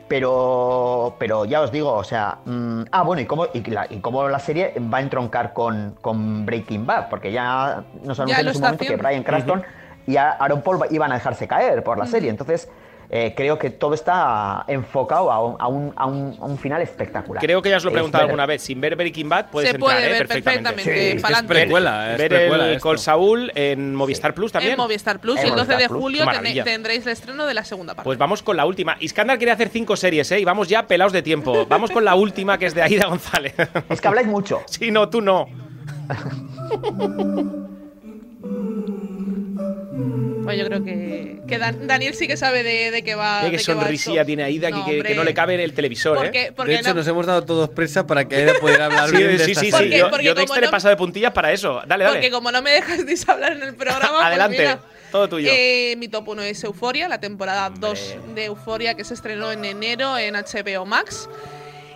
Pero, 0.09 1.17
pero 1.19 1.45
ya 1.45 1.61
os 1.61 1.71
digo, 1.71 1.93
o 1.93 2.03
sea, 2.03 2.39
mm, 2.47 2.85
ah, 2.91 3.03
bueno, 3.03 3.21
y 3.21 3.27
cómo, 3.27 3.47
y, 3.53 3.61
la, 3.71 3.87
y 3.91 3.99
cómo 4.01 4.27
la 4.27 4.39
serie 4.39 4.73
va 4.93 4.99
a 4.99 5.01
entroncar 5.03 5.53
con, 5.53 5.97
con 6.01 6.47
Breaking 6.47 6.87
Bad, 6.87 7.11
porque 7.11 7.31
ya 7.31 7.85
nos 8.03 8.19
anunciaron 8.19 8.49
en 8.49 8.55
su 8.55 8.61
momento 8.61 8.85
que. 8.87 8.97
Brian 8.97 9.23
Cranston 9.23 9.63
y 10.07 10.17
Aaron 10.17 10.63
Paul 10.63 10.81
iban 10.91 11.13
a 11.13 11.17
dejarse 11.17 11.47
caer 11.47 11.85
por 11.85 11.99
la 11.99 12.07
serie. 12.07 12.31
Entonces, 12.31 12.71
eh, 13.11 13.33
creo 13.35 13.59
que 13.59 13.71
todo 13.71 13.95
está 13.95 14.65
enfocado 14.69 15.33
a 15.33 15.43
un, 15.43 15.57
a 15.59 15.67
un, 15.69 15.93
a 15.97 16.07
un, 16.07 16.37
a 16.41 16.45
un 16.45 16.59
final 16.59 16.83
espectacular. 16.83 17.43
Creo 17.43 17.63
que 17.63 17.71
ya 17.71 17.79
os 17.79 17.85
lo 17.85 17.91
he 17.91 17.93
preguntado 17.95 18.25
alguna 18.25 18.45
vez. 18.45 18.61
Sin 18.63 18.81
ver 18.81 18.97
Breaking 18.97 19.29
Bad 19.31 19.47
puedes 19.51 19.71
Se 19.71 19.77
entrar 19.77 19.95
puede 19.97 20.07
¿eh? 20.07 20.11
ver 20.13 20.27
perfectamente. 20.29 20.63
perfectamente, 20.73 21.13
Sí, 21.17 21.19
pa'lante. 21.23 21.55
es 21.55 21.61
precuela, 21.63 22.13
es 22.13 22.19
ver 22.19 22.29
precuela 22.29 22.65
el 22.67 22.71
esto. 22.73 22.83
Col 22.83 22.99
Saúl 22.99 23.53
en 23.55 23.95
Movistar 23.95 24.35
Plus 24.35 24.53
también. 24.53 24.73
En 24.73 24.79
Movistar 24.79 25.21
Plus 25.21 25.39
En 25.41 25.47
y 25.47 25.49
el 25.51 25.57
12 25.57 25.77
de 25.77 25.89
Plus. 25.89 26.01
julio 26.03 26.25
ten- 26.43 26.65
tendréis 26.65 27.07
el 27.07 27.13
estreno 27.13 27.47
de 27.47 27.55
la 27.55 27.65
segunda 27.65 27.95
parte. 27.95 28.05
Pues 28.07 28.19
vamos 28.19 28.43
con 28.43 28.57
la 28.57 28.67
última. 28.67 28.97
Iskandar 29.01 29.39
quiere 29.39 29.53
hacer 29.53 29.69
cinco 29.71 29.97
series, 29.97 30.31
¿eh? 30.33 30.41
Y 30.41 30.45
vamos 30.45 30.69
ya 30.69 30.87
pelados 30.87 31.13
de 31.15 31.23
tiempo. 31.23 31.67
Vamos 31.67 31.91
con 31.91 32.05
la 32.05 32.15
última, 32.15 32.59
que 32.59 32.67
es 32.67 32.75
de 32.75 32.83
Aida 32.83 33.07
González. 33.07 33.55
Es 33.89 34.01
que 34.01 34.09
habláis 34.09 34.27
mucho. 34.27 34.61
sí, 34.67 34.91
no, 34.91 35.09
tú 35.09 35.21
no. 35.23 35.47
Pues 40.45 40.59
yo 40.59 40.65
creo 40.67 40.83
que, 40.85 41.38
que 41.49 41.59
Dan- 41.59 41.87
Daniel 41.89 42.15
sí 42.15 42.29
que 42.29 42.37
sabe 42.37 42.63
de, 42.63 42.93
de 42.93 43.03
qué 43.03 43.17
va. 43.17 43.39
Mira 43.43 43.51
qué 43.51 43.57
de 43.57 43.65
qué 43.65 43.75
va 43.75 43.81
sonrisilla 43.83 44.25
tiene 44.25 44.45
Aida 44.45 44.71
No, 44.71 44.85
que, 44.85 44.91
que 44.93 44.97
hombre. 44.99 45.15
no 45.17 45.25
le 45.25 45.35
cabe 45.35 45.55
en 45.55 45.61
el 45.61 45.73
televisor, 45.73 46.17
Porque, 46.17 46.43
¿eh? 46.45 46.53
porque 46.55 46.73
de 46.73 46.79
hecho, 46.79 46.89
no- 46.91 46.95
nos 46.97 47.09
hemos 47.09 47.27
dado 47.27 47.43
todos 47.45 47.71
prisa 47.71 48.07
para 48.07 48.29
que 48.29 48.43
ella 48.45 48.53
pudiera 48.61 48.85
hablar 48.87 49.09
Sí, 49.11 49.17
bien 49.17 49.37
de 49.37 49.45
sí, 49.45 49.51
esta 49.53 49.61
sí, 49.65 49.71
sí. 49.73 49.77
serie. 49.77 49.99
Yo, 49.99 50.11
porque 50.11 50.25
yo 50.27 50.35
como 50.35 50.43
Dexter 50.43 50.63
he 50.63 50.67
no- 50.67 50.71
pasado 50.71 50.91
de 50.91 50.97
puntillas 50.97 51.33
para 51.33 51.53
eso. 51.53 51.83
Dale, 51.87 52.05
dale. 52.05 52.17
Porque 52.17 52.31
como 52.31 52.53
no 52.53 52.63
me 52.63 52.71
dejasteis 52.71 53.29
hablar 53.29 53.53
en 53.53 53.63
el 53.63 53.75
programa, 53.75 54.09
pues 54.15 54.27
Adelante, 54.27 54.59
mira. 54.59 54.81
todo 55.11 55.29
tuyo. 55.29 55.51
Eh, 55.53 55.95
mi 55.99 56.09
top 56.09 56.29
1 56.29 56.43
es 56.43 56.63
Euforia, 56.65 57.09
la 57.09 57.19
temporada 57.19 57.71
2 57.71 58.17
de 58.35 58.45
Euforia 58.45 58.95
que 58.95 59.05
se 59.05 59.15
estrenó 59.15 59.51
en 59.51 59.65
enero 59.65 60.17
en 60.19 60.35
HBO 60.35 60.85
Max. 60.87 61.29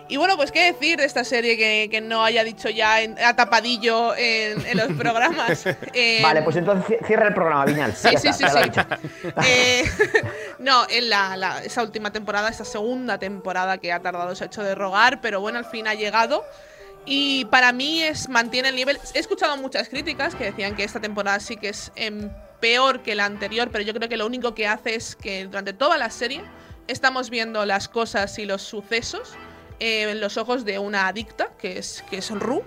Y 0.09 0.17
bueno, 0.17 0.35
pues 0.35 0.51
qué 0.51 0.71
decir 0.71 0.97
de 0.99 1.05
esta 1.05 1.23
serie 1.23 1.57
que, 1.57 1.87
que 1.89 2.01
no 2.01 2.23
haya 2.23 2.43
dicho 2.43 2.69
ya 2.69 3.01
en, 3.01 3.17
a 3.19 3.35
tapadillo 3.35 4.13
en, 4.15 4.65
en 4.65 4.77
los 4.77 4.91
programas. 4.97 5.63
Eh, 5.93 6.19
Vale, 6.21 6.41
pues 6.41 6.55
entonces 6.57 6.99
ci- 6.99 7.05
cierra 7.07 7.27
el 7.27 7.33
programa, 7.33 7.65
Viñal. 7.65 7.95
Sí, 7.95 8.09
sí, 8.17 8.27
está, 8.27 8.49
sí, 8.49 8.71
sí. 8.73 9.27
Eh, 9.47 9.83
no, 10.59 10.85
en 10.89 11.09
la, 11.09 11.37
la- 11.37 11.63
esa 11.63 11.81
última 11.83 12.11
temporada, 12.11 12.49
esa 12.49 12.65
segunda 12.65 13.17
temporada 13.17 13.77
que 13.77 13.91
ha 13.93 14.01
tardado, 14.01 14.35
se 14.35 14.43
ha 14.43 14.47
hecho 14.47 14.61
de 14.63 14.75
rogar, 14.75 15.21
pero 15.21 15.39
bueno, 15.41 15.57
al 15.59 15.65
fin 15.65 15.87
ha 15.87 15.93
llegado. 15.93 16.43
Y 17.05 17.45
para 17.45 17.71
mí 17.73 18.01
es 18.01 18.29
mantiene 18.29 18.69
el 18.69 18.75
nivel. 18.75 18.97
He 19.13 19.19
escuchado 19.19 19.57
muchas 19.57 19.89
críticas 19.89 20.35
que 20.35 20.45
decían 20.45 20.75
que 20.75 20.83
esta 20.83 20.99
temporada 21.01 21.39
sí 21.39 21.57
que 21.57 21.69
es 21.69 21.91
em, 21.95 22.29
peor 22.59 23.01
que 23.03 23.13
la 23.15 23.25
anterior, 23.25 23.69
pero 23.71 23.83
yo 23.83 23.93
creo 23.93 24.07
que 24.09 24.17
lo 24.17 24.25
único 24.25 24.55
que 24.55 24.67
hace 24.67 24.95
es 24.95 25.15
que 25.15 25.45
durante 25.45 25.73
toda 25.73 25.97
la 25.97 26.09
serie 26.09 26.41
estamos 26.87 27.29
viendo 27.29 27.65
las 27.65 27.87
cosas 27.89 28.37
y 28.39 28.45
los 28.45 28.61
sucesos 28.61 29.35
eh, 29.83 30.09
en 30.11 30.21
los 30.21 30.37
ojos 30.37 30.63
de 30.63 30.79
una 30.79 31.07
adicta, 31.07 31.49
que 31.57 31.77
es, 31.77 32.05
que 32.09 32.19
es 32.19 32.29
Rue. 32.31 32.63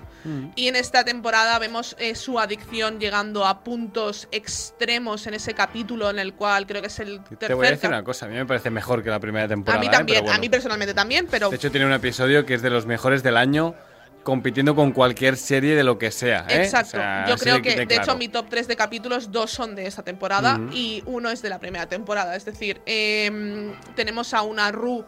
Y 0.55 0.67
en 0.69 0.77
esta 0.77 1.03
temporada 1.05 1.59
vemos 1.61 1.97
eh, 1.99 2.15
su 2.17 2.39
adicción 2.39 2.99
llegando 2.99 3.47
a 3.47 3.63
puntos 3.63 4.29
extremos 4.33 5.27
en 5.29 5.35
ese 5.35 5.55
capítulo 5.55 6.11
en 6.11 6.19
el 6.19 6.35
cual 6.35 6.67
creo 6.67 6.83
que 6.83 6.89
es 6.89 6.99
el 6.99 7.23
tercer 7.23 7.49
Te 7.49 7.55
voy 7.55 7.69
a 7.69 7.71
decir 7.71 7.89
una 7.89 8.03
cosa, 8.03 8.27
a 8.27 8.29
mí 8.29 8.35
me 8.35 8.45
parece 8.45 8.69
mejor 8.69 9.03
que 9.05 9.09
la 9.09 9.21
primera 9.21 9.45
A 9.45 9.49
temporada. 9.49 9.81
mí 9.81 9.87
¿eh? 9.87 9.91
también, 9.91 10.25
bueno. 10.25 10.37
a 10.37 10.41
mí 10.41 10.49
personalmente 10.51 10.93
también, 10.95 11.27
pero 11.31 11.49
De 11.49 11.57
hecho, 11.57 11.71
tiene 11.71 11.87
un 11.87 11.93
episodio 11.93 12.45
que 12.45 12.55
es 12.55 12.61
de 12.61 12.71
los 12.71 12.87
mejores 12.87 13.23
del 13.23 13.37
año, 13.37 13.77
compitiendo 14.25 14.75
con 14.75 14.91
cualquier 14.93 15.37
serie 15.37 15.77
de 15.77 15.85
lo 15.85 15.97
que 15.99 16.11
sea. 16.11 16.45
¿eh? 16.49 16.65
Exacto. 16.65 16.97
O 16.99 17.01
sea, 17.01 17.27
Yo 17.29 17.37
creo 17.37 17.63
que, 17.63 17.77
de 17.77 17.87
de 17.87 17.95
hecho, 17.95 18.03
claro. 18.03 18.19
mi 18.19 18.29
top 18.29 18.47
3 18.51 18.67
de 18.67 18.77
capítulos, 18.77 19.31
dos 19.31 19.53
son 19.53 19.75
de 19.77 19.87
esta 19.87 20.03
temporada 20.03 20.61
y 20.73 21.03
uno 21.07 21.31
es 21.31 21.41
de 21.41 21.49
la 21.49 21.61
primera 21.61 21.87
temporada. 21.87 22.35
Es 22.35 22.45
decir, 22.45 22.83
em, 22.85 23.73
tenemos 23.95 24.35
a 24.35 24.43
una 24.43 24.73
Ru 24.73 25.05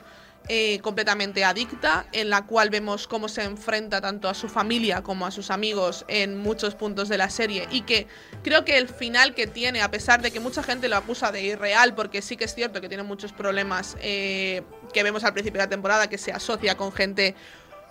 eh, 0.49 0.79
completamente 0.81 1.45
adicta, 1.45 2.07
en 2.13 2.31
la 2.31 2.47
cual 2.47 2.71
vemos 2.71 3.07
cómo 3.07 3.29
se 3.29 3.45
enfrenta 3.45 4.01
tanto 4.01 4.29
a 4.29 4.35
su 4.35 4.49
familia 4.49 5.03
como 5.03 5.27
a 5.27 5.31
sus 5.31 5.51
amigos 5.51 6.05
en 6.09 6.39
muchos 6.39 6.75
puntos 6.75 7.09
de 7.09 7.19
la 7.19 7.31
serie. 7.31 7.69
Y 7.71 7.83
que 7.83 8.07
creo 8.43 8.65
que 8.65 8.79
el 8.79 8.89
final 8.89 9.35
que 9.35 9.47
tiene, 9.47 9.83
a 9.83 9.91
pesar 9.91 10.23
de 10.23 10.31
que 10.31 10.41
mucha 10.41 10.63
gente 10.63 10.89
lo 10.89 10.97
acusa 10.97 11.33
de 11.33 11.43
irreal, 11.43 11.95
porque 11.95 12.23
sí 12.23 12.37
que 12.37 12.45
es 12.45 12.55
cierto 12.55 12.81
que 12.81 12.89
tiene 12.89 13.03
muchos 13.03 13.33
problemas 13.33 13.97
eh, 14.01 14.63
que 14.93 15.03
vemos 15.03 15.25
al 15.25 15.33
principio 15.33 15.61
de 15.61 15.67
la 15.67 15.71
temporada, 15.71 16.09
que 16.09 16.19
se 16.19 16.33
asocia 16.33 16.77
con 16.77 16.93
gente 16.93 17.35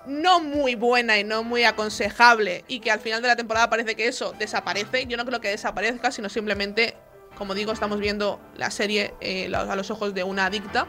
no 0.08 0.40
muy 0.40 0.76
buena 0.76 1.20
y 1.20 1.24
no 1.24 1.44
muy 1.44 1.66
aconsejable 1.66 2.64
y 2.68 2.80
que 2.80 2.90
al 2.90 3.00
final 3.00 3.22
de 3.22 3.28
la 3.28 3.36
temporada 3.36 3.70
parece 3.70 3.96
que 3.96 4.08
eso 4.08 4.34
desaparece. 4.40 5.06
Yo 5.06 5.18
no 5.18 5.26
creo 5.26 5.42
que 5.42 5.50
desaparezca, 5.50 6.12
sino 6.12 6.30
simplemente, 6.30 6.96
como 7.38 7.54
digo, 7.54 7.72
estamos 7.72 8.00
viendo 8.00 8.40
la 8.56 8.72
serie 8.72 9.14
eh, 9.22 9.52
a 9.54 9.76
los 9.76 9.92
ojos 9.92 10.14
de 10.14 10.24
una 10.24 10.46
adicta. 10.46 10.88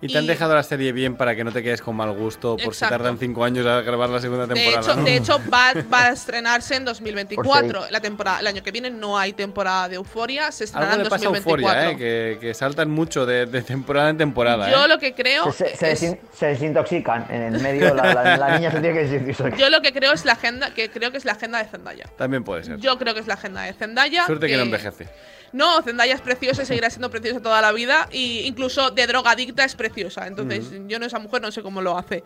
Y 0.00 0.06
te 0.12 0.16
han 0.18 0.26
dejado 0.28 0.54
la 0.54 0.62
serie 0.62 0.92
bien 0.92 1.16
para 1.16 1.34
que 1.34 1.42
no 1.42 1.50
te 1.50 1.60
quedes 1.62 1.82
con 1.82 1.96
mal 1.96 2.12
gusto 2.12 2.56
por 2.62 2.72
si 2.74 2.80
tardan 2.86 3.18
cinco 3.18 3.42
años 3.44 3.66
a 3.66 3.80
grabar 3.80 4.08
la 4.08 4.20
segunda 4.20 4.46
De 4.46 4.54
temporada. 4.54 4.80
hecho, 4.86 4.94
¿no? 4.96 5.04
de 5.04 5.16
hecho 5.16 5.40
va, 5.52 5.72
va 5.92 6.04
a 6.04 6.10
estrenarse 6.12 6.76
en 6.76 6.84
Por 6.84 6.94
2024. 6.94 7.86
si 7.86 7.92
La 7.92 8.00
temporada, 8.00 8.38
el 8.38 8.46
año 8.46 8.62
que 8.62 8.70
viene 8.70 8.90
no 8.90 9.18
hay 9.18 9.32
temporada 9.32 9.88
de 9.88 9.96
Euforia, 9.96 10.52
se 10.52 10.64
estrenará 10.64 10.92
Algo 10.92 11.00
en 11.02 11.04
le 11.06 11.10
pasa 11.10 11.24
a 11.26 11.30
2024. 11.30 11.80
Euforia, 11.90 11.90
¿eh? 11.90 11.96
que, 12.38 12.46
que 12.46 12.54
saltan 12.54 12.90
mucho 12.90 13.26
de, 13.26 13.46
de 13.46 13.62
temporada 13.62 14.10
en 14.10 14.18
temporada. 14.18 14.70
Yo 14.70 14.84
¿eh? 14.84 14.88
lo 14.88 14.98
que 15.00 15.14
creo 15.14 15.50
Se, 15.50 15.76
se- 15.76 15.90
es- 15.92 16.16
se 16.32 16.46
desintoxican 16.46 17.26
en 17.28 17.42
el 17.54 17.60
medio, 17.60 17.92
la, 17.92 18.14
la- 18.14 18.36
la 18.36 18.56
niña 18.56 18.70
se 18.70 18.80
tiene 18.80 18.94
que 19.00 19.04
desintoxicar. 19.06 19.56
yo 19.58 19.68
lo 19.68 19.80
que 19.82 19.92
creo 19.92 20.12
es 20.12 20.24
la 20.24 20.34
agenda, 20.34 20.72
que 20.74 20.90
creo 20.90 21.10
que 21.10 21.18
es 21.18 21.24
la 21.24 21.32
agenda 21.32 21.58
de 21.58 21.64
Zendaya. 21.68 22.04
También 22.16 22.44
puede 22.44 22.62
ser. 22.62 22.76
Yo 22.78 22.96
creo 22.98 23.14
que 23.14 23.20
es 23.20 23.26
la 23.26 23.34
agenda 23.34 23.62
de 23.62 23.72
Zendaya. 23.72 24.26
Suerte 24.26 24.46
que 24.46 24.56
no 24.56 24.62
envejece. 24.62 25.08
No, 25.52 25.82
Zendaya 25.82 26.14
es 26.14 26.20
preciosa 26.20 26.62
y 26.62 26.66
seguirá 26.66 26.90
siendo 26.90 27.10
preciosa 27.10 27.40
toda 27.40 27.60
la 27.62 27.72
vida. 27.72 28.08
Y 28.12 28.40
incluso 28.40 28.90
de 28.90 29.06
drogadicta 29.06 29.64
es 29.64 29.74
preciosa. 29.74 30.26
Entonces, 30.26 30.64
yo 30.86 30.98
no 30.98 31.06
esa 31.06 31.18
mujer 31.18 31.40
no 31.42 31.50
sé 31.52 31.62
cómo 31.62 31.80
lo 31.82 31.96
hace. 31.96 32.22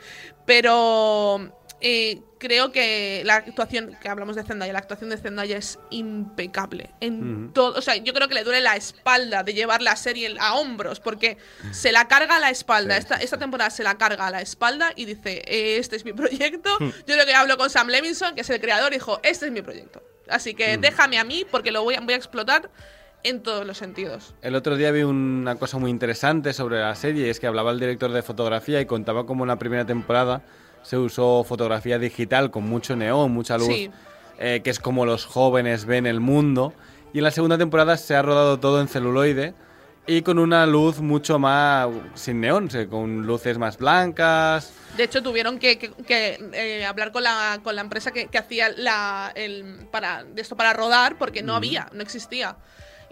Pero 0.46 1.52
eh, 1.80 2.20
creo 2.38 2.70
que 2.72 3.22
la 3.24 3.36
actuación, 3.36 3.96
que 4.00 4.08
hablamos 4.08 4.36
de 4.36 4.42
Zendaya, 4.44 4.72
la 4.72 4.78
actuación 4.80 5.10
de 5.10 5.16
Zendaya 5.16 5.56
es 5.56 5.78
impecable. 5.90 6.90
En 7.00 7.52
todo. 7.52 7.78
O 7.78 7.82
sea, 7.82 7.96
yo 7.96 8.12
creo 8.12 8.28
que 8.28 8.34
le 8.34 8.44
duele 8.44 8.60
la 8.60 8.76
espalda 8.76 9.42
de 9.42 9.54
llevar 9.54 9.82
la 9.82 9.96
serie 9.96 10.34
a 10.38 10.54
hombros. 10.54 11.00
Porque 11.00 11.38
se 11.72 11.90
la 11.92 12.08
carga 12.08 12.36
a 12.36 12.40
la 12.40 12.50
espalda. 12.50 12.94
Sí, 12.96 13.00
esta, 13.02 13.16
esta 13.16 13.38
temporada 13.38 13.70
se 13.70 13.82
la 13.82 13.96
carga 13.98 14.26
a 14.26 14.30
la 14.30 14.40
espalda 14.40 14.92
y 14.96 15.04
dice: 15.04 15.42
"Eh, 15.46 15.78
Este 15.78 15.96
es 15.96 16.04
mi 16.04 16.12
proyecto. 16.22 16.76
yo 16.78 16.92
creo 17.14 17.26
que 17.26 17.34
hablo 17.34 17.56
con 17.56 17.70
Sam 17.70 17.88
Levinson, 17.88 18.34
que 18.34 18.42
es 18.42 18.50
el 18.50 18.60
creador, 18.60 18.92
y 18.92 18.96
dijo: 18.96 19.20
Este 19.22 19.46
es 19.46 19.52
mi 19.52 19.62
proyecto. 19.62 20.02
Así 20.28 20.54
que 20.54 20.78
déjame 20.78 21.18
a 21.18 21.24
mí 21.24 21.44
porque 21.50 21.72
lo 21.72 21.82
voy 21.82 21.94
a, 21.96 22.00
voy 22.00 22.14
a 22.14 22.16
explotar 22.16 22.70
en 23.24 23.42
todos 23.42 23.66
los 23.66 23.78
sentidos. 23.78 24.34
El 24.42 24.54
otro 24.54 24.76
día 24.76 24.90
vi 24.90 25.02
una 25.02 25.54
cosa 25.56 25.78
muy 25.78 25.90
interesante 25.90 26.52
sobre 26.52 26.80
la 26.80 26.94
serie, 26.94 27.30
es 27.30 27.38
que 27.40 27.46
hablaba 27.46 27.70
el 27.70 27.80
director 27.80 28.10
de 28.12 28.22
fotografía 28.22 28.80
y 28.80 28.86
contaba 28.86 29.26
cómo 29.26 29.44
en 29.44 29.48
la 29.48 29.56
primera 29.56 29.84
temporada 29.84 30.42
se 30.82 30.98
usó 30.98 31.44
fotografía 31.44 31.98
digital 31.98 32.50
con 32.50 32.64
mucho 32.64 32.96
neón, 32.96 33.30
mucha 33.32 33.56
luz, 33.58 33.68
Sí. 33.68 33.90
eh, 34.38 34.60
que 34.64 34.70
es 34.70 34.80
como 34.80 35.06
los 35.06 35.24
jóvenes 35.26 35.84
ven 35.84 36.06
el 36.06 36.20
mundo. 36.20 36.72
Y 37.12 37.18
en 37.18 37.24
la 37.24 37.30
segunda 37.30 37.58
temporada 37.58 37.96
se 37.96 38.16
ha 38.16 38.22
rodado 38.22 38.58
todo 38.58 38.80
en 38.80 38.88
celuloide 38.88 39.54
y 40.06 40.22
con 40.22 40.40
una 40.40 40.66
luz 40.66 40.98
mucho 41.00 41.38
más 41.38 41.88
sin 42.14 42.40
neón, 42.40 42.68
con 42.90 43.24
luces 43.26 43.58
más 43.58 43.78
blancas. 43.78 44.72
De 44.96 45.04
hecho, 45.04 45.22
tuvieron 45.22 45.58
que, 45.60 45.78
que- 45.78 45.90
que, 45.92 46.38
eh, 46.54 46.84
hablar 46.84 47.12
con 47.12 47.22
la, 47.22 47.60
con 47.62 47.76
la 47.76 47.82
empresa 47.82 48.10
que, 48.10 48.26
que 48.26 48.38
hacía 48.38 48.70
la, 48.76 49.30
el, 49.36 49.86
para, 49.92 50.24
esto 50.36 50.56
para 50.56 50.72
rodar 50.72 51.16
porque 51.18 51.42
no 51.42 51.54
había, 51.54 51.88
no 51.92 52.02
existía. 52.02 52.56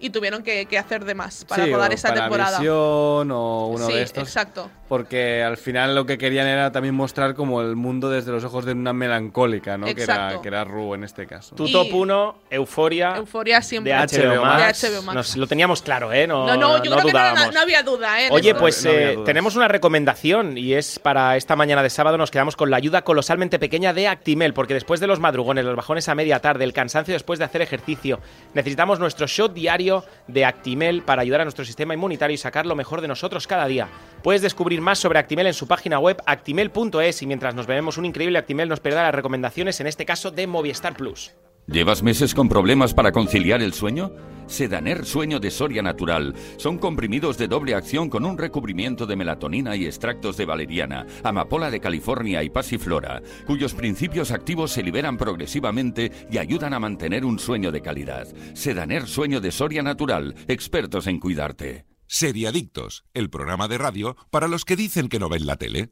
Y 0.01 0.09
tuvieron 0.09 0.41
que, 0.43 0.65
que 0.65 0.77
hacer 0.77 1.05
de 1.05 1.13
más 1.15 1.45
para 1.45 1.63
Sí, 1.65 1.71
rodar 1.71 1.91
o 1.91 1.93
esa 1.93 2.09
para 2.09 2.21
temporada. 2.21 2.57
Visión 2.59 3.31
o 3.31 3.67
uno 3.67 3.87
sí, 3.87 3.93
de 3.93 4.01
estos. 4.01 4.23
exacto. 4.23 4.69
Porque 4.89 5.41
al 5.43 5.55
final 5.57 5.95
lo 5.95 6.05
que 6.05 6.17
querían 6.17 6.47
era 6.47 6.71
también 6.71 6.93
mostrar 6.95 7.33
como 7.35 7.61
el 7.61 7.75
mundo 7.77 8.09
desde 8.09 8.31
los 8.31 8.43
ojos 8.43 8.65
de 8.65 8.73
una 8.73 8.91
melancólica, 8.91 9.77
¿no? 9.77 9.85
Que 9.85 10.03
era, 10.03 10.39
que 10.41 10.47
era 10.49 10.63
Ru 10.65 10.95
en 10.95 11.03
este 11.05 11.25
caso. 11.27 11.55
Tu 11.55 11.67
Y- 11.67 11.71
top 11.71 11.87
1, 11.93 12.35
Euforia. 12.49 13.15
Euforia 13.15 13.61
siempre. 13.61 13.93
de 13.93 13.99
HBO, 13.99 14.41
Max. 14.43 14.81
De 14.81 14.89
HBO 14.89 15.01
Max. 15.03 15.15
Nos- 15.15 15.37
lo 15.37 15.47
teníamos 15.47 15.81
claro, 15.81 16.11
¿eh? 16.11 16.27
No, 16.27 16.45
no, 16.45 16.57
no, 16.57 16.83
yo 16.83 16.91
creo 16.91 17.05
que 17.05 17.13
no, 17.13 17.51
no 17.51 17.59
había 17.61 17.83
duda, 17.83 18.21
¿eh? 18.21 18.27
Oye, 18.31 18.53
pues 18.55 18.83
No 18.83 18.91
eh, 18.91 19.17
tenemos 19.25 19.55
una 19.55 19.67
recomendación 19.67 20.57
y 20.57 20.73
es 20.73 20.99
para 20.99 21.37
esta 21.37 21.55
mañana 21.55 21.83
de 21.83 21.89
sábado 21.89 22.17
nos 22.17 22.31
quedamos 22.31 22.55
con 22.55 22.69
la 22.71 22.77
ayuda 22.77 23.03
colosalmente 23.03 23.59
pequeña 23.59 23.93
de 23.93 24.07
Actimel, 24.07 24.53
porque 24.53 24.73
después 24.73 24.99
de 24.99 25.07
los 25.07 25.19
madrugones, 25.19 25.63
los 25.63 25.75
bajones 25.75 26.09
a 26.09 26.15
media 26.15 26.39
tarde, 26.39 26.63
el 26.63 26.73
cansancio 26.73 27.13
después 27.13 27.39
de 27.39 27.45
hacer 27.45 27.61
ejercicio, 27.61 28.19
necesitamos 28.53 28.99
nuestro 28.99 29.27
shot 29.27 29.53
diario 29.53 29.90
de 30.27 30.45
Actimel 30.45 31.03
para 31.03 31.21
ayudar 31.21 31.41
a 31.41 31.45
nuestro 31.45 31.65
sistema 31.65 31.93
inmunitario 31.93 32.33
y 32.33 32.37
sacar 32.37 32.65
lo 32.65 32.75
mejor 32.75 33.01
de 33.01 33.07
nosotros 33.07 33.47
cada 33.47 33.67
día. 33.67 33.87
Puedes 34.23 34.41
descubrir 34.41 34.81
más 34.81 34.99
sobre 34.99 35.19
Actimel 35.19 35.47
en 35.47 35.53
su 35.53 35.67
página 35.67 35.99
web 35.99 36.21
actimel.es 36.25 37.21
y 37.21 37.27
mientras 37.27 37.55
nos 37.55 37.67
bebemos 37.67 37.97
un 37.97 38.05
increíble 38.05 38.37
Actimel 38.37 38.69
nos 38.69 38.79
perderá 38.79 39.03
las 39.03 39.15
recomendaciones, 39.15 39.79
en 39.79 39.87
este 39.87 40.05
caso 40.05 40.31
de 40.31 40.47
Movistar 40.47 40.95
Plus. 40.95 41.33
¿Llevas 41.71 42.03
meses 42.03 42.33
con 42.33 42.49
problemas 42.49 42.93
para 42.93 43.13
conciliar 43.13 43.61
el 43.61 43.71
sueño? 43.71 44.11
Sedaner 44.45 45.05
Sueño 45.05 45.39
de 45.39 45.49
Soria 45.49 45.81
Natural. 45.81 46.35
Son 46.57 46.77
comprimidos 46.77 47.37
de 47.37 47.47
doble 47.47 47.75
acción 47.75 48.09
con 48.09 48.25
un 48.25 48.37
recubrimiento 48.37 49.05
de 49.05 49.15
melatonina 49.15 49.77
y 49.77 49.85
extractos 49.85 50.35
de 50.35 50.45
valeriana, 50.45 51.05
amapola 51.23 51.71
de 51.71 51.79
California 51.79 52.43
y 52.43 52.49
pasiflora, 52.49 53.21
cuyos 53.47 53.73
principios 53.73 54.31
activos 54.31 54.71
se 54.71 54.83
liberan 54.83 55.17
progresivamente 55.17 56.11
y 56.29 56.39
ayudan 56.39 56.73
a 56.73 56.79
mantener 56.79 57.23
un 57.23 57.39
sueño 57.39 57.71
de 57.71 57.81
calidad. 57.81 58.27
Sedaner 58.53 59.07
Sueño 59.07 59.39
de 59.39 59.53
Soria 59.53 59.81
Natural. 59.81 60.35
Expertos 60.49 61.07
en 61.07 61.19
cuidarte. 61.19 61.85
Seriadictos, 62.05 63.05
el 63.13 63.29
programa 63.29 63.69
de 63.69 63.77
radio 63.77 64.17
para 64.29 64.49
los 64.49 64.65
que 64.65 64.75
dicen 64.75 65.07
que 65.07 65.19
no 65.19 65.29
ven 65.29 65.45
la 65.45 65.55
tele. 65.55 65.91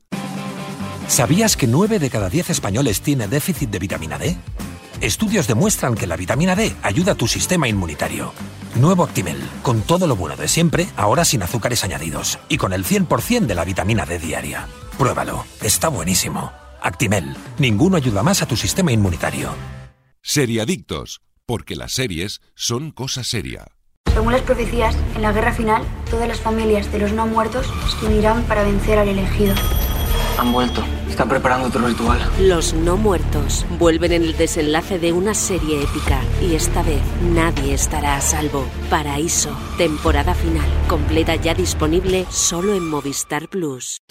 ¿Sabías 1.08 1.56
que 1.56 1.68
9 1.68 2.00
de 2.00 2.10
cada 2.10 2.30
10 2.30 2.50
españoles 2.50 3.00
tiene 3.00 3.30
déficit 3.30 3.70
de 3.70 3.80
vitamina 3.80 4.18
D? 4.18 4.36
Estudios 5.02 5.48
demuestran 5.48 5.96
que 5.96 6.08
la 6.08 6.18
vitamina 6.18 6.56
D 6.58 6.76
ayuda 6.84 7.14
a 7.14 7.16
tu 7.16 7.26
sistema 7.26 7.70
inmunitario. 7.70 8.34
Nuevo 8.76 9.06
Actimel, 9.06 9.42
con 9.62 9.82
todo 9.82 10.08
lo 10.08 10.18
bueno 10.18 10.36
de 10.36 10.50
siempre, 10.50 10.88
ahora 10.98 11.24
sin 11.24 11.42
azúcares 11.42 11.86
añadidos 11.86 12.38
y 12.50 12.58
con 12.58 12.74
el 12.74 12.84
100% 12.84 13.46
de 13.46 13.56
la 13.56 13.64
vitamina 13.64 14.06
D 14.06 14.20
diaria. 14.20 14.68
Pruébalo, 14.98 15.46
está 15.62 15.88
buenísimo. 15.88 16.52
Actimel, 16.82 17.38
ninguno 17.58 17.96
ayuda 17.96 18.24
más 18.24 18.42
a 18.42 18.46
tu 18.46 18.58
sistema 18.58 18.92
inmunitario. 18.92 19.52
Seriadictos, 20.22 21.22
porque 21.46 21.78
las 21.78 21.94
series 21.94 22.42
son 22.54 22.92
cosa 22.92 23.24
seria. 23.24 23.68
Según 24.14 24.34
las 24.34 24.42
profecías, 24.42 24.98
en 25.16 25.22
la 25.22 25.32
guerra 25.32 25.54
final, 25.54 25.84
todas 26.10 26.28
las 26.28 26.42
familias 26.42 26.92
de 26.92 27.00
los 27.00 27.14
no 27.14 27.26
muertos 27.26 27.72
se 28.00 28.06
unirán 28.06 28.44
para 28.44 28.64
vencer 28.64 29.00
al 29.00 29.08
elegido. 29.08 29.56
Han 30.38 30.52
vuelto. 30.52 30.84
Están 31.10 31.28
preparando 31.28 31.68
otro 31.68 31.86
ritual. 31.86 32.20
Los 32.40 32.74
no 32.74 32.96
muertos 32.96 33.66
vuelven 33.78 34.14
en 34.14 34.24
el 34.24 34.38
desenlace 34.38 35.00
de 35.00 35.12
una 35.12 35.34
serie 35.34 35.84
épica 35.84 36.22
y 36.42 36.56
esta 36.56 36.84
vez 36.84 37.02
nadie 37.34 37.74
estará 37.74 38.16
a 38.16 38.22
salvo. 38.22 38.66
Paraíso, 38.90 39.52
temporada 39.78 40.34
final, 40.34 40.68
completa 40.88 41.36
ya 41.36 41.54
disponible 41.54 42.26
solo 42.30 42.74
en 42.74 42.88
Movistar 42.88 43.50
Plus. 43.50 44.02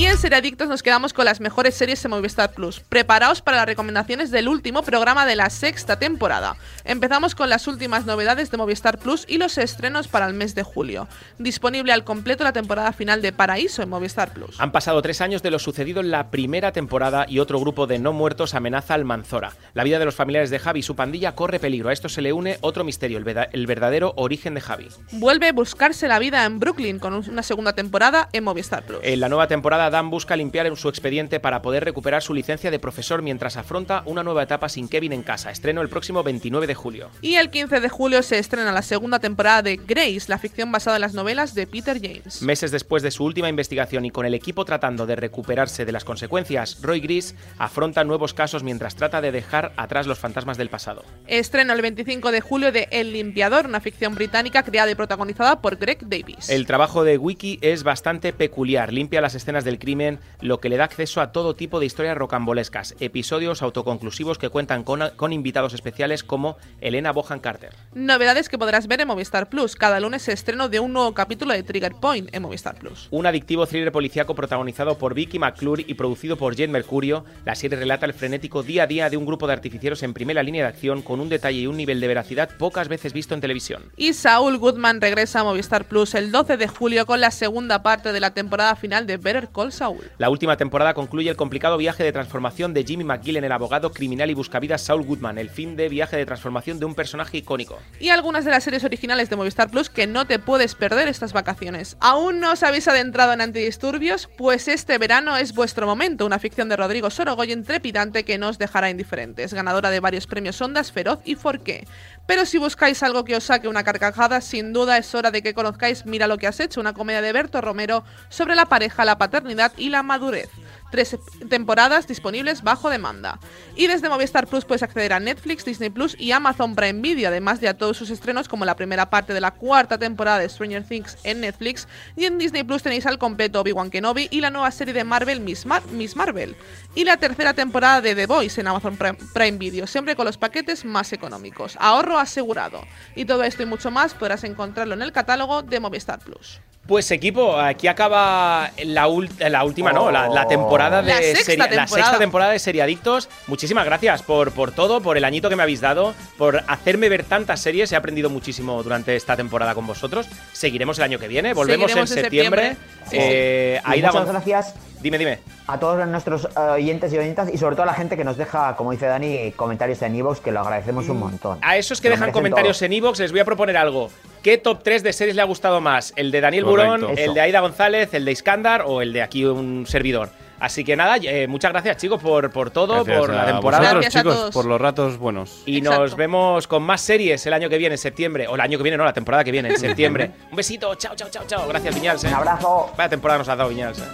Y 0.00 0.06
en 0.06 0.16
Seriadictos 0.16 0.66
nos 0.66 0.82
quedamos 0.82 1.12
con 1.12 1.26
las 1.26 1.42
mejores 1.42 1.74
series 1.74 2.02
en 2.06 2.10
Movistar 2.12 2.52
Plus. 2.52 2.80
Preparaos 2.80 3.42
para 3.42 3.58
las 3.58 3.66
recomendaciones 3.66 4.30
del 4.30 4.48
último 4.48 4.82
programa 4.82 5.26
de 5.26 5.36
la 5.36 5.50
sexta 5.50 5.98
temporada. 5.98 6.56
Empezamos 6.86 7.34
con 7.34 7.50
las 7.50 7.66
últimas 7.66 8.06
novedades 8.06 8.50
de 8.50 8.56
Movistar 8.56 8.96
Plus 8.96 9.26
y 9.28 9.36
los 9.36 9.58
estrenos 9.58 10.08
para 10.08 10.26
el 10.26 10.32
mes 10.32 10.54
de 10.54 10.62
julio. 10.62 11.06
Disponible 11.38 11.92
al 11.92 12.04
completo 12.04 12.44
la 12.44 12.54
temporada 12.54 12.94
final 12.94 13.20
de 13.20 13.34
Paraíso 13.34 13.82
en 13.82 13.90
Movistar 13.90 14.32
Plus. 14.32 14.58
Han 14.58 14.72
pasado 14.72 15.02
tres 15.02 15.20
años 15.20 15.42
de 15.42 15.50
lo 15.50 15.58
sucedido 15.58 16.00
en 16.00 16.10
la 16.10 16.30
primera 16.30 16.72
temporada 16.72 17.26
y 17.28 17.38
otro 17.38 17.60
grupo 17.60 17.86
de 17.86 17.98
no 17.98 18.14
muertos 18.14 18.54
amenaza 18.54 18.94
al 18.94 19.04
Manzora. 19.04 19.52
La 19.74 19.84
vida 19.84 19.98
de 19.98 20.06
los 20.06 20.14
familiares 20.14 20.48
de 20.48 20.60
Javi 20.60 20.80
y 20.80 20.82
su 20.82 20.96
pandilla 20.96 21.34
corre 21.34 21.60
peligro. 21.60 21.90
A 21.90 21.92
esto 21.92 22.08
se 22.08 22.22
le 22.22 22.32
une 22.32 22.56
otro 22.62 22.84
misterio, 22.84 23.18
el 23.18 23.66
verdadero 23.66 24.14
origen 24.16 24.54
de 24.54 24.62
Javi. 24.62 24.88
Vuelve 25.12 25.48
a 25.48 25.52
buscarse 25.52 26.08
la 26.08 26.18
vida 26.18 26.46
en 26.46 26.58
Brooklyn 26.58 26.98
con 26.98 27.12
una 27.12 27.42
segunda 27.42 27.74
temporada 27.74 28.30
en 28.32 28.44
Movistar 28.44 28.82
Plus. 28.82 29.00
En 29.02 29.20
la 29.20 29.28
nueva 29.28 29.46
temporada, 29.46 29.89
Dan 29.90 30.10
busca 30.10 30.36
limpiar 30.36 30.66
en 30.66 30.76
su 30.76 30.88
expediente 30.88 31.40
para 31.40 31.62
poder 31.62 31.84
recuperar 31.84 32.22
su 32.22 32.34
licencia 32.34 32.70
de 32.70 32.78
profesor 32.78 33.22
mientras 33.22 33.56
afronta 33.56 34.02
una 34.06 34.22
nueva 34.22 34.42
etapa 34.42 34.68
sin 34.68 34.88
Kevin 34.88 35.12
en 35.12 35.22
casa. 35.22 35.50
Estreno 35.50 35.82
el 35.82 35.88
próximo 35.88 36.22
29 36.22 36.66
de 36.66 36.74
julio. 36.74 37.10
Y 37.20 37.34
el 37.34 37.50
15 37.50 37.80
de 37.80 37.88
julio 37.88 38.22
se 38.22 38.38
estrena 38.38 38.72
la 38.72 38.82
segunda 38.82 39.18
temporada 39.18 39.62
de 39.62 39.76
Grace, 39.76 40.26
la 40.28 40.38
ficción 40.38 40.72
basada 40.72 40.96
en 40.96 41.02
las 41.02 41.14
novelas 41.14 41.54
de 41.54 41.66
Peter 41.66 41.98
James. 42.00 42.42
Meses 42.42 42.70
después 42.70 43.02
de 43.02 43.10
su 43.10 43.24
última 43.24 43.48
investigación 43.48 44.04
y 44.04 44.10
con 44.10 44.26
el 44.26 44.34
equipo 44.34 44.64
tratando 44.64 45.06
de 45.06 45.16
recuperarse 45.16 45.84
de 45.84 45.92
las 45.92 46.04
consecuencias, 46.04 46.78
Roy 46.82 47.00
Gris 47.00 47.34
afronta 47.58 48.04
nuevos 48.04 48.34
casos 48.34 48.62
mientras 48.62 48.96
trata 48.96 49.20
de 49.20 49.32
dejar 49.32 49.72
atrás 49.76 50.06
los 50.06 50.18
fantasmas 50.18 50.56
del 50.56 50.70
pasado. 50.70 51.04
Estreno 51.26 51.72
el 51.72 51.82
25 51.82 52.30
de 52.32 52.40
julio 52.40 52.72
de 52.72 52.88
El 52.90 53.12
Limpiador, 53.12 53.66
una 53.66 53.80
ficción 53.80 54.14
británica 54.14 54.62
creada 54.62 54.90
y 54.90 54.94
protagonizada 54.94 55.60
por 55.60 55.76
Greg 55.76 56.08
Davis. 56.08 56.48
El 56.48 56.66
trabajo 56.66 57.04
de 57.04 57.18
Wiki 57.18 57.58
es 57.62 57.82
bastante 57.82 58.32
peculiar, 58.32 58.92
limpia 58.92 59.20
las 59.20 59.34
escenas 59.34 59.64
del 59.64 59.78
crimen, 59.80 60.20
lo 60.40 60.60
que 60.60 60.68
le 60.68 60.76
da 60.76 60.84
acceso 60.84 61.20
a 61.20 61.32
todo 61.32 61.56
tipo 61.56 61.80
de 61.80 61.86
historias 61.86 62.16
rocambolescas, 62.16 62.94
episodios 63.00 63.62
autoconclusivos 63.62 64.38
que 64.38 64.48
cuentan 64.48 64.84
con, 64.84 65.02
con 65.16 65.32
invitados 65.32 65.74
especiales 65.74 66.22
como 66.22 66.56
Elena 66.80 67.10
Bohan 67.10 67.40
Carter. 67.40 67.74
Novedades 67.94 68.48
que 68.48 68.58
podrás 68.58 68.86
ver 68.86 69.00
en 69.00 69.08
Movistar 69.08 69.48
Plus. 69.48 69.74
Cada 69.74 69.98
lunes 69.98 70.22
se 70.22 70.32
estreno 70.32 70.68
de 70.68 70.78
un 70.78 70.92
nuevo 70.92 71.12
capítulo 71.14 71.52
de 71.52 71.64
Trigger 71.64 71.94
Point 72.00 72.32
en 72.32 72.42
Movistar 72.42 72.76
Plus. 72.76 73.08
Un 73.10 73.26
adictivo 73.26 73.66
thriller 73.66 73.90
policíaco 73.90 74.36
protagonizado 74.36 74.96
por 74.96 75.14
Vicky 75.14 75.40
McClure 75.40 75.84
y 75.86 75.94
producido 75.94 76.36
por 76.36 76.54
Jen 76.54 76.70
Mercurio, 76.70 77.24
la 77.44 77.54
serie 77.54 77.78
relata 77.78 78.06
el 78.06 78.14
frenético 78.14 78.62
día 78.62 78.84
a 78.84 78.86
día 78.86 79.10
de 79.10 79.16
un 79.16 79.26
grupo 79.26 79.46
de 79.46 79.54
artificieros 79.54 80.02
en 80.02 80.14
primera 80.14 80.42
línea 80.42 80.62
de 80.62 80.68
acción 80.68 81.02
con 81.02 81.20
un 81.20 81.28
detalle 81.28 81.60
y 81.60 81.66
un 81.66 81.76
nivel 81.76 82.00
de 82.00 82.08
veracidad 82.08 82.50
pocas 82.58 82.88
veces 82.88 83.12
visto 83.12 83.34
en 83.34 83.40
televisión. 83.40 83.90
Y 83.96 84.12
Saul 84.12 84.58
Goodman 84.58 85.00
regresa 85.00 85.40
a 85.40 85.44
Movistar 85.44 85.86
Plus 85.86 86.14
el 86.14 86.30
12 86.30 86.56
de 86.56 86.68
julio 86.68 87.06
con 87.06 87.20
la 87.20 87.30
segunda 87.30 87.82
parte 87.82 88.12
de 88.12 88.20
la 88.20 88.34
temporada 88.34 88.76
final 88.76 89.06
de 89.06 89.16
Better 89.16 89.48
Call 89.54 89.69
Saul. 89.70 90.10
La 90.18 90.30
última 90.30 90.56
temporada 90.56 90.94
concluye 90.94 91.30
el 91.30 91.36
complicado 91.36 91.76
viaje 91.76 92.04
de 92.04 92.12
transformación 92.12 92.74
de 92.74 92.84
Jimmy 92.84 93.04
McGill 93.04 93.36
en 93.36 93.44
el 93.44 93.52
abogado 93.52 93.92
criminal 93.92 94.30
y 94.30 94.34
buscavidas 94.34 94.82
Saul 94.82 95.04
Goodman, 95.04 95.38
el 95.38 95.50
fin 95.50 95.76
de 95.76 95.88
viaje 95.88 96.16
de 96.16 96.26
transformación 96.26 96.78
de 96.78 96.86
un 96.86 96.94
personaje 96.94 97.38
icónico. 97.38 97.78
Y 97.98 98.08
algunas 98.08 98.44
de 98.44 98.50
las 98.50 98.64
series 98.64 98.84
originales 98.84 99.30
de 99.30 99.36
Movistar 99.36 99.70
Plus 99.70 99.90
que 99.90 100.06
no 100.06 100.26
te 100.26 100.38
puedes 100.38 100.74
perder 100.74 101.08
estas 101.08 101.32
vacaciones. 101.32 101.96
¿Aún 102.00 102.40
no 102.40 102.52
os 102.52 102.62
habéis 102.62 102.88
adentrado 102.88 103.32
en 103.32 103.40
antidisturbios? 103.40 104.28
Pues 104.36 104.68
este 104.68 104.98
verano 104.98 105.36
es 105.36 105.54
vuestro 105.54 105.86
momento, 105.86 106.26
una 106.26 106.38
ficción 106.38 106.68
de 106.68 106.76
Rodrigo 106.76 107.10
Sorogoyen 107.10 107.64
trepidante 107.64 108.24
que 108.24 108.38
no 108.38 108.48
os 108.48 108.58
dejará 108.58 108.90
indiferentes, 108.90 109.54
ganadora 109.54 109.90
de 109.90 110.00
varios 110.00 110.26
premios 110.26 110.60
Ondas, 110.60 110.92
Feroz 110.92 111.20
y 111.24 111.34
Forqué. 111.34 111.86
Pero 112.26 112.46
si 112.46 112.58
buscáis 112.58 113.02
algo 113.02 113.24
que 113.24 113.36
os 113.36 113.44
saque 113.44 113.68
una 113.68 113.82
carcajada, 113.82 114.40
sin 114.40 114.72
duda 114.72 114.98
es 114.98 115.14
hora 115.14 115.30
de 115.30 115.42
que 115.42 115.54
conozcáis 115.54 116.06
Mira 116.06 116.26
lo 116.26 116.38
que 116.38 116.46
has 116.46 116.60
hecho, 116.60 116.80
una 116.80 116.94
comedia 116.94 117.22
de 117.22 117.32
Berto 117.32 117.60
Romero 117.60 118.04
sobre 118.28 118.54
la 118.54 118.66
pareja, 118.66 119.04
la 119.04 119.18
paternidad 119.18 119.59
y 119.76 119.90
la 119.90 120.02
madurez. 120.02 120.50
Tres 120.90 121.16
temporadas 121.48 122.08
disponibles 122.08 122.62
bajo 122.62 122.90
demanda. 122.90 123.38
Y 123.76 123.86
desde 123.86 124.08
Movistar 124.08 124.48
Plus 124.48 124.64
puedes 124.64 124.82
acceder 124.82 125.12
a 125.12 125.20
Netflix, 125.20 125.64
Disney 125.64 125.88
Plus 125.88 126.16
y 126.18 126.32
Amazon 126.32 126.74
Prime 126.74 127.00
Video, 127.00 127.28
además 127.28 127.60
de 127.60 127.68
a 127.68 127.78
todos 127.78 127.96
sus 127.96 128.10
estrenos 128.10 128.48
como 128.48 128.64
la 128.64 128.74
primera 128.74 129.08
parte 129.08 129.32
de 129.32 129.40
la 129.40 129.52
cuarta 129.52 129.98
temporada 129.98 130.40
de 130.40 130.48
Stranger 130.48 130.82
Things 130.82 131.16
en 131.22 131.42
Netflix. 131.42 131.86
Y 132.16 132.24
en 132.24 132.38
Disney 132.38 132.64
Plus 132.64 132.82
tenéis 132.82 133.06
al 133.06 133.18
completo 133.18 133.60
Obi-Wan 133.60 133.90
Kenobi 133.90 134.26
y 134.32 134.40
la 134.40 134.50
nueva 134.50 134.70
serie 134.72 134.92
de 134.92 135.04
Marvel 135.04 135.40
Miss, 135.40 135.64
Miss 135.92 136.16
Marvel. 136.16 136.56
Y 136.96 137.04
la 137.04 137.18
tercera 137.18 137.54
temporada 137.54 138.00
de 138.00 138.16
The 138.16 138.26
Voice 138.26 138.60
en 138.60 138.66
Amazon 138.66 138.96
Prime 138.96 139.58
Video, 139.58 139.86
siempre 139.86 140.16
con 140.16 140.26
los 140.26 140.38
paquetes 140.38 140.84
más 140.84 141.12
económicos. 141.12 141.76
Ahorro 141.78 142.18
asegurado. 142.18 142.82
Y 143.14 143.26
todo 143.26 143.44
esto 143.44 143.62
y 143.62 143.66
mucho 143.66 143.92
más 143.92 144.14
podrás 144.14 144.42
encontrarlo 144.42 144.94
en 144.94 145.02
el 145.02 145.12
catálogo 145.12 145.62
de 145.62 145.78
Movistar 145.78 146.18
Plus. 146.18 146.60
Pues 146.86 147.08
equipo, 147.12 147.56
aquí 147.56 147.86
acaba 147.86 148.70
la, 148.84 149.06
la 149.48 149.64
última, 149.64 149.92
no, 149.92 150.10
la, 150.10 150.28
la 150.28 150.48
temporada 150.48 151.02
de 151.02 151.08
La 151.12 151.18
sexta 151.18 151.44
serie- 151.44 151.58
la 151.58 151.68
temporada. 151.68 151.86
sexta 151.86 152.18
temporada 152.18 152.50
de 152.52 152.58
Seriadictos. 152.58 153.28
Muchísimas 153.46 153.84
gracias 153.84 154.22
por, 154.24 154.50
por 154.50 154.72
todo, 154.72 155.00
por 155.00 155.16
el 155.16 155.24
añito 155.24 155.48
que 155.48 155.54
me 155.54 155.62
habéis 155.62 155.80
dado, 155.80 156.14
por 156.36 156.64
hacerme 156.66 157.08
ver 157.08 157.22
tantas 157.24 157.60
series. 157.60 157.92
He 157.92 157.96
aprendido 157.96 158.28
muchísimo 158.28 158.82
durante 158.82 159.14
esta 159.14 159.36
temporada 159.36 159.74
con 159.76 159.86
vosotros. 159.86 160.26
Seguiremos 160.52 160.98
el 160.98 161.04
año 161.04 161.18
que 161.20 161.28
viene, 161.28 161.54
volvemos 161.54 161.92
en 161.92 161.98
en 161.98 162.06
septiembre. 162.08 162.70
septiembre. 162.70 163.06
Sí, 163.08 163.16
Eh, 163.20 163.80
Y 163.86 163.90
Aida 163.92 164.08
muchas 164.10 164.28
gracias 164.28 164.74
Dime, 165.00 165.16
dime. 165.16 165.38
a 165.66 165.78
todos 165.80 166.06
nuestros 166.08 166.44
eh, 166.44 166.60
oyentes 166.60 167.10
y 167.12 167.18
oyentas 167.18 167.48
y 167.54 167.56
sobre 167.56 167.74
todo 167.74 167.84
a 167.84 167.86
la 167.86 167.94
gente 167.94 168.16
que 168.18 168.24
nos 168.24 168.36
deja, 168.36 168.76
como 168.76 168.90
dice 168.92 169.06
Dani, 169.06 169.52
comentarios 169.52 170.02
en 170.02 170.14
iVoox, 170.16 170.40
que 170.40 170.50
lo 170.52 170.60
agradecemos 170.60 171.08
un 171.08 171.18
montón. 171.20 171.58
A 171.62 171.76
esos 171.78 172.00
que 172.02 172.10
dejan 172.10 172.32
comentarios 172.32 172.76
todos. 172.78 172.82
en 172.82 172.92
Evox 172.94 173.18
les 173.20 173.30
voy 173.30 173.40
a 173.40 173.44
proponer 173.46 173.76
algo. 173.78 174.10
¿Qué 174.42 174.56
top 174.58 174.82
3 174.82 175.02
de 175.02 175.12
series 175.12 175.36
le 175.36 175.42
ha 175.42 175.46
gustado 175.46 175.80
más? 175.82 176.12
¿El 176.16 176.30
de 176.30 176.40
Daniel 176.40 176.64
Correcto. 176.76 177.12
el 177.16 177.34
de 177.34 177.40
Aida 177.40 177.60
González, 177.60 178.14
el 178.14 178.24
de 178.24 178.32
Iskandar 178.32 178.82
o 178.86 179.02
el 179.02 179.12
de 179.12 179.22
aquí 179.22 179.44
un 179.44 179.86
servidor? 179.86 180.30
Así 180.58 180.84
que 180.84 180.94
nada, 180.94 181.16
eh, 181.22 181.46
muchas 181.48 181.72
gracias 181.72 181.96
chicos 181.96 182.20
por, 182.20 182.50
por 182.50 182.70
todo, 182.70 182.96
Gracias 183.02 183.18
por 183.18 183.30
la 183.34 183.46
temporada. 183.46 183.80
vosotros, 183.82 184.02
Gracias 184.02 184.16
a 184.16 184.20
chicos, 184.20 184.36
todos. 184.36 184.54
por 184.54 184.66
los 184.66 184.78
ratos 184.78 185.16
buenos. 185.16 185.62
Y 185.64 185.78
Exacto. 185.78 186.00
nos 186.02 186.16
vemos 186.16 186.66
con 186.66 186.82
más 186.82 187.00
series 187.00 187.46
el 187.46 187.54
año 187.54 187.70
que 187.70 187.78
viene, 187.78 187.94
en 187.94 187.98
septiembre. 187.98 188.46
O 188.46 188.56
el 188.56 188.60
año 188.60 188.76
que 188.76 188.82
viene, 188.82 188.98
no, 188.98 189.04
la 189.06 189.14
temporada 189.14 189.42
que 189.42 189.52
viene, 189.52 189.70
en 189.70 189.76
septiembre. 189.78 190.32
Un 190.50 190.56
besito, 190.56 190.94
chao, 190.96 191.14
chao, 191.16 191.28
chao, 191.30 191.44
chao. 191.46 191.66
Gracias, 191.66 191.94
Viñals. 191.94 192.24
eh. 192.24 192.28
Un 192.28 192.34
abrazo. 192.34 192.90
Vaya 192.94 193.08
temporada 193.08 193.38
nos 193.38 193.48
ha 193.48 193.56
dado 193.56 193.70
Viñals. 193.70 194.00
eh. 194.00 194.04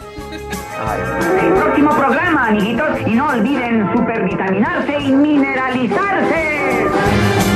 El 1.43 1.53
próximo 1.55 1.91
programa, 1.97 2.47
amiguitos, 2.47 2.91
y 3.07 3.11
no 3.11 3.29
olviden 3.29 3.91
supervitaminarse 3.97 4.99
y 5.01 5.11
mineralizarse. 5.11 7.56